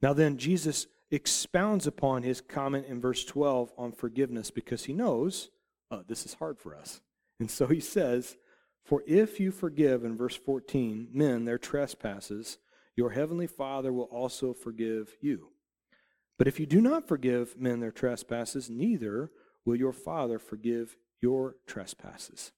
Now, 0.00 0.12
then, 0.12 0.36
Jesus 0.36 0.86
expounds 1.10 1.86
upon 1.86 2.22
his 2.22 2.40
comment 2.40 2.86
in 2.86 3.00
verse 3.00 3.24
12 3.24 3.72
on 3.78 3.92
forgiveness 3.92 4.50
because 4.50 4.84
he 4.84 4.92
knows 4.92 5.50
uh, 5.90 6.02
this 6.08 6.24
is 6.24 6.34
hard 6.34 6.58
for 6.58 6.74
us. 6.74 7.02
And 7.38 7.50
so 7.50 7.66
he 7.66 7.80
says, 7.80 8.36
For 8.84 9.02
if 9.06 9.38
you 9.38 9.52
forgive, 9.52 10.04
in 10.04 10.16
verse 10.16 10.36
14, 10.36 11.08
men 11.12 11.44
their 11.44 11.58
trespasses, 11.58 12.58
your 12.96 13.10
heavenly 13.10 13.46
Father 13.46 13.92
will 13.92 14.04
also 14.04 14.52
forgive 14.52 15.16
you. 15.20 15.48
But 16.38 16.48
if 16.48 16.58
you 16.58 16.66
do 16.66 16.80
not 16.80 17.06
forgive 17.06 17.56
men 17.56 17.80
their 17.80 17.92
trespasses, 17.92 18.68
neither 18.68 19.30
will 19.64 19.76
your 19.76 19.92
Father 19.92 20.38
forgive 20.38 20.96
your 21.20 21.56
trespasses. 21.66 22.52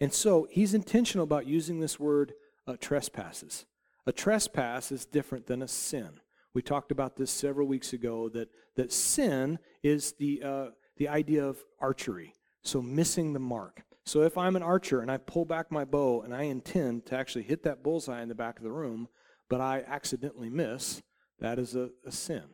And 0.00 0.12
so 0.12 0.48
he's 0.50 0.74
intentional 0.74 1.24
about 1.24 1.46
using 1.46 1.78
this 1.78 2.00
word 2.00 2.34
uh, 2.66 2.76
trespasses. 2.80 3.64
A 4.06 4.12
trespass 4.12 4.90
is 4.90 5.04
different 5.04 5.46
than 5.46 5.62
a 5.62 5.68
sin. 5.68 6.20
We 6.52 6.62
talked 6.62 6.92
about 6.92 7.16
this 7.16 7.30
several 7.30 7.66
weeks 7.66 7.92
ago 7.92 8.28
that, 8.30 8.48
that 8.76 8.92
sin 8.92 9.58
is 9.82 10.12
the, 10.18 10.42
uh, 10.42 10.66
the 10.96 11.08
idea 11.08 11.44
of 11.44 11.58
archery, 11.80 12.34
so 12.62 12.82
missing 12.82 13.32
the 13.32 13.40
mark. 13.40 13.82
So 14.06 14.22
if 14.22 14.36
I'm 14.36 14.56
an 14.56 14.62
archer 14.62 15.00
and 15.00 15.10
I 15.10 15.16
pull 15.16 15.44
back 15.44 15.72
my 15.72 15.84
bow 15.84 16.22
and 16.22 16.34
I 16.34 16.42
intend 16.42 17.06
to 17.06 17.16
actually 17.16 17.44
hit 17.44 17.62
that 17.62 17.82
bullseye 17.82 18.22
in 18.22 18.28
the 18.28 18.34
back 18.34 18.58
of 18.58 18.64
the 18.64 18.72
room, 18.72 19.08
but 19.48 19.60
I 19.60 19.82
accidentally 19.86 20.50
miss, 20.50 21.02
that 21.38 21.58
is 21.58 21.74
a, 21.74 21.90
a 22.06 22.12
sin. 22.12 22.44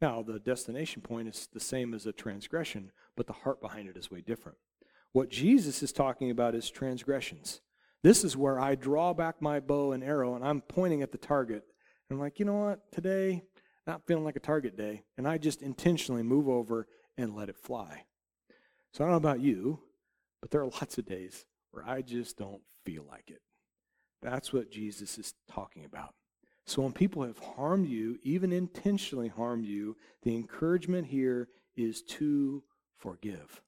Now, 0.00 0.22
the 0.22 0.38
destination 0.38 1.02
point 1.02 1.28
is 1.28 1.48
the 1.52 1.60
same 1.60 1.94
as 1.94 2.06
a 2.06 2.12
transgression, 2.12 2.92
but 3.16 3.26
the 3.26 3.32
heart 3.32 3.60
behind 3.60 3.88
it 3.88 3.96
is 3.96 4.10
way 4.10 4.20
different. 4.20 4.58
What 5.12 5.28
Jesus 5.28 5.82
is 5.82 5.92
talking 5.92 6.30
about 6.30 6.54
is 6.54 6.70
transgressions. 6.70 7.60
This 8.02 8.24
is 8.24 8.36
where 8.36 8.58
I 8.58 8.74
draw 8.74 9.12
back 9.12 9.40
my 9.40 9.60
bow 9.60 9.92
and 9.92 10.02
arrow 10.02 10.34
and 10.34 10.44
I'm 10.44 10.60
pointing 10.60 11.02
at 11.02 11.12
the 11.12 11.18
target 11.18 11.64
And 12.08 12.16
I'm 12.16 12.20
like, 12.20 12.38
you 12.38 12.44
know 12.44 12.54
what? 12.54 12.92
Today, 12.92 13.44
not 13.86 14.06
feeling 14.06 14.24
like 14.24 14.36
a 14.36 14.40
target 14.40 14.76
day. 14.76 15.04
And 15.16 15.26
I 15.26 15.38
just 15.38 15.62
intentionally 15.62 16.22
move 16.22 16.48
over 16.48 16.86
and 17.16 17.34
let 17.34 17.48
it 17.48 17.56
fly. 17.56 18.04
So 18.92 19.02
I 19.02 19.06
don't 19.06 19.12
know 19.12 19.28
about 19.28 19.40
you, 19.40 19.80
but 20.42 20.50
there 20.50 20.60
are 20.60 20.66
lots 20.66 20.98
of 20.98 21.06
days 21.06 21.46
where 21.70 21.88
I 21.88 22.02
just 22.02 22.36
don't 22.36 22.60
feel 22.84 23.06
like 23.08 23.30
it. 23.30 23.40
That's 24.20 24.52
what 24.52 24.70
Jesus 24.70 25.16
is 25.16 25.32
talking 25.50 25.86
about. 25.86 26.14
So 26.66 26.82
when 26.82 26.92
people 26.92 27.22
have 27.22 27.38
harmed 27.38 27.88
you, 27.88 28.18
even 28.22 28.52
intentionally 28.52 29.28
harmed 29.28 29.64
you, 29.64 29.96
the 30.22 30.34
encouragement 30.34 31.06
here 31.06 31.48
is 31.76 32.02
to 32.02 32.62
forgive. 32.98 33.62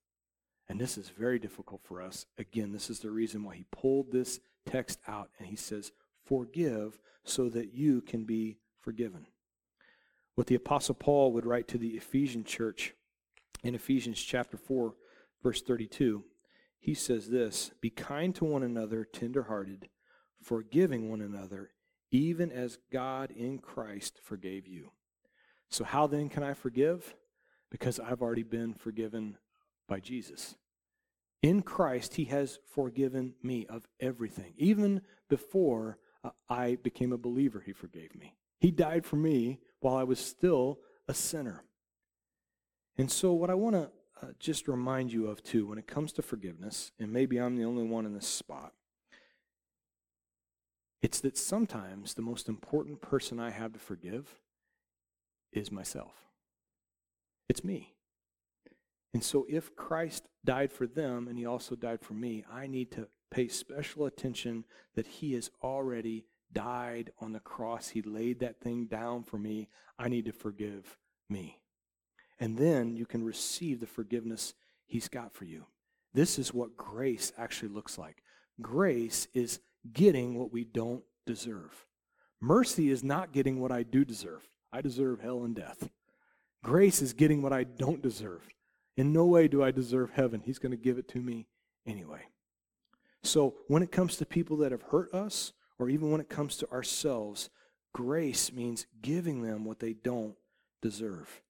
And 0.69 0.81
this 0.81 0.97
is 0.97 1.09
very 1.09 1.39
difficult 1.39 1.81
for 1.85 2.01
us. 2.01 2.27
Again, 2.39 2.73
this 2.73 2.91
is 2.91 3.01
the 3.01 3.11
reason 3.11 3.43
why 3.43 3.57
he 3.57 3.67
pulled 3.73 4.13
this 4.13 4.41
text 4.67 4.99
out 5.09 5.31
and 5.39 5.49
he 5.49 5.57
says, 5.57 5.93
Forgive 6.25 6.99
so 7.25 7.49
that 7.51 7.75
you 7.75 8.01
can 8.01 8.25
be 8.25 8.59
forgiven. 8.81 9.27
What 10.37 10.47
the 10.47 10.55
Apostle 10.55 10.95
Paul 10.95 11.33
would 11.33 11.47
write 11.47 11.69
to 11.69 11.79
the 11.79 11.91
Ephesian 11.91 12.45
church 12.45 12.95
in 13.63 13.75
Ephesians 13.75 14.21
chapter 14.21 14.57
4, 14.57 14.95
verse 15.43 15.63
32, 15.63 16.25
he 16.85 16.93
says 16.93 17.31
this 17.31 17.71
Be 17.81 17.89
kind 17.89 18.35
to 18.35 18.45
one 18.45 18.63
another, 18.63 19.07
tenderhearted, 19.07 19.89
forgiving 20.43 21.09
one 21.09 21.23
another, 21.23 21.71
even 22.11 22.53
as 22.53 22.79
God 22.93 23.31
in 23.31 23.59
Christ 23.59 24.21
forgave 24.23 24.69
you. 24.69 24.91
So, 25.71 25.83
how 25.83 26.07
then 26.07 26.29
can 26.29 26.43
I 26.43 26.53
forgive? 26.53 27.15
Because 27.71 27.99
I've 27.99 28.21
already 28.21 28.43
been 28.43 28.75
forgiven 28.75 29.39
by 29.89 30.01
Jesus. 30.01 30.57
In 31.41 31.63
Christ, 31.63 32.17
He 32.17 32.27
has 32.27 32.59
forgiven 32.75 33.33
me 33.43 33.65
of 33.67 33.89
everything. 33.99 34.53
Even 34.59 35.01
before 35.31 35.97
uh, 36.23 36.31
I 36.51 36.77
became 36.83 37.15
a 37.15 37.19
believer, 37.19 37.63
he 37.65 37.73
forgave 37.73 38.15
me. 38.15 38.37
He 38.61 38.71
died 38.71 39.07
for 39.07 39.17
me 39.17 39.61
while 39.81 39.97
I 39.97 40.05
was 40.05 40.21
still 40.21 40.81
a 41.09 41.15
sinner. 41.15 41.65
And 42.99 43.11
so, 43.11 43.33
what 43.33 43.49
I 43.49 43.55
want 43.55 43.75
to 43.75 43.91
uh, 44.23 44.29
just 44.39 44.69
remind 44.69 45.13
you 45.13 45.27
of, 45.27 45.43
too, 45.43 45.67
when 45.67 45.79
it 45.79 45.87
comes 45.87 46.13
to 46.15 46.23
forgiveness, 46.23 46.93
and 46.99 47.13
maybe 47.13 47.39
I'm 47.39 47.57
the 47.57 47.65
only 47.65 47.85
one 47.85 48.07
in 48.07 48.15
this 48.15 48.29
spot, 48.29 48.73
it's 51.03 51.21
that 51.21 51.37
sometimes 51.37 52.15
the 52.15 52.23
most 52.23 52.49
important 52.49 53.03
person 53.03 53.39
I 53.39 53.51
have 53.51 53.73
to 53.75 53.79
forgive 53.79 54.41
is 55.53 55.71
myself. 55.71 56.15
It's 57.49 57.65
me. 57.65 57.95
And 59.13 59.23
so, 59.23 59.47
if 59.49 59.77
Christ 59.77 60.29
died 60.45 60.73
for 60.73 60.87
them 60.87 61.29
and 61.29 61.39
he 61.39 61.47
also 61.47 61.77
died 61.77 62.01
for 62.01 62.15
me, 62.15 62.45
I 62.51 62.67
need 62.67 62.91
to 62.93 63.09
pay 63.31 63.49
special 63.49 64.07
attention 64.07 64.65
that 64.95 65.07
he 65.07 65.35
has 65.35 65.51
already 65.63 66.27
died 66.53 67.11
on 67.21 67.33
the 67.33 67.41
cross. 67.41 67.89
He 67.89 68.03
laid 68.03 68.41
that 68.41 68.61
thing 68.61 68.87
down 68.87 69.25
for 69.25 69.39
me. 69.39 69.69
I 69.99 70.09
need 70.09 70.25
to 70.25 70.33
forgive 70.33 70.97
me. 71.29 71.59
And 72.41 72.59
then 72.59 72.97
you 72.97 73.07
can 73.07 73.25
receive 73.25 73.81
the 73.81 73.87
forgiveness 73.87 74.55
he's 74.87 75.09
got 75.09 75.33
for 75.33 75.45
you. 75.45 75.67
This 76.13 76.39
is 76.39 76.55
what 76.55 76.77
grace 76.77 77.33
actually 77.37 77.71
looks 77.71 77.99
like. 77.99 78.23
Grace 78.61 79.27
is 79.35 79.61
getting 79.93 80.39
what 80.39 80.53
we 80.53 80.65
don't 80.65 81.03
deserve. 81.27 81.87
Mercy 82.41 82.91
is 82.91 83.03
not 83.03 83.33
getting 83.33 83.61
what 83.61 83.73
I 83.73 83.83
do 83.83 84.05
deserve. 84.05 84.47
I 84.73 84.81
deserve 84.81 85.21
hell 85.21 85.45
and 85.45 85.55
death. 85.55 85.89
Grace 86.63 87.03
is 87.03 87.13
getting 87.13 87.43
what 87.43 87.53
I 87.53 87.65
don't 87.65 88.03
deserve. 88.03 88.43
In 88.97 89.13
no 89.13 89.27
way 89.27 89.49
do 89.49 89.63
I 89.63 89.71
deserve 89.71 90.11
heaven. 90.11 90.43
He's 90.45 90.59
going 90.59 90.73
to 90.73 90.77
give 90.77 90.99
it 90.99 91.09
to 91.09 91.21
me 91.21 91.47
anyway. 91.87 92.23
So 93.23 93.55
when 93.69 93.83
it 93.83 93.91
comes 93.91 94.17
to 94.17 94.27
people 94.27 94.57
that 94.59 94.73
have 94.73 94.83
hurt 94.83 95.13
us, 95.13 95.53
or 95.79 95.89
even 95.89 96.11
when 96.11 96.21
it 96.21 96.29
comes 96.29 96.57
to 96.59 96.71
ourselves, 96.71 97.51
grace 97.93 98.53
means 98.53 98.87
giving 99.03 99.43
them 99.43 99.65
what 99.65 99.81
they 99.81 99.93
don't 99.93 100.37
deserve. 100.81 101.41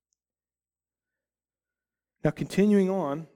Now, 2.24 2.30
continuing 2.30 2.88
on 2.88 3.26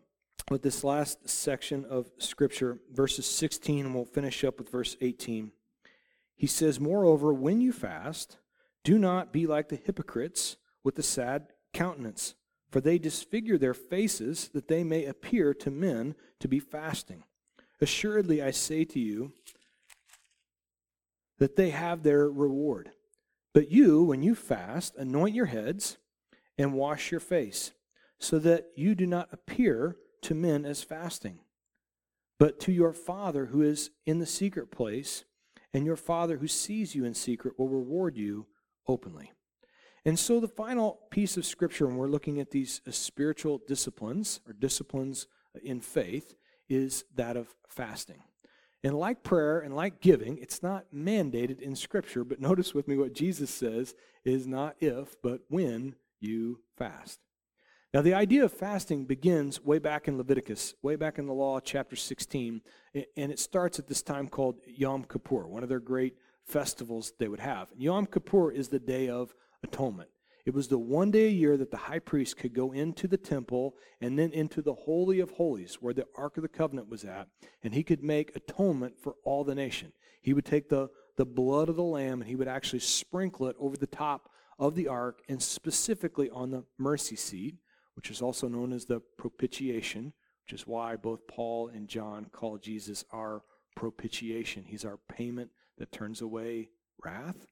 with 0.50 0.62
this 0.62 0.82
last 0.82 1.28
section 1.28 1.84
of 1.84 2.10
Scripture, 2.16 2.78
verses 2.90 3.26
16, 3.26 3.84
and 3.84 3.94
we'll 3.94 4.06
finish 4.06 4.42
up 4.44 4.56
with 4.58 4.70
verse 4.70 4.96
18. 5.02 5.52
He 6.34 6.46
says, 6.46 6.80
Moreover, 6.80 7.34
when 7.34 7.60
you 7.60 7.70
fast, 7.70 8.38
do 8.84 8.98
not 8.98 9.30
be 9.30 9.46
like 9.46 9.68
the 9.68 9.76
hypocrites 9.76 10.56
with 10.82 10.94
the 10.94 11.02
sad 11.02 11.48
countenance, 11.74 12.34
for 12.70 12.80
they 12.80 12.98
disfigure 12.98 13.58
their 13.58 13.74
faces 13.74 14.48
that 14.54 14.68
they 14.68 14.82
may 14.82 15.04
appear 15.04 15.52
to 15.52 15.70
men 15.70 16.14
to 16.40 16.48
be 16.48 16.58
fasting. 16.58 17.24
Assuredly, 17.82 18.40
I 18.40 18.52
say 18.52 18.86
to 18.86 18.98
you 18.98 19.32
that 21.36 21.56
they 21.56 21.68
have 21.70 22.04
their 22.04 22.30
reward. 22.30 22.92
But 23.52 23.70
you, 23.70 24.04
when 24.04 24.22
you 24.22 24.34
fast, 24.34 24.96
anoint 24.96 25.34
your 25.34 25.46
heads 25.46 25.98
and 26.56 26.72
wash 26.72 27.10
your 27.10 27.20
face, 27.20 27.72
so 28.18 28.38
that 28.38 28.66
you 28.74 28.94
do 28.94 29.06
not 29.06 29.28
appear 29.32 29.96
to 30.22 30.34
men 30.34 30.64
as 30.64 30.82
fasting, 30.82 31.40
but 32.38 32.58
to 32.60 32.72
your 32.72 32.92
Father 32.92 33.46
who 33.46 33.62
is 33.62 33.90
in 34.06 34.18
the 34.18 34.26
secret 34.26 34.70
place, 34.70 35.24
and 35.72 35.84
your 35.84 35.96
Father 35.96 36.38
who 36.38 36.48
sees 36.48 36.94
you 36.94 37.04
in 37.04 37.14
secret 37.14 37.58
will 37.58 37.68
reward 37.68 38.16
you 38.16 38.46
openly. 38.86 39.32
And 40.04 40.18
so, 40.18 40.40
the 40.40 40.48
final 40.48 41.00
piece 41.10 41.36
of 41.36 41.44
scripture, 41.44 41.86
when 41.86 41.96
we're 41.96 42.08
looking 42.08 42.40
at 42.40 42.50
these 42.50 42.80
uh, 42.86 42.90
spiritual 42.92 43.60
disciplines 43.66 44.40
or 44.46 44.52
disciplines 44.52 45.26
in 45.62 45.80
faith, 45.80 46.34
is 46.68 47.04
that 47.14 47.36
of 47.36 47.54
fasting. 47.68 48.22
And 48.84 48.94
like 48.94 49.22
prayer 49.22 49.58
and 49.58 49.74
like 49.74 50.00
giving, 50.00 50.38
it's 50.38 50.62
not 50.62 50.86
mandated 50.94 51.60
in 51.60 51.74
Scripture, 51.74 52.24
but 52.24 52.40
notice 52.40 52.74
with 52.74 52.86
me 52.88 52.96
what 52.96 53.12
Jesus 53.12 53.50
says 53.50 53.94
is 54.24 54.46
not 54.46 54.76
if, 54.80 55.16
but 55.22 55.40
when 55.48 55.96
you 56.20 56.60
fast. 56.76 57.20
Now, 57.98 58.02
the 58.02 58.14
idea 58.14 58.44
of 58.44 58.52
fasting 58.52 59.06
begins 59.06 59.60
way 59.60 59.80
back 59.80 60.06
in 60.06 60.16
Leviticus, 60.16 60.76
way 60.82 60.94
back 60.94 61.18
in 61.18 61.26
the 61.26 61.32
law, 61.32 61.58
chapter 61.58 61.96
16, 61.96 62.60
and 62.94 63.32
it 63.32 63.40
starts 63.40 63.80
at 63.80 63.88
this 63.88 64.02
time 64.02 64.28
called 64.28 64.60
Yom 64.68 65.02
Kippur, 65.02 65.48
one 65.48 65.64
of 65.64 65.68
their 65.68 65.80
great 65.80 66.14
festivals 66.44 67.12
they 67.18 67.26
would 67.26 67.40
have. 67.40 67.66
Yom 67.76 68.06
Kippur 68.06 68.52
is 68.52 68.68
the 68.68 68.78
day 68.78 69.08
of 69.08 69.34
atonement. 69.64 70.10
It 70.46 70.54
was 70.54 70.68
the 70.68 70.78
one 70.78 71.10
day 71.10 71.26
a 71.26 71.30
year 71.30 71.56
that 71.56 71.72
the 71.72 71.76
high 71.76 71.98
priest 71.98 72.36
could 72.36 72.54
go 72.54 72.70
into 72.70 73.08
the 73.08 73.16
temple 73.16 73.74
and 74.00 74.16
then 74.16 74.30
into 74.30 74.62
the 74.62 74.74
Holy 74.74 75.18
of 75.18 75.30
Holies, 75.30 75.78
where 75.80 75.92
the 75.92 76.06
Ark 76.14 76.36
of 76.36 76.42
the 76.42 76.48
Covenant 76.48 76.88
was 76.88 77.04
at, 77.04 77.26
and 77.64 77.74
he 77.74 77.82
could 77.82 78.04
make 78.04 78.36
atonement 78.36 78.94
for 78.96 79.16
all 79.24 79.42
the 79.42 79.56
nation. 79.56 79.92
He 80.22 80.34
would 80.34 80.44
take 80.44 80.68
the, 80.68 80.88
the 81.16 81.26
blood 81.26 81.68
of 81.68 81.74
the 81.74 81.82
lamb 81.82 82.20
and 82.20 82.30
he 82.30 82.36
would 82.36 82.46
actually 82.46 82.78
sprinkle 82.78 83.48
it 83.48 83.56
over 83.58 83.76
the 83.76 83.88
top 83.88 84.30
of 84.56 84.76
the 84.76 84.86
ark 84.86 85.20
and 85.28 85.42
specifically 85.42 86.30
on 86.30 86.52
the 86.52 86.62
mercy 86.78 87.16
seat, 87.16 87.56
which 87.98 88.12
is 88.12 88.22
also 88.22 88.46
known 88.46 88.72
as 88.72 88.84
the 88.84 89.00
propitiation, 89.16 90.12
which 90.44 90.52
is 90.52 90.68
why 90.68 90.94
both 90.94 91.26
Paul 91.26 91.66
and 91.66 91.88
John 91.88 92.26
call 92.30 92.56
Jesus 92.56 93.04
our 93.10 93.42
propitiation. 93.74 94.62
He's 94.64 94.84
our 94.84 95.00
payment 95.08 95.50
that 95.78 95.90
turns 95.90 96.20
away 96.20 96.68
wrath. 97.04 97.48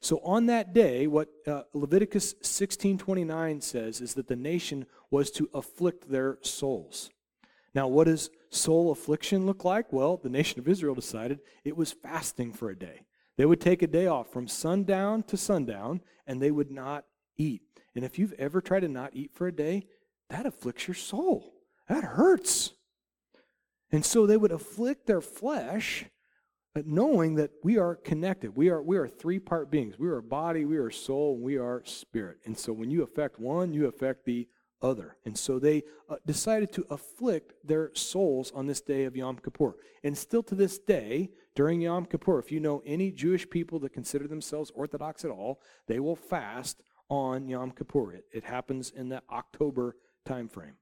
So 0.00 0.20
on 0.22 0.46
that 0.46 0.72
day, 0.72 1.08
what 1.08 1.30
uh, 1.48 1.62
Leviticus 1.74 2.34
16:29 2.44 3.60
says 3.60 4.00
is 4.00 4.14
that 4.14 4.28
the 4.28 4.36
nation 4.36 4.86
was 5.10 5.32
to 5.32 5.50
afflict 5.52 6.08
their 6.08 6.38
souls. 6.42 7.10
Now, 7.74 7.88
what 7.88 8.04
does 8.04 8.30
soul 8.50 8.92
affliction 8.92 9.46
look 9.46 9.64
like? 9.64 9.92
Well, 9.92 10.16
the 10.16 10.30
nation 10.30 10.60
of 10.60 10.68
Israel 10.68 10.94
decided 10.94 11.40
it 11.64 11.76
was 11.76 11.90
fasting 11.90 12.52
for 12.52 12.70
a 12.70 12.78
day. 12.78 13.00
They 13.36 13.46
would 13.46 13.60
take 13.60 13.82
a 13.82 13.88
day 13.88 14.06
off 14.06 14.32
from 14.32 14.46
sundown 14.46 15.24
to 15.24 15.36
sundown, 15.36 16.02
and 16.24 16.40
they 16.40 16.52
would 16.52 16.70
not 16.70 17.04
eat. 17.36 17.62
And 17.96 18.04
if 18.04 18.18
you've 18.18 18.34
ever 18.34 18.60
tried 18.60 18.80
to 18.80 18.88
not 18.88 19.10
eat 19.14 19.32
for 19.34 19.48
a 19.48 19.52
day, 19.52 19.86
that 20.30 20.46
afflicts 20.46 20.86
your 20.86 20.94
soul. 20.94 21.54
That 21.88 22.04
hurts. 22.04 22.72
And 23.90 24.04
so 24.04 24.26
they 24.26 24.36
would 24.36 24.52
afflict 24.52 25.06
their 25.06 25.20
flesh 25.20 26.06
but 26.76 26.86
knowing 26.86 27.36
that 27.36 27.52
we 27.62 27.78
are 27.78 27.94
connected. 27.94 28.54
We 28.54 28.68
are, 28.68 28.82
we 28.82 28.98
are 28.98 29.08
three 29.08 29.38
part 29.38 29.70
beings. 29.70 29.98
We 29.98 30.08
are 30.08 30.20
body, 30.20 30.66
we 30.66 30.76
are 30.76 30.90
soul, 30.90 31.36
and 31.36 31.42
we 31.42 31.56
are 31.56 31.82
spirit. 31.86 32.36
And 32.44 32.58
so 32.58 32.70
when 32.70 32.90
you 32.90 33.02
affect 33.02 33.40
one, 33.40 33.72
you 33.72 33.86
affect 33.86 34.26
the 34.26 34.46
other. 34.82 35.16
And 35.24 35.38
so 35.38 35.58
they 35.58 35.84
uh, 36.10 36.16
decided 36.26 36.74
to 36.74 36.84
afflict 36.90 37.54
their 37.64 37.92
souls 37.94 38.52
on 38.54 38.66
this 38.66 38.82
day 38.82 39.04
of 39.04 39.16
Yom 39.16 39.38
Kippur. 39.38 39.74
And 40.04 40.18
still 40.18 40.42
to 40.42 40.54
this 40.54 40.78
day, 40.78 41.30
during 41.54 41.80
Yom 41.80 42.04
Kippur, 42.04 42.38
if 42.38 42.52
you 42.52 42.60
know 42.60 42.82
any 42.84 43.10
Jewish 43.10 43.48
people 43.48 43.78
that 43.78 43.94
consider 43.94 44.28
themselves 44.28 44.70
Orthodox 44.74 45.24
at 45.24 45.30
all, 45.30 45.62
they 45.86 45.98
will 45.98 46.14
fast 46.14 46.82
on 47.08 47.48
Yom 47.48 47.70
Kippur. 47.70 48.12
It, 48.12 48.24
it 48.32 48.44
happens 48.44 48.90
in 48.90 49.08
the 49.08 49.22
October 49.30 49.96
time 50.24 50.48
frame. 50.48 50.74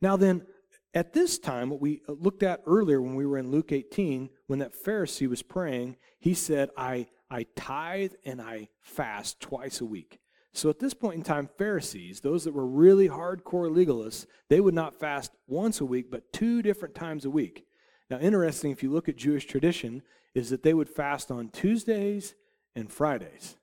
Now 0.00 0.16
then, 0.16 0.46
at 0.94 1.12
this 1.12 1.38
time, 1.38 1.70
what 1.70 1.80
we 1.80 2.02
looked 2.06 2.42
at 2.42 2.62
earlier 2.66 3.00
when 3.00 3.14
we 3.14 3.24
were 3.24 3.38
in 3.38 3.50
Luke 3.50 3.72
18, 3.72 4.28
when 4.46 4.58
that 4.58 4.74
Pharisee 4.74 5.28
was 5.28 5.42
praying, 5.42 5.96
he 6.18 6.34
said, 6.34 6.68
I, 6.76 7.06
I 7.30 7.46
tithe 7.56 8.12
and 8.24 8.40
I 8.42 8.68
fast 8.80 9.40
twice 9.40 9.80
a 9.80 9.86
week. 9.86 10.20
So 10.52 10.68
at 10.68 10.80
this 10.80 10.92
point 10.92 11.16
in 11.16 11.22
time, 11.22 11.48
Pharisees, 11.56 12.20
those 12.20 12.44
that 12.44 12.52
were 12.52 12.66
really 12.66 13.08
hardcore 13.08 13.70
legalists, 13.70 14.26
they 14.50 14.60
would 14.60 14.74
not 14.74 15.00
fast 15.00 15.32
once 15.46 15.80
a 15.80 15.86
week, 15.86 16.10
but 16.10 16.30
two 16.30 16.60
different 16.60 16.94
times 16.94 17.24
a 17.24 17.30
week. 17.30 17.64
Now, 18.10 18.18
interesting, 18.18 18.70
if 18.70 18.82
you 18.82 18.90
look 18.90 19.08
at 19.08 19.16
Jewish 19.16 19.46
tradition, 19.46 20.02
is 20.34 20.50
that 20.50 20.62
they 20.62 20.74
would 20.74 20.90
fast 20.90 21.30
on 21.30 21.48
Tuesdays 21.48 22.34
and 22.76 22.92
Fridays, 22.92 23.56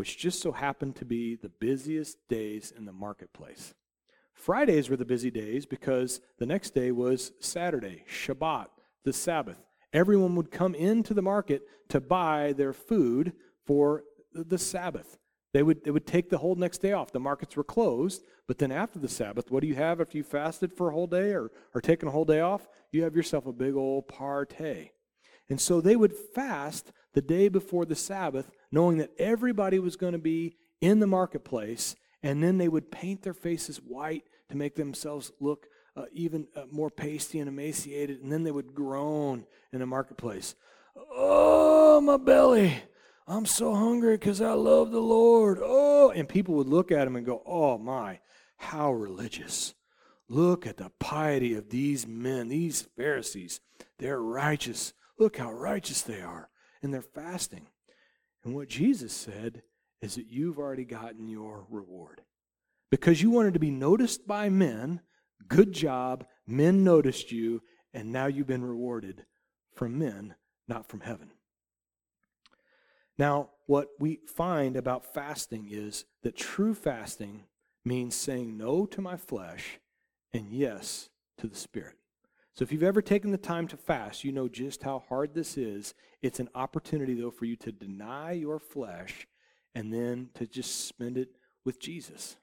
which 0.00 0.16
just 0.16 0.40
so 0.40 0.50
happened 0.50 0.96
to 0.96 1.04
be 1.04 1.36
the 1.36 1.50
busiest 1.50 2.26
days 2.26 2.72
in 2.74 2.86
the 2.86 2.92
marketplace. 2.92 3.74
Fridays 4.32 4.88
were 4.88 4.96
the 4.96 5.04
busy 5.04 5.30
days 5.30 5.66
because 5.66 6.22
the 6.38 6.46
next 6.46 6.70
day 6.70 6.90
was 6.90 7.32
Saturday, 7.38 8.04
Shabbat, 8.10 8.68
the 9.04 9.12
Sabbath. 9.12 9.62
Everyone 9.92 10.36
would 10.36 10.50
come 10.50 10.74
into 10.74 11.12
the 11.12 11.20
market 11.20 11.64
to 11.90 12.00
buy 12.00 12.54
their 12.56 12.72
food 12.72 13.34
for 13.66 14.04
the 14.32 14.56
Sabbath. 14.56 15.18
They 15.52 15.62
would, 15.62 15.84
they 15.84 15.90
would 15.90 16.06
take 16.06 16.30
the 16.30 16.38
whole 16.38 16.54
next 16.54 16.78
day 16.78 16.94
off. 16.94 17.12
The 17.12 17.20
markets 17.20 17.54
were 17.54 17.62
closed, 17.62 18.24
but 18.48 18.56
then 18.56 18.72
after 18.72 18.98
the 18.98 19.06
Sabbath, 19.06 19.50
what 19.50 19.60
do 19.60 19.66
you 19.66 19.74
have 19.74 20.00
if 20.00 20.14
you 20.14 20.24
fasted 20.24 20.72
for 20.72 20.88
a 20.88 20.94
whole 20.94 21.08
day 21.08 21.32
or, 21.32 21.50
or 21.74 21.82
taken 21.82 22.08
a 22.08 22.12
whole 22.12 22.24
day 22.24 22.40
off? 22.40 22.66
You 22.90 23.02
have 23.02 23.14
yourself 23.14 23.44
a 23.44 23.52
big 23.52 23.74
old 23.74 24.08
party. 24.08 24.92
And 25.50 25.60
so 25.60 25.82
they 25.82 25.94
would 25.94 26.14
fast 26.14 26.90
the 27.12 27.22
day 27.22 27.48
before 27.48 27.84
the 27.84 27.94
Sabbath, 27.94 28.50
knowing 28.70 28.98
that 28.98 29.10
everybody 29.18 29.78
was 29.78 29.96
going 29.96 30.12
to 30.12 30.18
be 30.18 30.56
in 30.80 31.00
the 31.00 31.06
marketplace, 31.06 31.96
and 32.22 32.42
then 32.42 32.58
they 32.58 32.68
would 32.68 32.90
paint 32.90 33.22
their 33.22 33.34
faces 33.34 33.78
white 33.78 34.24
to 34.48 34.56
make 34.56 34.76
themselves 34.76 35.32
look 35.40 35.66
uh, 35.96 36.04
even 36.12 36.46
uh, 36.56 36.62
more 36.70 36.90
pasty 36.90 37.38
and 37.40 37.48
emaciated, 37.48 38.22
and 38.22 38.30
then 38.30 38.42
they 38.44 38.50
would 38.50 38.74
groan 38.74 39.44
in 39.72 39.80
the 39.80 39.86
marketplace. 39.86 40.54
Oh, 41.12 42.00
my 42.00 42.16
belly. 42.16 42.82
I'm 43.26 43.46
so 43.46 43.74
hungry 43.74 44.16
because 44.16 44.40
I 44.40 44.52
love 44.52 44.90
the 44.90 45.00
Lord. 45.00 45.58
Oh, 45.62 46.10
and 46.10 46.28
people 46.28 46.54
would 46.56 46.68
look 46.68 46.90
at 46.90 47.06
him 47.06 47.16
and 47.16 47.26
go, 47.26 47.42
Oh, 47.46 47.78
my, 47.78 48.18
how 48.56 48.92
religious. 48.92 49.74
Look 50.28 50.66
at 50.66 50.76
the 50.76 50.90
piety 50.98 51.54
of 51.54 51.70
these 51.70 52.06
men, 52.06 52.48
these 52.48 52.82
Pharisees. 52.96 53.60
They're 53.98 54.20
righteous. 54.20 54.94
Look 55.18 55.36
how 55.36 55.52
righteous 55.52 56.02
they 56.02 56.20
are. 56.20 56.48
And 56.82 56.92
they're 56.92 57.02
fasting. 57.02 57.66
And 58.44 58.54
what 58.54 58.68
Jesus 58.68 59.12
said 59.12 59.62
is 60.00 60.14
that 60.14 60.28
you've 60.28 60.58
already 60.58 60.84
gotten 60.84 61.28
your 61.28 61.66
reward 61.68 62.22
because 62.90 63.22
you 63.22 63.30
wanted 63.30 63.54
to 63.54 63.60
be 63.60 63.70
noticed 63.70 64.26
by 64.26 64.48
men. 64.48 65.00
Good 65.48 65.72
job. 65.72 66.26
Men 66.46 66.82
noticed 66.84 67.30
you, 67.32 67.62
and 67.94 68.12
now 68.12 68.26
you've 68.26 68.46
been 68.46 68.64
rewarded 68.64 69.24
from 69.74 69.98
men, 69.98 70.34
not 70.68 70.88
from 70.88 71.00
heaven. 71.00 71.30
Now, 73.18 73.50
what 73.66 73.88
we 73.98 74.20
find 74.26 74.76
about 74.76 75.12
fasting 75.12 75.68
is 75.70 76.06
that 76.22 76.36
true 76.36 76.74
fasting 76.74 77.44
means 77.84 78.14
saying 78.14 78.56
no 78.56 78.86
to 78.86 79.00
my 79.00 79.16
flesh 79.16 79.78
and 80.32 80.50
yes 80.50 81.10
to 81.38 81.46
the 81.46 81.56
Spirit. 81.56 81.99
So 82.54 82.62
if 82.62 82.72
you've 82.72 82.82
ever 82.82 83.00
taken 83.00 83.30
the 83.30 83.38
time 83.38 83.68
to 83.68 83.76
fast, 83.76 84.24
you 84.24 84.32
know 84.32 84.48
just 84.48 84.82
how 84.82 85.04
hard 85.08 85.34
this 85.34 85.56
is. 85.56 85.94
It's 86.20 86.40
an 86.40 86.48
opportunity, 86.54 87.14
though, 87.14 87.30
for 87.30 87.44
you 87.44 87.56
to 87.56 87.72
deny 87.72 88.32
your 88.32 88.58
flesh 88.58 89.26
and 89.74 89.92
then 89.92 90.30
to 90.34 90.46
just 90.46 90.86
spend 90.86 91.16
it 91.16 91.30
with 91.64 91.80
Jesus. 91.80 92.36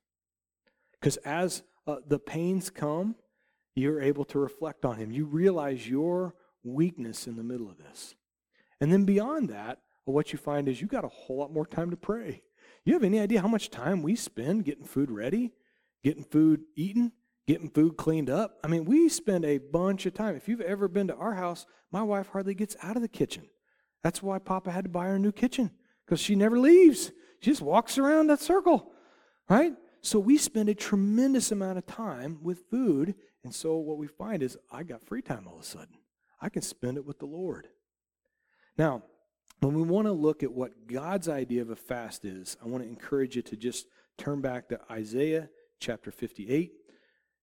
Because 0.93 1.17
as 1.17 1.63
uh, 1.85 1.97
the 2.07 2.19
pains 2.19 2.69
come, 2.69 3.15
you're 3.75 4.01
able 4.01 4.25
to 4.25 4.39
reflect 4.39 4.85
on 4.85 4.97
Him. 4.97 5.11
You 5.11 5.25
realize 5.25 5.87
your 5.87 6.33
weakness 6.63 7.27
in 7.27 7.35
the 7.35 7.43
middle 7.43 7.69
of 7.69 7.77
this. 7.77 8.15
And 8.81 8.91
then 8.91 9.05
beyond 9.05 9.49
that, 9.49 9.79
what 10.05 10.31
you 10.31 10.39
find 10.39 10.67
is 10.67 10.81
you 10.81 10.87
got 10.87 11.05
a 11.05 11.09
whole 11.09 11.37
lot 11.37 11.53
more 11.53 11.65
time 11.65 11.91
to 11.91 11.97
pray. 11.97 12.41
You 12.85 12.93
have 12.93 13.03
any 13.03 13.19
idea 13.19 13.41
how 13.41 13.47
much 13.47 13.69
time 13.69 14.01
we 14.01 14.15
spend 14.15 14.65
getting 14.65 14.85
food 14.85 15.11
ready, 15.11 15.51
getting 16.03 16.23
food 16.23 16.61
eaten, 16.75 17.11
getting 17.47 17.69
food 17.69 17.97
cleaned 17.97 18.29
up? 18.29 18.59
I 18.63 18.67
mean, 18.67 18.85
we 18.85 19.09
spend 19.09 19.45
a 19.45 19.57
bunch 19.57 20.05
of 20.05 20.13
time. 20.13 20.35
If 20.35 20.47
you've 20.47 20.61
ever 20.61 20.87
been 20.87 21.07
to 21.07 21.15
our 21.15 21.33
house, 21.33 21.65
my 21.91 22.03
wife 22.03 22.27
hardly 22.27 22.53
gets 22.53 22.75
out 22.83 22.95
of 22.95 23.01
the 23.01 23.07
kitchen. 23.07 23.47
That's 24.03 24.21
why 24.21 24.37
Papa 24.39 24.71
had 24.71 24.83
to 24.85 24.89
buy 24.89 25.07
her 25.07 25.15
a 25.15 25.19
new 25.19 25.31
kitchen 25.31 25.71
because 26.05 26.19
she 26.19 26.35
never 26.35 26.59
leaves. 26.59 27.11
She 27.39 27.51
just 27.51 27.61
walks 27.61 27.97
around 27.97 28.27
that 28.27 28.41
circle, 28.41 28.91
right? 29.49 29.73
So 30.01 30.19
we 30.19 30.37
spend 30.37 30.69
a 30.69 30.75
tremendous 30.75 31.51
amount 31.51 31.77
of 31.77 31.85
time 31.85 32.39
with 32.43 32.69
food. 32.69 33.15
And 33.43 33.53
so 33.53 33.77
what 33.77 33.97
we 33.97 34.07
find 34.07 34.43
is 34.43 34.57
I 34.71 34.83
got 34.83 35.03
free 35.03 35.21
time 35.21 35.47
all 35.47 35.55
of 35.55 35.61
a 35.61 35.65
sudden. 35.65 35.97
I 36.41 36.49
can 36.49 36.61
spend 36.61 36.97
it 36.97 37.05
with 37.05 37.19
the 37.19 37.25
Lord. 37.25 37.67
Now, 38.77 39.03
when 39.59 39.73
we 39.73 39.81
want 39.81 40.05
to 40.05 40.11
look 40.11 40.43
at 40.43 40.51
what 40.51 40.87
God's 40.87 41.27
idea 41.27 41.63
of 41.63 41.71
a 41.71 41.75
fast 41.75 42.25
is, 42.25 42.57
I 42.63 42.67
want 42.67 42.83
to 42.83 42.89
encourage 42.89 43.35
you 43.35 43.41
to 43.43 43.55
just 43.55 43.87
turn 44.17 44.39
back 44.39 44.69
to 44.69 44.79
Isaiah 44.91 45.49
chapter 45.79 46.11
58. 46.11 46.73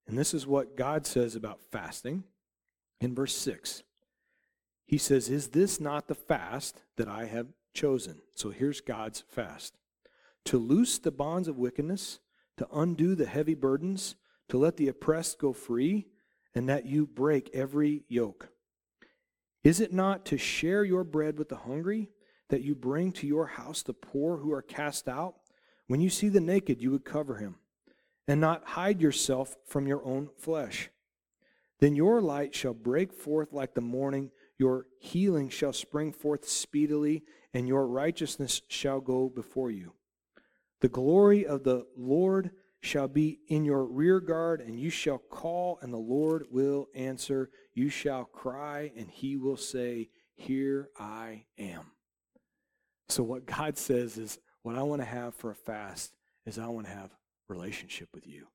And 0.06 0.18
this 0.18 0.34
is 0.34 0.46
what 0.46 0.76
God 0.76 1.06
says 1.06 1.34
about 1.34 1.60
fasting. 1.72 2.24
in 3.00 3.14
verse 3.14 3.34
6, 3.34 3.82
he 4.86 4.98
says, 4.98 5.28
Is 5.28 5.48
this 5.48 5.80
not 5.80 6.08
the 6.08 6.14
fast 6.14 6.82
that 6.96 7.08
I 7.08 7.24
have 7.26 7.48
chosen? 7.72 8.20
So 8.34 8.50
here's 8.50 8.80
God's 8.80 9.24
fast 9.28 9.74
to 10.44 10.58
loose 10.58 10.98
the 10.98 11.10
bonds 11.10 11.48
of 11.48 11.56
wickedness, 11.56 12.20
to 12.58 12.68
undo 12.72 13.14
the 13.14 13.26
heavy 13.26 13.54
burdens, 13.54 14.14
to 14.48 14.58
let 14.58 14.76
the 14.76 14.88
oppressed 14.88 15.38
go 15.38 15.52
free, 15.54 16.06
and 16.54 16.68
that 16.68 16.84
you 16.84 17.06
break 17.06 17.50
every 17.54 18.04
yoke. 18.08 18.50
Is 19.62 19.80
it 19.80 19.92
not 19.92 20.26
to 20.26 20.36
share 20.36 20.84
your 20.84 21.04
bread 21.04 21.38
with 21.38 21.48
the 21.48 21.56
hungry, 21.56 22.10
that 22.50 22.62
you 22.62 22.74
bring 22.74 23.10
to 23.12 23.26
your 23.26 23.46
house 23.46 23.82
the 23.82 23.94
poor 23.94 24.36
who 24.36 24.52
are 24.52 24.62
cast 24.62 25.08
out? 25.08 25.36
When 25.86 26.00
you 26.00 26.10
see 26.10 26.28
the 26.28 26.40
naked, 26.40 26.82
you 26.82 26.90
would 26.90 27.04
cover 27.04 27.36
him, 27.36 27.56
and 28.26 28.40
not 28.40 28.64
hide 28.64 29.00
yourself 29.00 29.56
from 29.66 29.86
your 29.86 30.04
own 30.04 30.30
flesh. 30.38 30.90
Then 31.80 31.94
your 31.94 32.20
light 32.20 32.54
shall 32.54 32.74
break 32.74 33.12
forth 33.12 33.52
like 33.52 33.74
the 33.74 33.80
morning, 33.80 34.30
your 34.58 34.86
healing 34.98 35.48
shall 35.48 35.72
spring 35.72 36.12
forth 36.12 36.48
speedily, 36.48 37.24
and 37.52 37.68
your 37.68 37.86
righteousness 37.86 38.62
shall 38.68 39.00
go 39.00 39.28
before 39.28 39.70
you. 39.70 39.92
The 40.80 40.88
glory 40.88 41.46
of 41.46 41.64
the 41.64 41.86
Lord 41.96 42.50
shall 42.80 43.08
be 43.08 43.40
in 43.48 43.64
your 43.64 43.84
rear 43.84 44.20
guard, 44.20 44.60
and 44.60 44.78
you 44.78 44.90
shall 44.90 45.18
call, 45.18 45.78
and 45.82 45.92
the 45.92 45.98
Lord 45.98 46.46
will 46.50 46.88
answer. 46.94 47.50
You 47.72 47.88
shall 47.88 48.24
cry, 48.24 48.92
and 48.96 49.10
he 49.10 49.36
will 49.36 49.56
say, 49.56 50.10
Here 50.34 50.90
I 50.98 51.44
am. 51.58 51.92
So, 53.08 53.22
what 53.22 53.46
God 53.46 53.78
says 53.78 54.18
is, 54.18 54.38
what 54.62 54.76
I 54.76 54.82
want 54.82 55.02
to 55.02 55.06
have 55.06 55.34
for 55.34 55.50
a 55.50 55.54
fast 55.54 56.14
is 56.46 56.58
I 56.58 56.66
want 56.68 56.86
to 56.86 56.92
have 56.92 57.10
relationship 57.48 58.08
with 58.14 58.26
you. 58.26 58.46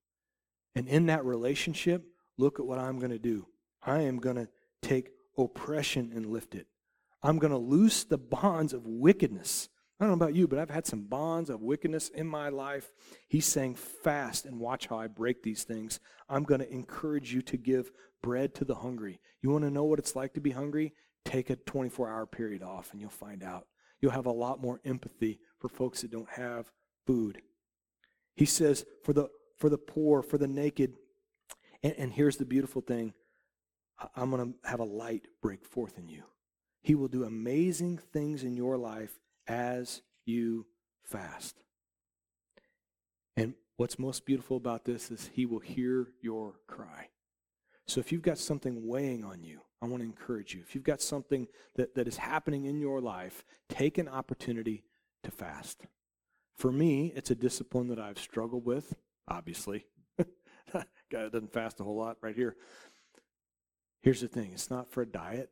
And 0.75 0.87
in 0.87 1.07
that 1.07 1.25
relationship, 1.25 2.03
look 2.37 2.59
at 2.59 2.65
what 2.65 2.79
I'm 2.79 2.99
going 2.99 3.11
to 3.11 3.19
do. 3.19 3.47
I 3.83 4.01
am 4.01 4.17
going 4.17 4.35
to 4.35 4.47
take 4.81 5.11
oppression 5.37 6.11
and 6.13 6.25
lift 6.25 6.55
it. 6.55 6.67
I'm 7.21 7.37
going 7.37 7.51
to 7.51 7.57
loose 7.57 8.03
the 8.03 8.17
bonds 8.17 8.73
of 8.73 8.85
wickedness. 8.85 9.69
I 9.99 10.05
don't 10.05 10.11
know 10.11 10.25
about 10.25 10.35
you, 10.35 10.47
but 10.47 10.59
I've 10.59 10.69
had 10.69 10.87
some 10.87 11.03
bonds 11.03 11.49
of 11.49 11.61
wickedness 11.61 12.07
in 12.09 12.25
my 12.25 12.47
life. 12.49 12.93
He's 13.27 13.45
saying, 13.45 13.75
fast 13.75 14.45
and 14.45 14.59
watch 14.59 14.87
how 14.87 14.97
I 14.97 15.07
break 15.07 15.43
these 15.43 15.63
things. 15.63 15.99
I'm 16.29 16.43
going 16.43 16.61
to 16.61 16.71
encourage 16.71 17.33
you 17.33 17.41
to 17.43 17.57
give 17.57 17.91
bread 18.21 18.55
to 18.55 18.65
the 18.65 18.75
hungry. 18.75 19.19
You 19.41 19.49
want 19.49 19.65
to 19.65 19.71
know 19.71 19.83
what 19.83 19.99
it's 19.99 20.15
like 20.15 20.33
to 20.35 20.41
be 20.41 20.51
hungry? 20.51 20.93
Take 21.25 21.49
a 21.49 21.57
24 21.57 22.09
hour 22.09 22.25
period 22.25 22.63
off 22.63 22.91
and 22.93 23.01
you'll 23.01 23.09
find 23.09 23.43
out. 23.43 23.67
You'll 23.99 24.11
have 24.11 24.25
a 24.25 24.31
lot 24.31 24.61
more 24.61 24.79
empathy 24.85 25.39
for 25.59 25.67
folks 25.67 26.01
that 26.01 26.11
don't 26.11 26.29
have 26.29 26.71
food. 27.05 27.41
He 28.39 28.45
says, 28.45 28.85
for 29.03 29.11
the, 29.11 29.27
for 29.57 29.69
the 29.69 29.77
poor, 29.77 30.21
for 30.21 30.37
the 30.37 30.47
naked. 30.47 30.93
And, 31.83 31.93
and 31.97 32.13
here's 32.13 32.37
the 32.37 32.45
beautiful 32.45 32.81
thing 32.81 33.13
I'm 34.15 34.31
going 34.31 34.53
to 34.53 34.69
have 34.69 34.79
a 34.79 34.85
light 34.85 35.27
break 35.41 35.65
forth 35.65 35.97
in 35.97 36.07
you. 36.07 36.23
He 36.81 36.95
will 36.95 37.09
do 37.09 37.25
amazing 37.25 37.97
things 37.97 38.45
in 38.45 38.55
your 38.55 38.77
life 38.77 39.19
as 39.45 40.03
you 40.25 40.67
fast. 41.03 41.57
And 43.35 43.55
what's 43.75 43.99
most 43.99 44.25
beautiful 44.25 44.55
about 44.55 44.85
this 44.85 45.11
is 45.11 45.29
He 45.33 45.45
will 45.45 45.59
hear 45.59 46.07
your 46.21 46.61
cry. 46.65 47.09
So 47.87 47.99
if 47.99 48.09
you've 48.13 48.21
got 48.21 48.37
something 48.37 48.87
weighing 48.87 49.25
on 49.25 49.43
you, 49.43 49.59
I 49.81 49.87
want 49.87 50.01
to 50.01 50.07
encourage 50.07 50.53
you. 50.53 50.61
If 50.61 50.75
you've 50.75 50.85
got 50.85 51.01
something 51.01 51.49
that, 51.75 51.93
that 51.95 52.07
is 52.07 52.15
happening 52.15 52.67
in 52.67 52.79
your 52.79 53.01
life, 53.01 53.43
take 53.67 53.97
an 53.97 54.07
opportunity 54.07 54.85
to 55.25 55.31
fast. 55.31 55.85
For 56.59 56.73
me, 56.73 57.13
it's 57.15 57.31
a 57.31 57.35
discipline 57.35 57.87
that 57.87 57.99
I've 57.99 58.19
struggled 58.19 58.65
with, 58.65 58.93
obviously. 59.29 59.85
Guy 60.73 60.83
that 61.09 61.31
doesn't 61.31 61.53
fast 61.53 61.79
a 61.79 61.85
whole 61.85 61.95
lot 61.95 62.17
right 62.21 62.35
here. 62.35 62.57
Here's 64.01 64.19
the 64.19 64.27
thing 64.27 64.51
it's 64.51 64.69
not 64.69 64.91
for 64.91 65.01
a 65.01 65.05
diet, 65.05 65.51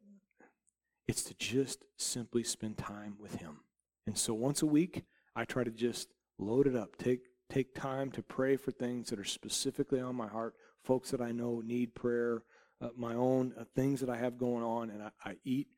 it's 1.07 1.23
to 1.23 1.33
just 1.33 1.85
simply 1.95 2.43
spend 2.43 2.77
time 2.77 3.15
with 3.21 3.35
Him. 3.35 3.61
And 4.05 4.17
so 4.17 4.33
once 4.33 4.61
a 4.61 4.65
week, 4.65 5.05
I 5.33 5.45
try 5.45 5.63
to 5.63 5.71
just 5.71 6.09
load 6.37 6.67
it 6.67 6.75
up, 6.75 6.97
take, 6.97 7.21
take 7.49 7.73
time 7.73 8.11
to 8.11 8.21
pray 8.21 8.57
for 8.57 8.71
things 8.71 9.09
that 9.09 9.17
are 9.17 9.23
specifically 9.23 10.01
on 10.01 10.13
my 10.13 10.27
heart, 10.27 10.55
folks 10.83 11.11
that 11.11 11.21
I 11.21 11.31
know 11.31 11.61
need 11.65 11.95
prayer, 11.95 12.43
uh, 12.81 12.89
my 12.97 13.13
own 13.13 13.53
uh, 13.57 13.63
things 13.77 14.01
that 14.01 14.09
I 14.09 14.17
have 14.17 14.37
going 14.37 14.65
on, 14.65 14.89
and 14.89 15.01
I, 15.01 15.11
I 15.23 15.35
eat 15.45 15.69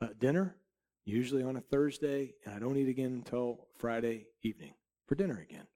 uh, 0.00 0.10
dinner 0.16 0.54
usually 1.06 1.42
on 1.42 1.56
a 1.56 1.60
Thursday, 1.60 2.34
and 2.44 2.54
I 2.54 2.58
don't 2.58 2.76
eat 2.76 2.88
again 2.88 3.12
until 3.12 3.66
Friday 3.78 4.26
evening 4.42 4.74
for 5.06 5.14
dinner 5.14 5.38
again. 5.48 5.66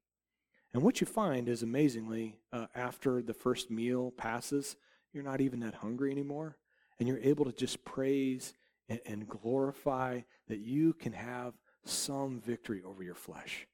And 0.73 0.83
what 0.83 1.01
you 1.01 1.07
find 1.07 1.49
is 1.49 1.63
amazingly, 1.63 2.37
uh, 2.53 2.67
after 2.75 3.21
the 3.21 3.33
first 3.33 3.71
meal 3.71 4.11
passes, 4.11 4.75
you're 5.13 5.23
not 5.23 5.41
even 5.41 5.61
that 5.61 5.75
hungry 5.75 6.11
anymore, 6.11 6.57
and 6.99 7.07
you're 7.07 7.19
able 7.19 7.45
to 7.45 7.51
just 7.51 7.83
praise 7.83 8.53
and, 8.89 8.99
and 9.05 9.27
glorify 9.27 10.21
that 10.47 10.59
you 10.59 10.93
can 10.93 11.13
have 11.13 11.53
some 11.85 12.39
victory 12.39 12.83
over 12.85 13.01
your 13.01 13.15
flesh. 13.15 13.67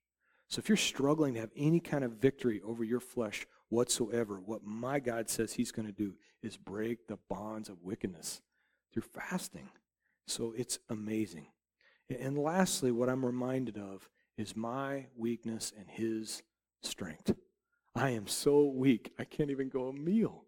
So 0.48 0.60
if 0.60 0.70
you're 0.70 0.78
struggling 0.78 1.34
to 1.34 1.42
have 1.42 1.52
any 1.58 1.80
kind 1.80 2.04
of 2.04 2.14
victory 2.14 2.62
over 2.66 2.84
your 2.84 3.02
flesh 3.02 3.46
whatsoever, 3.70 4.40
what 4.40 4.64
my 4.64 5.00
God 5.00 5.30
says 5.30 5.54
He's 5.54 5.72
going 5.72 5.88
to 5.88 5.92
do 5.92 6.14
is 6.42 6.56
break 6.56 7.08
the 7.08 7.18
bonds 7.30 7.68
of 7.68 7.84
wickedness 7.84 8.42
through 8.94 9.04
fasting. 9.04 9.70
So 10.28 10.54
it's 10.56 10.78
amazing. 10.90 11.48
And 12.10 12.38
lastly, 12.38 12.92
what 12.92 13.10
I'm 13.10 13.26
reminded 13.26 13.78
of 13.78 14.10
is 14.38 14.56
my 14.56 15.08
weakness 15.18 15.74
and 15.78 15.90
his 15.90 16.44
strength. 16.84 17.34
I 17.96 18.12
am 18.12 18.28
so 18.28 18.66
weak, 18.66 19.14
I 19.18 19.24
can't 19.24 19.50
even 19.50 19.70
go 19.70 19.88
a 19.88 19.94
meal. 19.94 20.44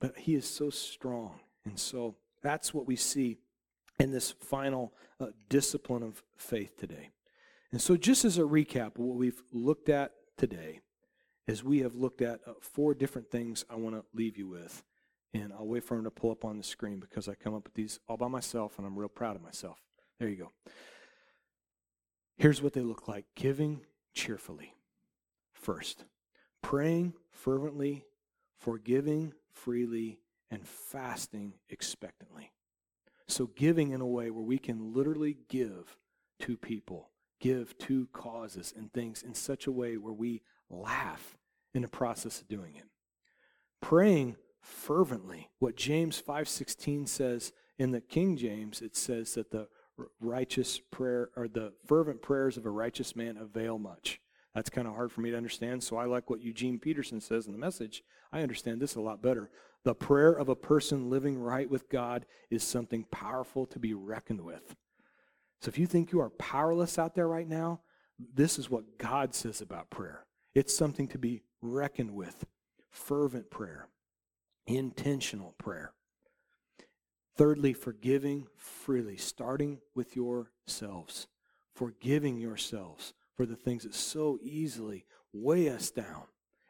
But 0.00 0.16
he 0.16 0.34
is 0.34 0.46
so 0.46 0.70
strong. 0.70 1.40
And 1.64 1.78
so 1.78 2.16
that's 2.42 2.72
what 2.72 2.86
we 2.86 2.96
see 2.96 3.38
in 3.98 4.12
this 4.12 4.30
final 4.30 4.94
uh, 5.18 5.26
discipline 5.48 6.02
of 6.02 6.22
faith 6.36 6.76
today. 6.76 7.10
And 7.72 7.80
so, 7.80 7.96
just 7.96 8.24
as 8.24 8.38
a 8.38 8.42
recap, 8.42 8.96
what 8.96 9.16
we've 9.16 9.42
looked 9.52 9.88
at 9.88 10.12
today 10.36 10.80
is 11.46 11.62
we 11.62 11.80
have 11.80 11.94
looked 11.94 12.22
at 12.22 12.40
uh, 12.46 12.52
four 12.60 12.94
different 12.94 13.30
things 13.30 13.64
I 13.70 13.76
want 13.76 13.94
to 13.94 14.04
leave 14.14 14.36
you 14.36 14.48
with. 14.48 14.82
And 15.32 15.52
I'll 15.52 15.66
wait 15.66 15.84
for 15.84 15.94
them 15.94 16.04
to 16.04 16.10
pull 16.10 16.32
up 16.32 16.44
on 16.44 16.58
the 16.58 16.64
screen 16.64 16.98
because 16.98 17.28
I 17.28 17.34
come 17.34 17.54
up 17.54 17.64
with 17.64 17.74
these 17.74 18.00
all 18.08 18.16
by 18.16 18.28
myself 18.28 18.78
and 18.78 18.86
I'm 18.86 18.98
real 18.98 19.08
proud 19.08 19.36
of 19.36 19.42
myself. 19.42 19.78
There 20.18 20.28
you 20.28 20.36
go. 20.36 20.52
Here's 22.36 22.62
what 22.62 22.72
they 22.72 22.80
look 22.80 23.06
like 23.06 23.26
giving 23.36 23.82
cheerfully. 24.14 24.74
First, 25.52 26.04
praying 26.62 27.14
fervently, 27.30 28.04
forgiving 28.58 29.34
freely, 29.52 30.20
and 30.50 30.66
fasting 30.66 31.54
expectantly. 31.68 32.52
So, 33.28 33.46
giving 33.46 33.90
in 33.92 34.00
a 34.00 34.06
way 34.06 34.30
where 34.30 34.44
we 34.44 34.58
can 34.58 34.92
literally 34.92 35.36
give 35.48 35.96
to 36.40 36.56
people, 36.56 37.10
give 37.38 37.78
to 37.78 38.08
causes 38.12 38.74
and 38.76 38.92
things 38.92 39.22
in 39.22 39.34
such 39.34 39.66
a 39.66 39.72
way 39.72 39.96
where 39.96 40.12
we 40.12 40.42
laugh 40.68 41.36
in 41.72 41.82
the 41.82 41.88
process 41.88 42.40
of 42.40 42.48
doing 42.48 42.74
it. 42.74 42.86
Praying 43.80 44.36
fervently. 44.60 45.50
What 45.58 45.76
James 45.76 46.20
5:16 46.20 47.06
says 47.06 47.52
in 47.78 47.90
the 47.92 48.00
King 48.00 48.36
James, 48.36 48.82
it 48.82 48.96
says 48.96 49.34
that 49.34 49.50
the 49.50 49.68
righteous 50.20 50.78
prayer 50.78 51.30
or 51.36 51.48
the 51.48 51.72
fervent 51.86 52.22
prayers 52.22 52.56
of 52.56 52.66
a 52.66 52.70
righteous 52.70 53.14
man 53.14 53.36
avail 53.36 53.78
much. 53.78 54.20
That's 54.54 54.70
kind 54.70 54.88
of 54.88 54.94
hard 54.94 55.12
for 55.12 55.20
me 55.20 55.30
to 55.30 55.36
understand, 55.36 55.82
so 55.82 55.96
I 55.96 56.06
like 56.06 56.28
what 56.28 56.40
Eugene 56.40 56.78
Peterson 56.78 57.20
says 57.20 57.46
in 57.46 57.52
the 57.52 57.58
message. 57.58 58.02
I 58.32 58.42
understand 58.42 58.80
this 58.80 58.96
a 58.96 59.00
lot 59.00 59.22
better. 59.22 59.50
The 59.84 59.94
prayer 59.94 60.32
of 60.32 60.48
a 60.48 60.56
person 60.56 61.08
living 61.08 61.38
right 61.38 61.70
with 61.70 61.88
God 61.88 62.26
is 62.50 62.64
something 62.64 63.04
powerful 63.10 63.66
to 63.66 63.78
be 63.78 63.94
reckoned 63.94 64.40
with. 64.40 64.74
So 65.60 65.68
if 65.68 65.78
you 65.78 65.86
think 65.86 66.10
you 66.10 66.20
are 66.20 66.30
powerless 66.30 66.98
out 66.98 67.14
there 67.14 67.28
right 67.28 67.48
now, 67.48 67.80
this 68.18 68.58
is 68.58 68.68
what 68.68 68.98
God 68.98 69.34
says 69.34 69.60
about 69.60 69.90
prayer. 69.90 70.26
It's 70.54 70.74
something 70.76 71.06
to 71.08 71.18
be 71.18 71.42
reckoned 71.62 72.14
with. 72.14 72.44
Fervent 72.90 73.50
prayer 73.50 73.88
intentional 74.66 75.54
prayer. 75.58 75.92
Thirdly, 77.36 77.72
forgiving 77.72 78.46
freely, 78.56 79.16
starting 79.16 79.78
with 79.94 80.16
yourselves. 80.16 81.26
Forgiving 81.74 82.38
yourselves 82.38 83.14
for 83.34 83.46
the 83.46 83.56
things 83.56 83.84
that 83.84 83.94
so 83.94 84.38
easily 84.42 85.06
weigh 85.32 85.70
us 85.70 85.90
down. 85.90 86.24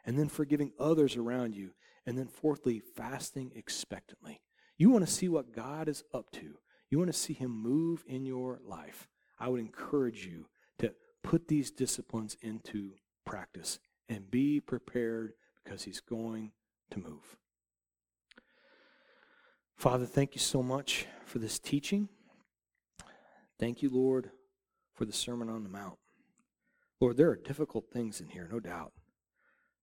And 0.05 0.19
then 0.19 0.29
forgiving 0.29 0.73
others 0.79 1.17
around 1.17 1.55
you. 1.55 1.71
And 2.07 2.17
then 2.17 2.29
fourthly, 2.29 2.81
fasting 2.81 3.53
expectantly. 3.55 4.41
You 4.79 4.91
want 4.91 5.07
to 5.07 5.13
see 5.13 5.29
what 5.29 5.53
God 5.53 5.89
is 5.89 6.05
up 6.15 6.31
to. 6.33 6.59
You 6.89 6.99
want 6.99 7.13
to 7.13 7.19
see 7.19 7.35
him 7.35 7.51
move 7.51 8.05
in 8.07 8.25
your 8.25 8.61
life. 8.65 9.09
I 9.39 9.49
would 9.49 9.61
encourage 9.61 10.27
you 10.27 10.47
to 10.79 10.95
put 11.23 11.49
these 11.49 11.71
disciplines 11.71 12.37
into 12.43 12.93
practice 13.25 13.79
and 14.09 14.31
be 14.31 14.61
prepared 14.61 15.35
because 15.63 15.85
he's 15.85 16.01
going 16.01 16.53
to 16.91 16.99
move. 16.99 17.37
Father, 19.81 20.05
thank 20.05 20.35
you 20.35 20.41
so 20.43 20.63
much 20.63 21.07
for 21.25 21.39
this 21.39 21.59
teaching. 21.59 22.11
Thank 23.59 23.81
you, 23.81 23.89
Lord, 23.89 24.31
for 24.93 25.07
the 25.07 25.13
Sermon 25.15 25.49
on 25.49 25.63
the 25.63 25.71
Mount. 25.71 25.97
Lord, 27.01 27.17
there 27.17 27.31
are 27.31 27.37
difficult 27.37 27.87
things 27.91 28.21
in 28.21 28.29
here, 28.29 28.47
no 28.53 28.61
doubt. 28.61 28.93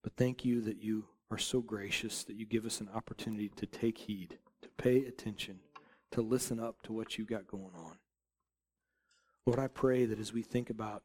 But 0.04 0.14
thank 0.16 0.46
you 0.46 0.62
that 0.62 0.84
you 0.84 1.06
are 1.32 1.40
so 1.40 1.62
gracious 1.62 2.24
that 2.26 2.36
you 2.36 2.46
give 2.46 2.64
us 2.64 2.80
an 2.80 2.90
opportunity 2.94 3.50
to 3.56 3.66
take 3.66 3.98
heed. 3.98 4.38
to 4.62 4.70
pay 4.78 5.04
attention, 5.04 5.62
to 6.12 6.22
listen 6.22 6.60
up 6.60 6.84
to 6.84 6.94
what 6.94 7.18
you 7.18 7.26
got 7.26 7.48
going 7.48 7.74
on. 7.76 7.98
Lord, 9.48 9.60
I 9.60 9.68
pray 9.68 10.06
that 10.06 10.20
as 10.20 10.32
we 10.32 10.44
think 10.44 10.70
about 10.70 11.02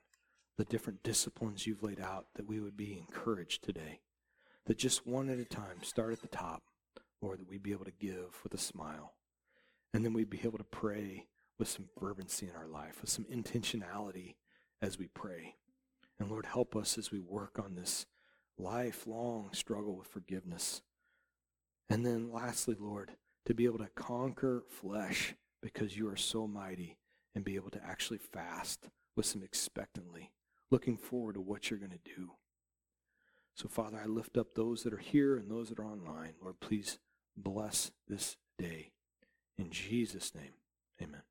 the 0.59 0.67
different 0.67 1.03
disciplines 1.03 1.67
you've 1.67 1.83
laid 1.83 1.99
out, 2.01 2.27
that 2.35 2.47
we 2.47 2.61
would 2.61 2.77
be 2.77 2.99
encouraged 2.99 3.65
today. 3.65 4.01
That 4.67 4.77
just 4.77 5.07
one 5.07 5.31
at 5.31 5.39
a 5.39 5.47
time, 5.47 5.83
start 5.83 6.13
at 6.13 6.21
the 6.21 6.29
top, 6.29 6.63
Lord, 7.23 7.39
that 7.39 7.49
we'd 7.49 7.63
be 7.63 7.73
able 7.73 7.85
to 7.85 7.93
give 7.93 8.41
with 8.43 8.53
a 8.53 8.59
smile. 8.59 9.15
And 9.95 10.05
then 10.05 10.13
we'd 10.13 10.31
be 10.31 10.41
able 10.45 10.59
to 10.59 10.65
pray 10.65 11.27
with 11.59 11.69
some 11.69 11.87
fervency 11.99 12.49
in 12.49 12.57
our 12.57 12.67
life, 12.67 13.01
with 13.01 13.11
some 13.11 13.25
intentionality 13.25 14.35
as 14.81 14.99
we 14.99 15.07
pray. 15.07 15.55
And 16.19 16.31
Lord, 16.31 16.47
help 16.47 16.75
us 16.75 16.99
as 16.99 17.11
we 17.11 17.21
work 17.21 17.59
on 17.59 17.75
this 17.75 18.07
lifelong 18.59 19.51
struggle 19.53 19.97
with 19.97 20.09
forgiveness. 20.09 20.83
And 21.89 22.05
then 22.05 22.33
lastly, 22.33 22.77
Lord, 22.79 23.13
to 23.47 23.55
be 23.55 23.65
able 23.65 23.79
to 23.79 23.89
conquer 23.95 24.65
flesh 24.69 25.35
because 25.63 25.97
you 25.97 26.09
are 26.09 26.17
so 26.17 26.47
mighty 26.47 26.99
and 27.35 27.45
be 27.45 27.55
able 27.55 27.71
to 27.71 27.85
actually 27.85 28.19
fast 28.19 28.89
with 29.17 29.27
some 29.27 29.43
expectantly, 29.43 30.33
looking 30.71 30.97
forward 30.97 31.35
to 31.35 31.41
what 31.41 31.71
you're 31.71 31.79
going 31.79 31.93
to 31.93 32.17
do. 32.17 32.33
So, 33.55 33.69
Father, 33.69 34.01
I 34.03 34.07
lift 34.07 34.37
up 34.37 34.55
those 34.55 34.83
that 34.83 34.95
are 34.95 34.99
here 34.99 35.37
and 35.37 35.51
those 35.51 35.69
that 35.69 35.79
are 35.79 35.87
online. 35.87 36.35
Lord, 36.43 36.61
please 36.61 36.99
bless 37.37 37.91
this 38.09 38.37
day. 38.59 38.93
In 39.59 39.71
Jesus' 39.71 40.35
name, 40.35 40.55
amen. 41.01 41.23